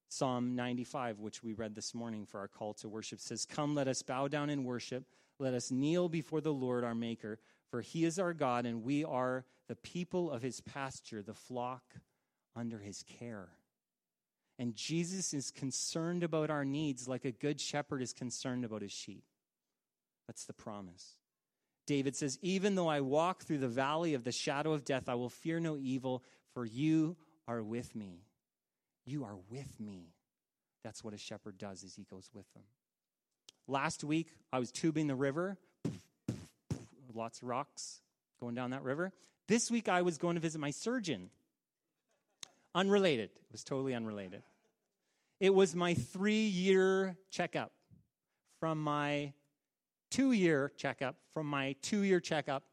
Psalm 0.08 0.56
95, 0.56 1.18
which 1.20 1.42
we 1.42 1.52
read 1.52 1.74
this 1.74 1.94
morning 1.94 2.24
for 2.24 2.40
our 2.40 2.48
call 2.48 2.72
to 2.74 2.88
worship, 2.88 3.20
says, 3.20 3.44
Come, 3.44 3.74
let 3.74 3.88
us 3.88 4.02
bow 4.02 4.28
down 4.28 4.48
and 4.48 4.64
worship. 4.64 5.04
Let 5.38 5.54
us 5.54 5.70
kneel 5.70 6.08
before 6.08 6.40
the 6.40 6.52
Lord 6.52 6.82
our 6.82 6.94
Maker, 6.94 7.38
for 7.70 7.80
he 7.80 8.04
is 8.04 8.18
our 8.18 8.32
God, 8.32 8.66
and 8.66 8.82
we 8.82 9.04
are 9.04 9.44
the 9.68 9.76
people 9.76 10.30
of 10.30 10.42
his 10.42 10.60
pasture, 10.60 11.22
the 11.22 11.34
flock 11.34 11.82
under 12.56 12.78
his 12.78 13.04
care. 13.04 13.50
And 14.58 14.74
Jesus 14.74 15.32
is 15.34 15.50
concerned 15.50 16.24
about 16.24 16.50
our 16.50 16.64
needs 16.64 17.06
like 17.06 17.24
a 17.24 17.30
good 17.30 17.60
shepherd 17.60 18.02
is 18.02 18.12
concerned 18.12 18.64
about 18.64 18.82
his 18.82 18.90
sheep. 18.90 19.22
That's 20.26 20.46
the 20.46 20.52
promise. 20.52 21.16
David 21.86 22.16
says, 22.16 22.38
Even 22.42 22.74
though 22.74 22.88
I 22.88 23.00
walk 23.00 23.44
through 23.44 23.58
the 23.58 23.68
valley 23.68 24.14
of 24.14 24.24
the 24.24 24.32
shadow 24.32 24.72
of 24.72 24.84
death, 24.84 25.08
I 25.08 25.14
will 25.14 25.28
fear 25.28 25.60
no 25.60 25.76
evil, 25.76 26.24
for 26.54 26.64
you 26.64 27.16
are 27.46 27.62
with 27.62 27.94
me. 27.94 28.24
You 29.08 29.24
are 29.24 29.36
with 29.50 29.80
me. 29.80 30.12
That's 30.84 31.02
what 31.02 31.14
a 31.14 31.18
shepherd 31.18 31.56
does 31.56 31.82
as 31.82 31.94
he 31.94 32.04
goes 32.04 32.28
with 32.34 32.44
them. 32.52 32.64
Last 33.66 34.04
week, 34.04 34.28
I 34.52 34.58
was 34.58 34.70
tubing 34.70 35.06
the 35.06 35.14
river, 35.14 35.56
lots 37.14 37.40
of 37.40 37.48
rocks 37.48 38.02
going 38.38 38.54
down 38.54 38.70
that 38.70 38.82
river. 38.82 39.12
This 39.46 39.70
week, 39.70 39.88
I 39.88 40.02
was 40.02 40.18
going 40.18 40.34
to 40.34 40.40
visit 40.40 40.60
my 40.60 40.70
surgeon. 40.70 41.30
Unrelated. 42.74 43.30
It 43.30 43.52
was 43.52 43.64
totally 43.64 43.94
unrelated. 43.94 44.42
It 45.40 45.54
was 45.54 45.74
my 45.74 45.94
three 45.94 46.46
year 46.46 47.16
checkup 47.30 47.72
from 48.60 48.82
my 48.82 49.32
two 50.10 50.32
year 50.32 50.70
checkup, 50.76 51.16
from 51.32 51.46
my 51.46 51.76
two 51.80 52.02
year 52.02 52.20
checkup 52.20 52.64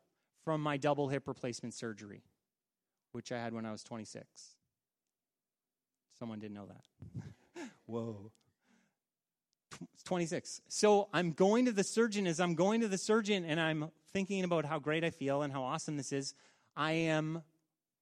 from 0.43 0.61
my 0.61 0.75
double 0.77 1.07
hip 1.07 1.27
replacement 1.27 1.73
surgery, 1.73 2.23
which 3.13 3.31
I 3.31 3.38
had 3.38 3.53
when 3.53 3.65
I 3.65 3.71
was 3.71 3.83
26. 3.83 4.54
Someone 6.20 6.39
didn't 6.39 6.55
know 6.55 6.68
that. 6.68 7.70
Whoa. 7.86 8.32
26. 10.05 10.61
So 10.68 11.09
I'm 11.13 11.32
going 11.32 11.66
to 11.66 11.72
the 11.72 11.84
surgeon. 11.84 12.28
As 12.28 12.39
I'm 12.39 12.55
going 12.55 12.82
to 12.82 12.88
the 12.88 12.97
surgeon 12.97 13.43
and 13.43 13.59
I'm 13.59 13.89
thinking 14.13 14.43
about 14.43 14.66
how 14.66 14.80
great 14.80 15.03
I 15.03 15.09
feel 15.09 15.41
and 15.41 15.51
how 15.51 15.63
awesome 15.63 15.97
this 15.97 16.11
is, 16.11 16.34
I 16.78 16.91
am 16.93 17.41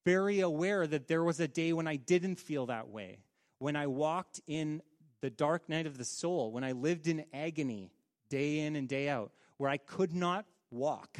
very 0.05 0.41
aware 0.41 0.86
that 0.86 1.07
there 1.07 1.24
was 1.24 1.39
a 1.39 1.47
day 1.47 1.74
when 1.74 1.88
I 1.88 1.95
didn't 1.95 2.36
feel 2.36 2.68
that 2.68 2.89
way. 2.89 3.20
When 3.59 3.76
I 3.76 3.88
walked 3.88 4.41
in 4.47 4.82
the 5.22 5.30
dark 5.30 5.70
night 5.70 5.88
of 5.88 5.97
the 5.97 6.03
soul, 6.03 6.51
when 6.51 6.64
I 6.64 6.74
lived 6.74 7.07
in 7.07 7.26
agony 7.34 7.91
day 8.30 8.59
in 8.59 8.76
and 8.76 8.88
day 8.88 9.07
out, 9.07 9.32
where 9.57 9.70
I 9.70 9.78
could 9.78 10.14
not 10.14 10.45
walk 10.70 11.18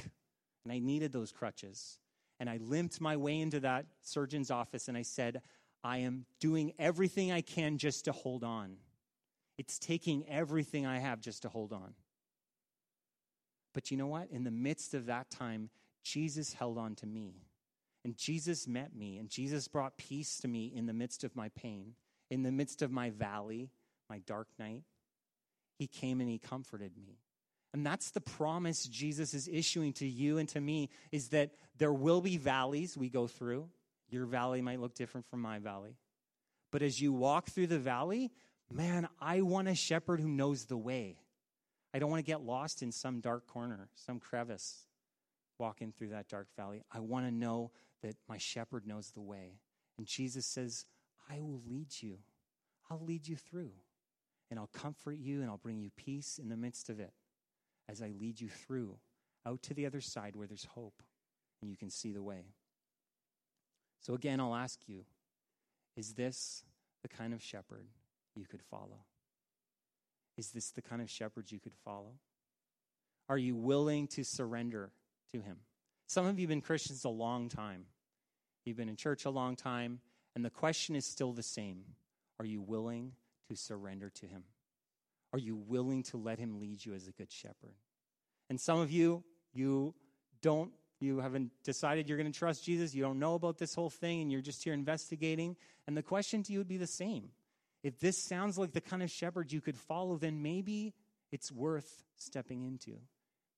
and 0.64 0.74
I 0.74 0.80
needed 0.80 1.14
those 1.14 1.32
crutches. 1.32 2.00
And 2.39 2.50
I 2.50 2.58
limped 2.58 3.00
my 3.00 3.16
way 3.16 3.39
into 3.39 3.62
that 3.62 3.86
surgeon's 4.02 4.52
office 4.52 4.89
and 4.89 4.98
I 4.98 5.04
said, 5.04 5.41
I 5.84 5.99
am 5.99 6.25
doing 6.39 6.73
everything 6.79 7.31
I 7.31 7.41
can 7.41 7.77
just 7.77 8.05
to 8.05 8.11
hold 8.11 8.43
on. 8.43 8.77
It's 9.57 9.77
taking 9.77 10.27
everything 10.29 10.86
I 10.86 10.99
have 10.99 11.19
just 11.19 11.41
to 11.43 11.49
hold 11.49 11.73
on. 11.73 11.93
But 13.73 13.91
you 13.91 13.97
know 13.97 14.07
what? 14.07 14.29
In 14.31 14.43
the 14.43 14.51
midst 14.51 14.93
of 14.93 15.07
that 15.07 15.29
time, 15.29 15.69
Jesus 16.03 16.53
held 16.53 16.77
on 16.77 16.95
to 16.95 17.05
me. 17.05 17.36
And 18.05 18.17
Jesus 18.17 18.67
met 18.67 18.93
me, 18.95 19.17
and 19.17 19.29
Jesus 19.29 19.67
brought 19.67 19.97
peace 19.97 20.38
to 20.39 20.47
me 20.47 20.71
in 20.75 20.86
the 20.86 20.93
midst 20.93 21.23
of 21.23 21.36
my 21.36 21.49
pain, 21.49 21.93
in 22.29 22.43
the 22.43 22.51
midst 22.51 22.81
of 22.81 22.91
my 22.91 23.11
valley, 23.11 23.69
my 24.09 24.19
dark 24.19 24.47
night. 24.59 24.84
He 25.79 25.88
came 25.88 26.19
and 26.19 26.29
he 26.29 26.38
comforted 26.38 26.97
me. 26.97 27.19
And 27.73 27.86
that's 27.86 28.11
the 28.11 28.21
promise 28.21 28.86
Jesus 28.86 29.34
is 29.34 29.47
issuing 29.47 29.93
to 29.93 30.05
you 30.05 30.38
and 30.38 30.47
to 30.49 30.61
me 30.61 30.89
is 31.11 31.29
that 31.29 31.51
there 31.77 31.93
will 31.93 32.21
be 32.21 32.38
valleys 32.38 32.95
we 32.95 33.09
go 33.09 33.25
through. 33.25 33.69
Your 34.14 34.26
valley 34.28 34.61
might 34.61 34.80
look 34.80 34.93
different 34.93 35.26
from 35.28 35.41
my 35.41 35.57
valley. 35.57 35.97
But 36.72 36.84
as 36.84 37.01
you 37.01 37.11
walk 37.11 37.49
through 37.49 37.68
the 37.68 37.80
valley, 37.80 38.32
man, 38.72 39.07
I 39.20 39.41
want 39.41 39.68
a 39.68 39.76
shepherd 39.76 40.20
who 40.20 40.28
knows 40.28 40.66
the 40.66 40.78
way. 40.78 41.18
I 41.93 41.99
don't 41.99 42.11
want 42.11 42.20
to 42.20 42.32
get 42.32 42.41
lost 42.41 42.84
in 42.84 42.91
some 42.91 43.22
dark 43.22 43.47
corner, 43.47 43.89
some 43.95 44.20
crevice, 44.20 44.86
walking 45.57 45.91
through 45.91 46.09
that 46.09 46.28
dark 46.28 46.47
valley. 46.55 46.84
I 46.91 46.99
want 46.99 47.26
to 47.26 47.32
know 47.32 47.72
that 48.03 48.16
my 48.30 48.38
shepherd 48.38 48.86
knows 48.86 49.09
the 49.11 49.22
way. 49.22 49.59
And 49.97 50.05
Jesus 50.05 50.45
says, 50.45 50.86
I 51.28 51.39
will 51.39 51.61
lead 51.68 51.88
you. 52.01 52.20
I'll 52.91 53.03
lead 53.03 53.28
you 53.28 53.36
through. 53.36 53.72
And 54.51 54.59
I'll 54.59 54.70
comfort 54.74 55.18
you 55.18 55.41
and 55.41 55.49
I'll 55.49 55.57
bring 55.57 55.80
you 55.80 55.89
peace 55.95 56.39
in 56.39 56.49
the 56.49 56.57
midst 56.57 56.89
of 56.89 56.99
it 56.99 57.14
as 57.89 58.01
I 58.01 58.11
lead 58.20 58.39
you 58.39 58.49
through 58.49 58.97
out 59.45 59.64
to 59.64 59.74
the 59.74 59.88
other 59.88 60.01
side 60.01 60.36
where 60.36 60.47
there's 60.47 60.66
hope 60.66 61.01
and 61.61 61.72
you 61.72 61.78
can 61.78 61.89
see 61.89 62.11
the 62.11 62.22
way. 62.22 62.45
So, 64.04 64.14
again, 64.14 64.39
I'll 64.39 64.56
ask 64.56 64.80
you 64.88 65.06
is 65.95 66.14
this 66.14 66.64
the 67.01 67.08
kind 67.08 67.34
of 67.34 67.41
shepherd 67.41 67.88
you 68.36 68.45
could 68.45 68.62
follow? 68.62 69.06
Is 70.38 70.51
this 70.51 70.72
the 70.72 70.82
kind 70.82 71.01
of 71.01 71.10
shepherd 71.10 71.51
you 71.51 71.60
could 71.60 71.76
follow? 71.86 72.14
Are 73.30 73.38
you 73.38 73.56
willing 73.56 74.08
to 74.10 74.24
surrender 74.24 74.91
to 75.34 75.41
him? 75.41 75.58
Some 76.08 76.26
of 76.26 76.38
you 76.38 76.43
have 76.43 76.49
been 76.49 76.62
Christians 76.62 77.06
a 77.06 77.10
long 77.10 77.49
time. 77.49 77.86
You've 78.66 78.78
been 78.78 78.89
in 78.89 78.95
church 78.95 79.26
a 79.26 79.30
long 79.30 79.56
time, 79.56 79.99
and 80.36 80.43
the 80.43 80.49
question 80.49 80.95
is 80.95 81.06
still 81.06 81.32
the 81.32 81.43
same 81.43 81.84
Are 82.39 82.45
you 82.45 82.62
willing 82.62 83.14
to 83.49 83.56
surrender 83.56 84.10
to 84.10 84.26
him? 84.26 84.43
Are 85.32 85.39
you 85.39 85.56
willing 85.56 86.04
to 86.04 86.18
let 86.18 86.39
him 86.39 86.60
lead 86.60 86.86
you 86.86 86.93
as 86.93 87.08
a 87.08 87.12
good 87.12 87.32
shepherd? 87.32 87.76
And 88.49 88.60
some 88.60 88.80
of 88.80 88.91
you, 88.91 89.24
you 89.54 89.95
don't, 90.41 90.72
you 91.04 91.20
haven't 91.20 91.51
decided 91.64 92.08
you're 92.08 92.18
going 92.18 92.32
to 92.32 92.38
trust 92.38 92.64
Jesus. 92.64 92.95
You 92.95 93.04
don't 93.04 93.20
know 93.20 93.36
about 93.36 93.58
this 93.58 93.76
whole 93.76 93.89
thing, 93.89 94.22
and 94.22 94.32
you're 94.32 94.41
just 94.41 94.64
here 94.64 94.74
investigating. 94.74 95.56
And 95.88 95.97
the 95.97 96.04
question 96.04 96.43
to 96.43 96.51
you 96.54 96.60
would 96.60 96.68
be 96.68 96.78
the 96.78 96.88
same 96.88 97.30
if 97.84 97.99
this 97.99 98.18
sounds 98.18 98.58
like 98.58 98.72
the 98.72 98.82
kind 98.82 99.04
of 99.04 99.12
shepherd 99.12 99.51
you 99.51 99.60
could 99.60 99.78
follow, 99.78 100.18
then 100.18 100.41
maybe 100.41 100.93
it's 101.32 101.51
worth 101.51 102.04
stepping 102.16 102.64
into. 102.64 102.97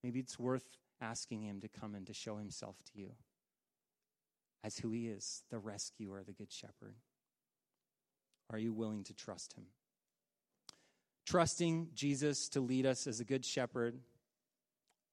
Maybe 0.03 0.19
it's 0.19 0.39
worth 0.39 0.65
asking 0.99 1.43
him 1.43 1.61
to 1.61 1.67
come 1.67 1.93
and 1.93 2.07
to 2.07 2.13
show 2.13 2.37
himself 2.37 2.75
to 2.85 2.99
you 2.99 3.11
as 4.63 4.77
who 4.77 4.89
he 4.89 5.07
is, 5.07 5.43
the 5.51 5.59
rescuer, 5.59 6.23
the 6.23 6.33
good 6.33 6.51
shepherd. 6.51 6.95
Are 8.51 8.57
you 8.57 8.73
willing 8.73 9.03
to 9.03 9.13
trust 9.13 9.53
him? 9.53 9.65
Trusting 11.27 11.89
Jesus 11.93 12.49
to 12.49 12.61
lead 12.61 12.87
us 12.87 13.05
as 13.05 13.19
a 13.19 13.23
good 13.23 13.45
shepherd, 13.45 13.99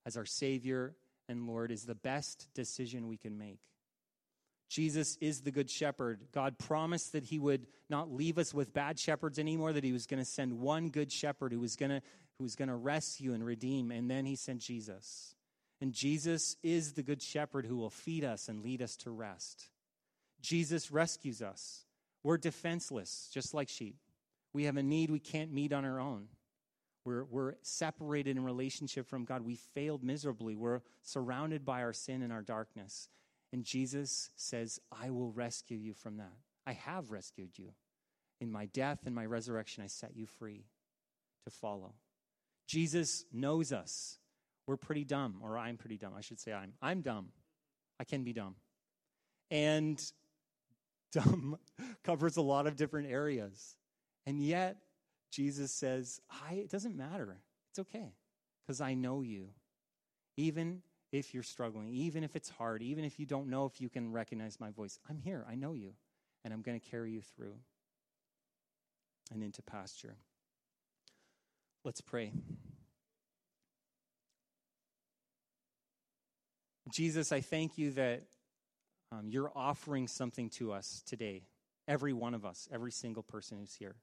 as 0.07 0.16
our 0.16 0.24
Savior 0.24 0.95
Lord, 1.41 1.70
is 1.70 1.85
the 1.85 1.95
best 1.95 2.49
decision 2.55 3.09
we 3.09 3.16
can 3.16 3.39
make. 3.39 3.61
Jesus 4.68 5.18
is 5.20 5.43
the 5.43 5.51
good 5.51 5.70
shepherd. 5.70 6.28
God 6.33 6.59
promised 6.59 7.12
that 7.12 7.24
he 7.24 7.39
would 7.39 7.66
not 7.91 8.11
leave 8.11 8.39
us 8.39 8.55
with 8.55 8.72
bad 8.72 8.99
shepherds 8.99 9.39
anymore, 9.39 9.72
that 9.74 9.85
he 9.85 9.93
was 9.93 10.07
going 10.07 10.22
to 10.22 10.24
send 10.24 10.61
one 10.61 10.89
good 10.89 11.12
shepherd 11.12 11.53
who 11.53 11.61
was 11.61 11.76
going 11.76 11.91
to 11.91 12.03
who 12.39 12.45
was 12.45 12.57
going 12.57 12.68
to 12.68 12.74
rescue 12.74 13.35
and 13.35 13.45
redeem, 13.45 13.91
and 13.91 14.11
then 14.11 14.24
he 14.24 14.35
sent 14.35 14.61
Jesus. 14.61 15.35
And 15.80 15.93
Jesus 15.93 16.57
is 16.62 16.93
the 16.93 17.03
good 17.03 17.20
shepherd 17.22 17.66
who 17.66 17.76
will 17.76 17.91
feed 17.91 18.24
us 18.24 18.49
and 18.49 18.64
lead 18.64 18.80
us 18.80 18.97
to 18.99 19.11
rest. 19.11 19.68
Jesus 20.41 20.91
rescues 20.91 21.43
us. 21.43 21.85
We're 22.22 22.39
defenseless, 22.39 23.28
just 23.33 23.53
like 23.53 23.68
sheep. 23.68 23.97
We 24.53 24.64
have 24.64 24.76
a 24.76 24.83
need 24.83 25.11
we 25.11 25.18
can't 25.18 25.53
meet 25.53 25.72
on 25.72 25.85
our 25.85 26.01
own. 26.01 26.28
We're, 27.05 27.24
we're 27.24 27.55
separated 27.62 28.36
in 28.36 28.44
relationship 28.44 29.09
from 29.09 29.24
God. 29.24 29.42
We 29.42 29.57
failed 29.57 30.05
miserably. 30.05 30.55
We're 30.55 30.82
surrounded 31.03 31.64
by 31.64 31.82
our 31.82 31.92
sin 31.92 32.22
and 32.22 32.32
our 32.32 32.42
darkness. 32.42 33.09
And 33.53 33.64
Jesus 33.64 34.30
says, 34.36 34.80
I 34.90 35.11
will 35.11 35.30
rescue 35.32 35.76
you 35.76 35.94
from 35.94 36.18
that. 36.18 36.32
I 36.66 36.72
have 36.72 37.11
rescued 37.11 37.59
you. 37.59 37.72
In 38.40 38.50
my 38.50 38.66
death 38.66 39.00
and 39.05 39.14
my 39.14 39.26
resurrection, 39.26 39.84
I 39.84 39.88
set 39.88 40.16
you 40.16 40.26
free 40.26 40.64
to 41.44 41.50
follow. 41.50 41.94
Jesus 42.66 43.24
knows 43.32 43.72
us. 43.72 44.18
We're 44.66 44.76
pretty 44.76 45.05
dumb, 45.05 45.36
or 45.42 45.59
I'm 45.59 45.76
pretty 45.76 45.96
dumb. 45.96 46.12
I 46.16 46.20
should 46.20 46.40
say 46.40 46.53
I'm. 46.53 46.72
I'm 46.80 47.03
dumb. 47.03 47.28
I 48.00 48.05
can 48.05 48.22
be 48.24 48.32
dumb. 48.32 48.55
And 49.50 50.03
dumb 51.12 51.59
covers 52.05 52.36
a 52.36 52.42
lot 52.42 52.66
of 52.66 52.76
different 52.76 53.11
areas. 53.11 53.76
And 54.24 54.40
yet, 54.40 54.76
Jesus 55.33 55.72
says, 55.72 56.20
I, 56.49 56.55
it 56.55 56.70
doesn't 56.70 56.95
matter. 56.95 57.39
It's 57.70 57.78
okay 57.78 58.12
because 58.64 58.80
I 58.80 58.95
know 58.95 59.22
you. 59.22 59.49
Even 60.37 60.83
if 61.11 61.35
you're 61.35 61.43
struggling, 61.43 61.89
even 61.89 62.22
if 62.22 62.37
it's 62.37 62.51
hard, 62.51 62.83
even 62.83 63.05
if 63.05 63.18
you 63.18 63.26
don't 63.26 63.49
know 63.49 63.66
if 63.66 63.80
you 63.80 63.89
can 63.89 64.12
recognize 64.12 64.61
my 64.61 64.70
voice, 64.70 64.99
I'm 65.09 65.18
here. 65.18 65.45
I 65.49 65.55
know 65.55 65.72
you. 65.72 65.95
And 66.45 66.53
I'm 66.53 66.62
going 66.62 66.78
to 66.78 66.87
carry 66.91 67.12
you 67.12 67.22
through 67.22 67.55
and 69.33 69.43
into 69.43 69.62
pasture. 69.62 70.16
Let's 71.85 72.01
pray. 72.01 72.33
Jesus, 76.95 77.33
I 77.33 77.41
thank 77.41 77.78
you 77.78 77.93
that 77.93 78.22
um, 79.12 79.28
you're 79.28 79.53
offering 79.55 80.09
something 80.09 80.51
to 80.51 80.72
us 80.72 81.03
today, 81.07 81.43
every 81.89 82.12
one 82.12 82.35
of 82.35 82.45
us, 82.45 82.68
every 82.72 82.93
single 82.93 83.22
person 83.22 83.59
who's 83.59 83.74
here. 83.74 83.95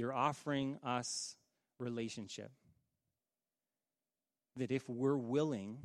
You're 0.00 0.14
offering 0.14 0.78
us 0.82 1.36
relationship. 1.78 2.50
That 4.56 4.70
if 4.70 4.88
we're 4.88 5.18
willing 5.18 5.76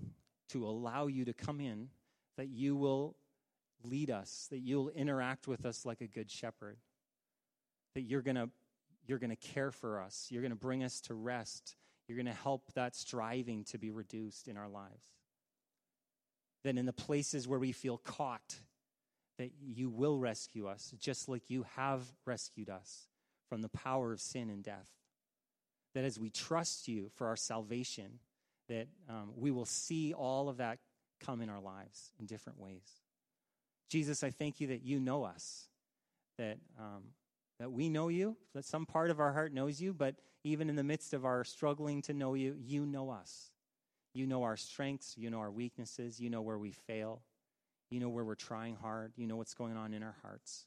to 0.52 0.66
allow 0.66 1.08
you 1.08 1.26
to 1.26 1.34
come 1.34 1.60
in, 1.60 1.90
that 2.38 2.48
you 2.48 2.78
will 2.78 3.18
lead 3.84 4.10
us, 4.10 4.48
that 4.52 4.60
you'll 4.60 4.88
interact 4.88 5.50
with 5.50 5.66
us 5.66 5.86
like 5.86 6.00
a 6.00 6.08
good 6.08 6.32
shepherd, 6.32 6.78
that 7.94 8.04
you're 8.04 8.22
going 8.22 8.38
to 8.38 8.50
you're 9.06 9.20
going 9.20 9.32
to 9.32 9.36
care 9.36 9.72
for 9.72 10.00
us, 10.00 10.28
you're 10.30 10.42
going 10.42 10.52
to 10.52 10.56
bring 10.56 10.82
us 10.82 11.02
to 11.02 11.14
rest, 11.14 11.76
you're 12.08 12.16
going 12.16 12.26
to 12.26 12.42
help 12.42 12.72
that 12.72 12.96
striving 12.96 13.66
to 13.66 13.78
be 13.78 13.92
reduced 13.92 14.48
in 14.48 14.56
our 14.56 14.70
lives. 14.70 15.08
That 16.64 16.78
in 16.78 16.86
the 16.86 16.94
places 16.94 17.50
where 17.50 17.60
we 17.60 17.74
feel 17.74 17.98
caught, 17.98 18.62
that 19.40 19.52
you 19.62 19.90
will 19.90 20.18
rescue 20.18 20.68
us, 20.68 20.94
just 21.02 21.28
like 21.28 21.50
you 21.50 21.66
have 21.76 22.02
rescued 22.26 22.70
us 22.70 23.10
from 23.50 23.62
the 23.62 23.70
power 23.70 24.12
of 24.12 24.20
sin 24.20 24.50
and 24.50 24.64
death. 24.64 24.90
That 25.94 26.04
as 26.04 26.20
we 26.20 26.30
trust 26.30 26.88
you 26.88 27.10
for 27.16 27.28
our 27.28 27.36
salvation, 27.36 28.20
that 28.68 28.88
um, 29.10 29.32
we 29.36 29.52
will 29.52 29.66
see 29.66 30.14
all 30.14 30.50
of 30.50 30.58
that 30.58 30.80
come 31.20 31.42
in 31.42 31.50
our 31.50 31.62
lives 31.62 32.12
in 32.20 32.26
different 32.26 32.60
ways. 32.60 33.02
Jesus, 33.90 34.24
I 34.24 34.32
thank 34.32 34.60
you 34.60 34.68
that 34.68 34.84
you 34.84 35.00
know 35.00 35.24
us, 35.24 35.70
that, 36.38 36.58
um, 36.80 37.04
that 37.60 37.72
we 37.72 37.88
know 37.88 38.10
you, 38.10 38.36
that 38.54 38.66
some 38.66 38.86
part 38.86 39.10
of 39.10 39.20
our 39.20 39.32
heart 39.32 39.54
knows 39.54 39.80
you, 39.80 39.94
but 39.94 40.16
even 40.44 40.70
in 40.70 40.76
the 40.76 40.84
midst 40.84 41.14
of 41.14 41.24
our 41.24 41.44
struggling 41.44 42.02
to 42.04 42.14
know 42.14 42.34
you, 42.34 42.56
you 42.60 42.86
know 42.86 43.10
us. 43.10 43.52
You 44.14 44.28
know 44.28 44.44
our 44.44 44.58
strengths, 44.58 45.16
you 45.18 45.30
know 45.30 45.40
our 45.40 45.52
weaknesses, 45.52 46.20
you 46.20 46.30
know 46.30 46.42
where 46.42 46.58
we 46.58 46.72
fail, 46.72 47.22
you 47.90 48.00
know 48.00 48.10
where 48.10 48.24
we're 48.24 48.36
trying 48.36 48.76
hard, 48.76 49.14
you 49.18 49.28
know 49.28 49.36
what's 49.36 49.54
going 49.54 49.76
on 49.76 49.94
in 49.94 50.04
our 50.04 50.16
hearts. 50.22 50.66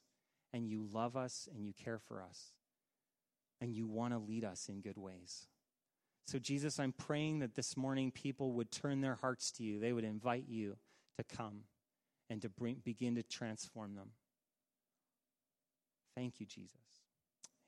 And 0.53 0.67
you 0.67 0.87
love 0.91 1.15
us 1.15 1.47
and 1.53 1.65
you 1.65 1.73
care 1.73 1.99
for 1.99 2.23
us 2.23 2.53
and 3.61 3.73
you 3.73 3.87
want 3.87 4.13
to 4.13 4.19
lead 4.19 4.43
us 4.43 4.69
in 4.69 4.81
good 4.81 4.97
ways. 4.97 5.47
So, 6.27 6.37
Jesus, 6.37 6.79
I'm 6.79 6.93
praying 6.93 7.39
that 7.39 7.55
this 7.55 7.75
morning 7.75 8.11
people 8.11 8.53
would 8.53 8.71
turn 8.71 9.01
their 9.01 9.15
hearts 9.15 9.51
to 9.53 9.63
you. 9.63 9.79
They 9.79 9.93
would 9.93 10.03
invite 10.03 10.45
you 10.47 10.77
to 11.17 11.23
come 11.23 11.61
and 12.29 12.41
to 12.41 12.49
bring, 12.49 12.81
begin 12.83 13.15
to 13.15 13.23
transform 13.23 13.95
them. 13.95 14.11
Thank 16.15 16.39
you, 16.39 16.45
Jesus. 16.45 16.77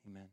Amen. 0.06 0.28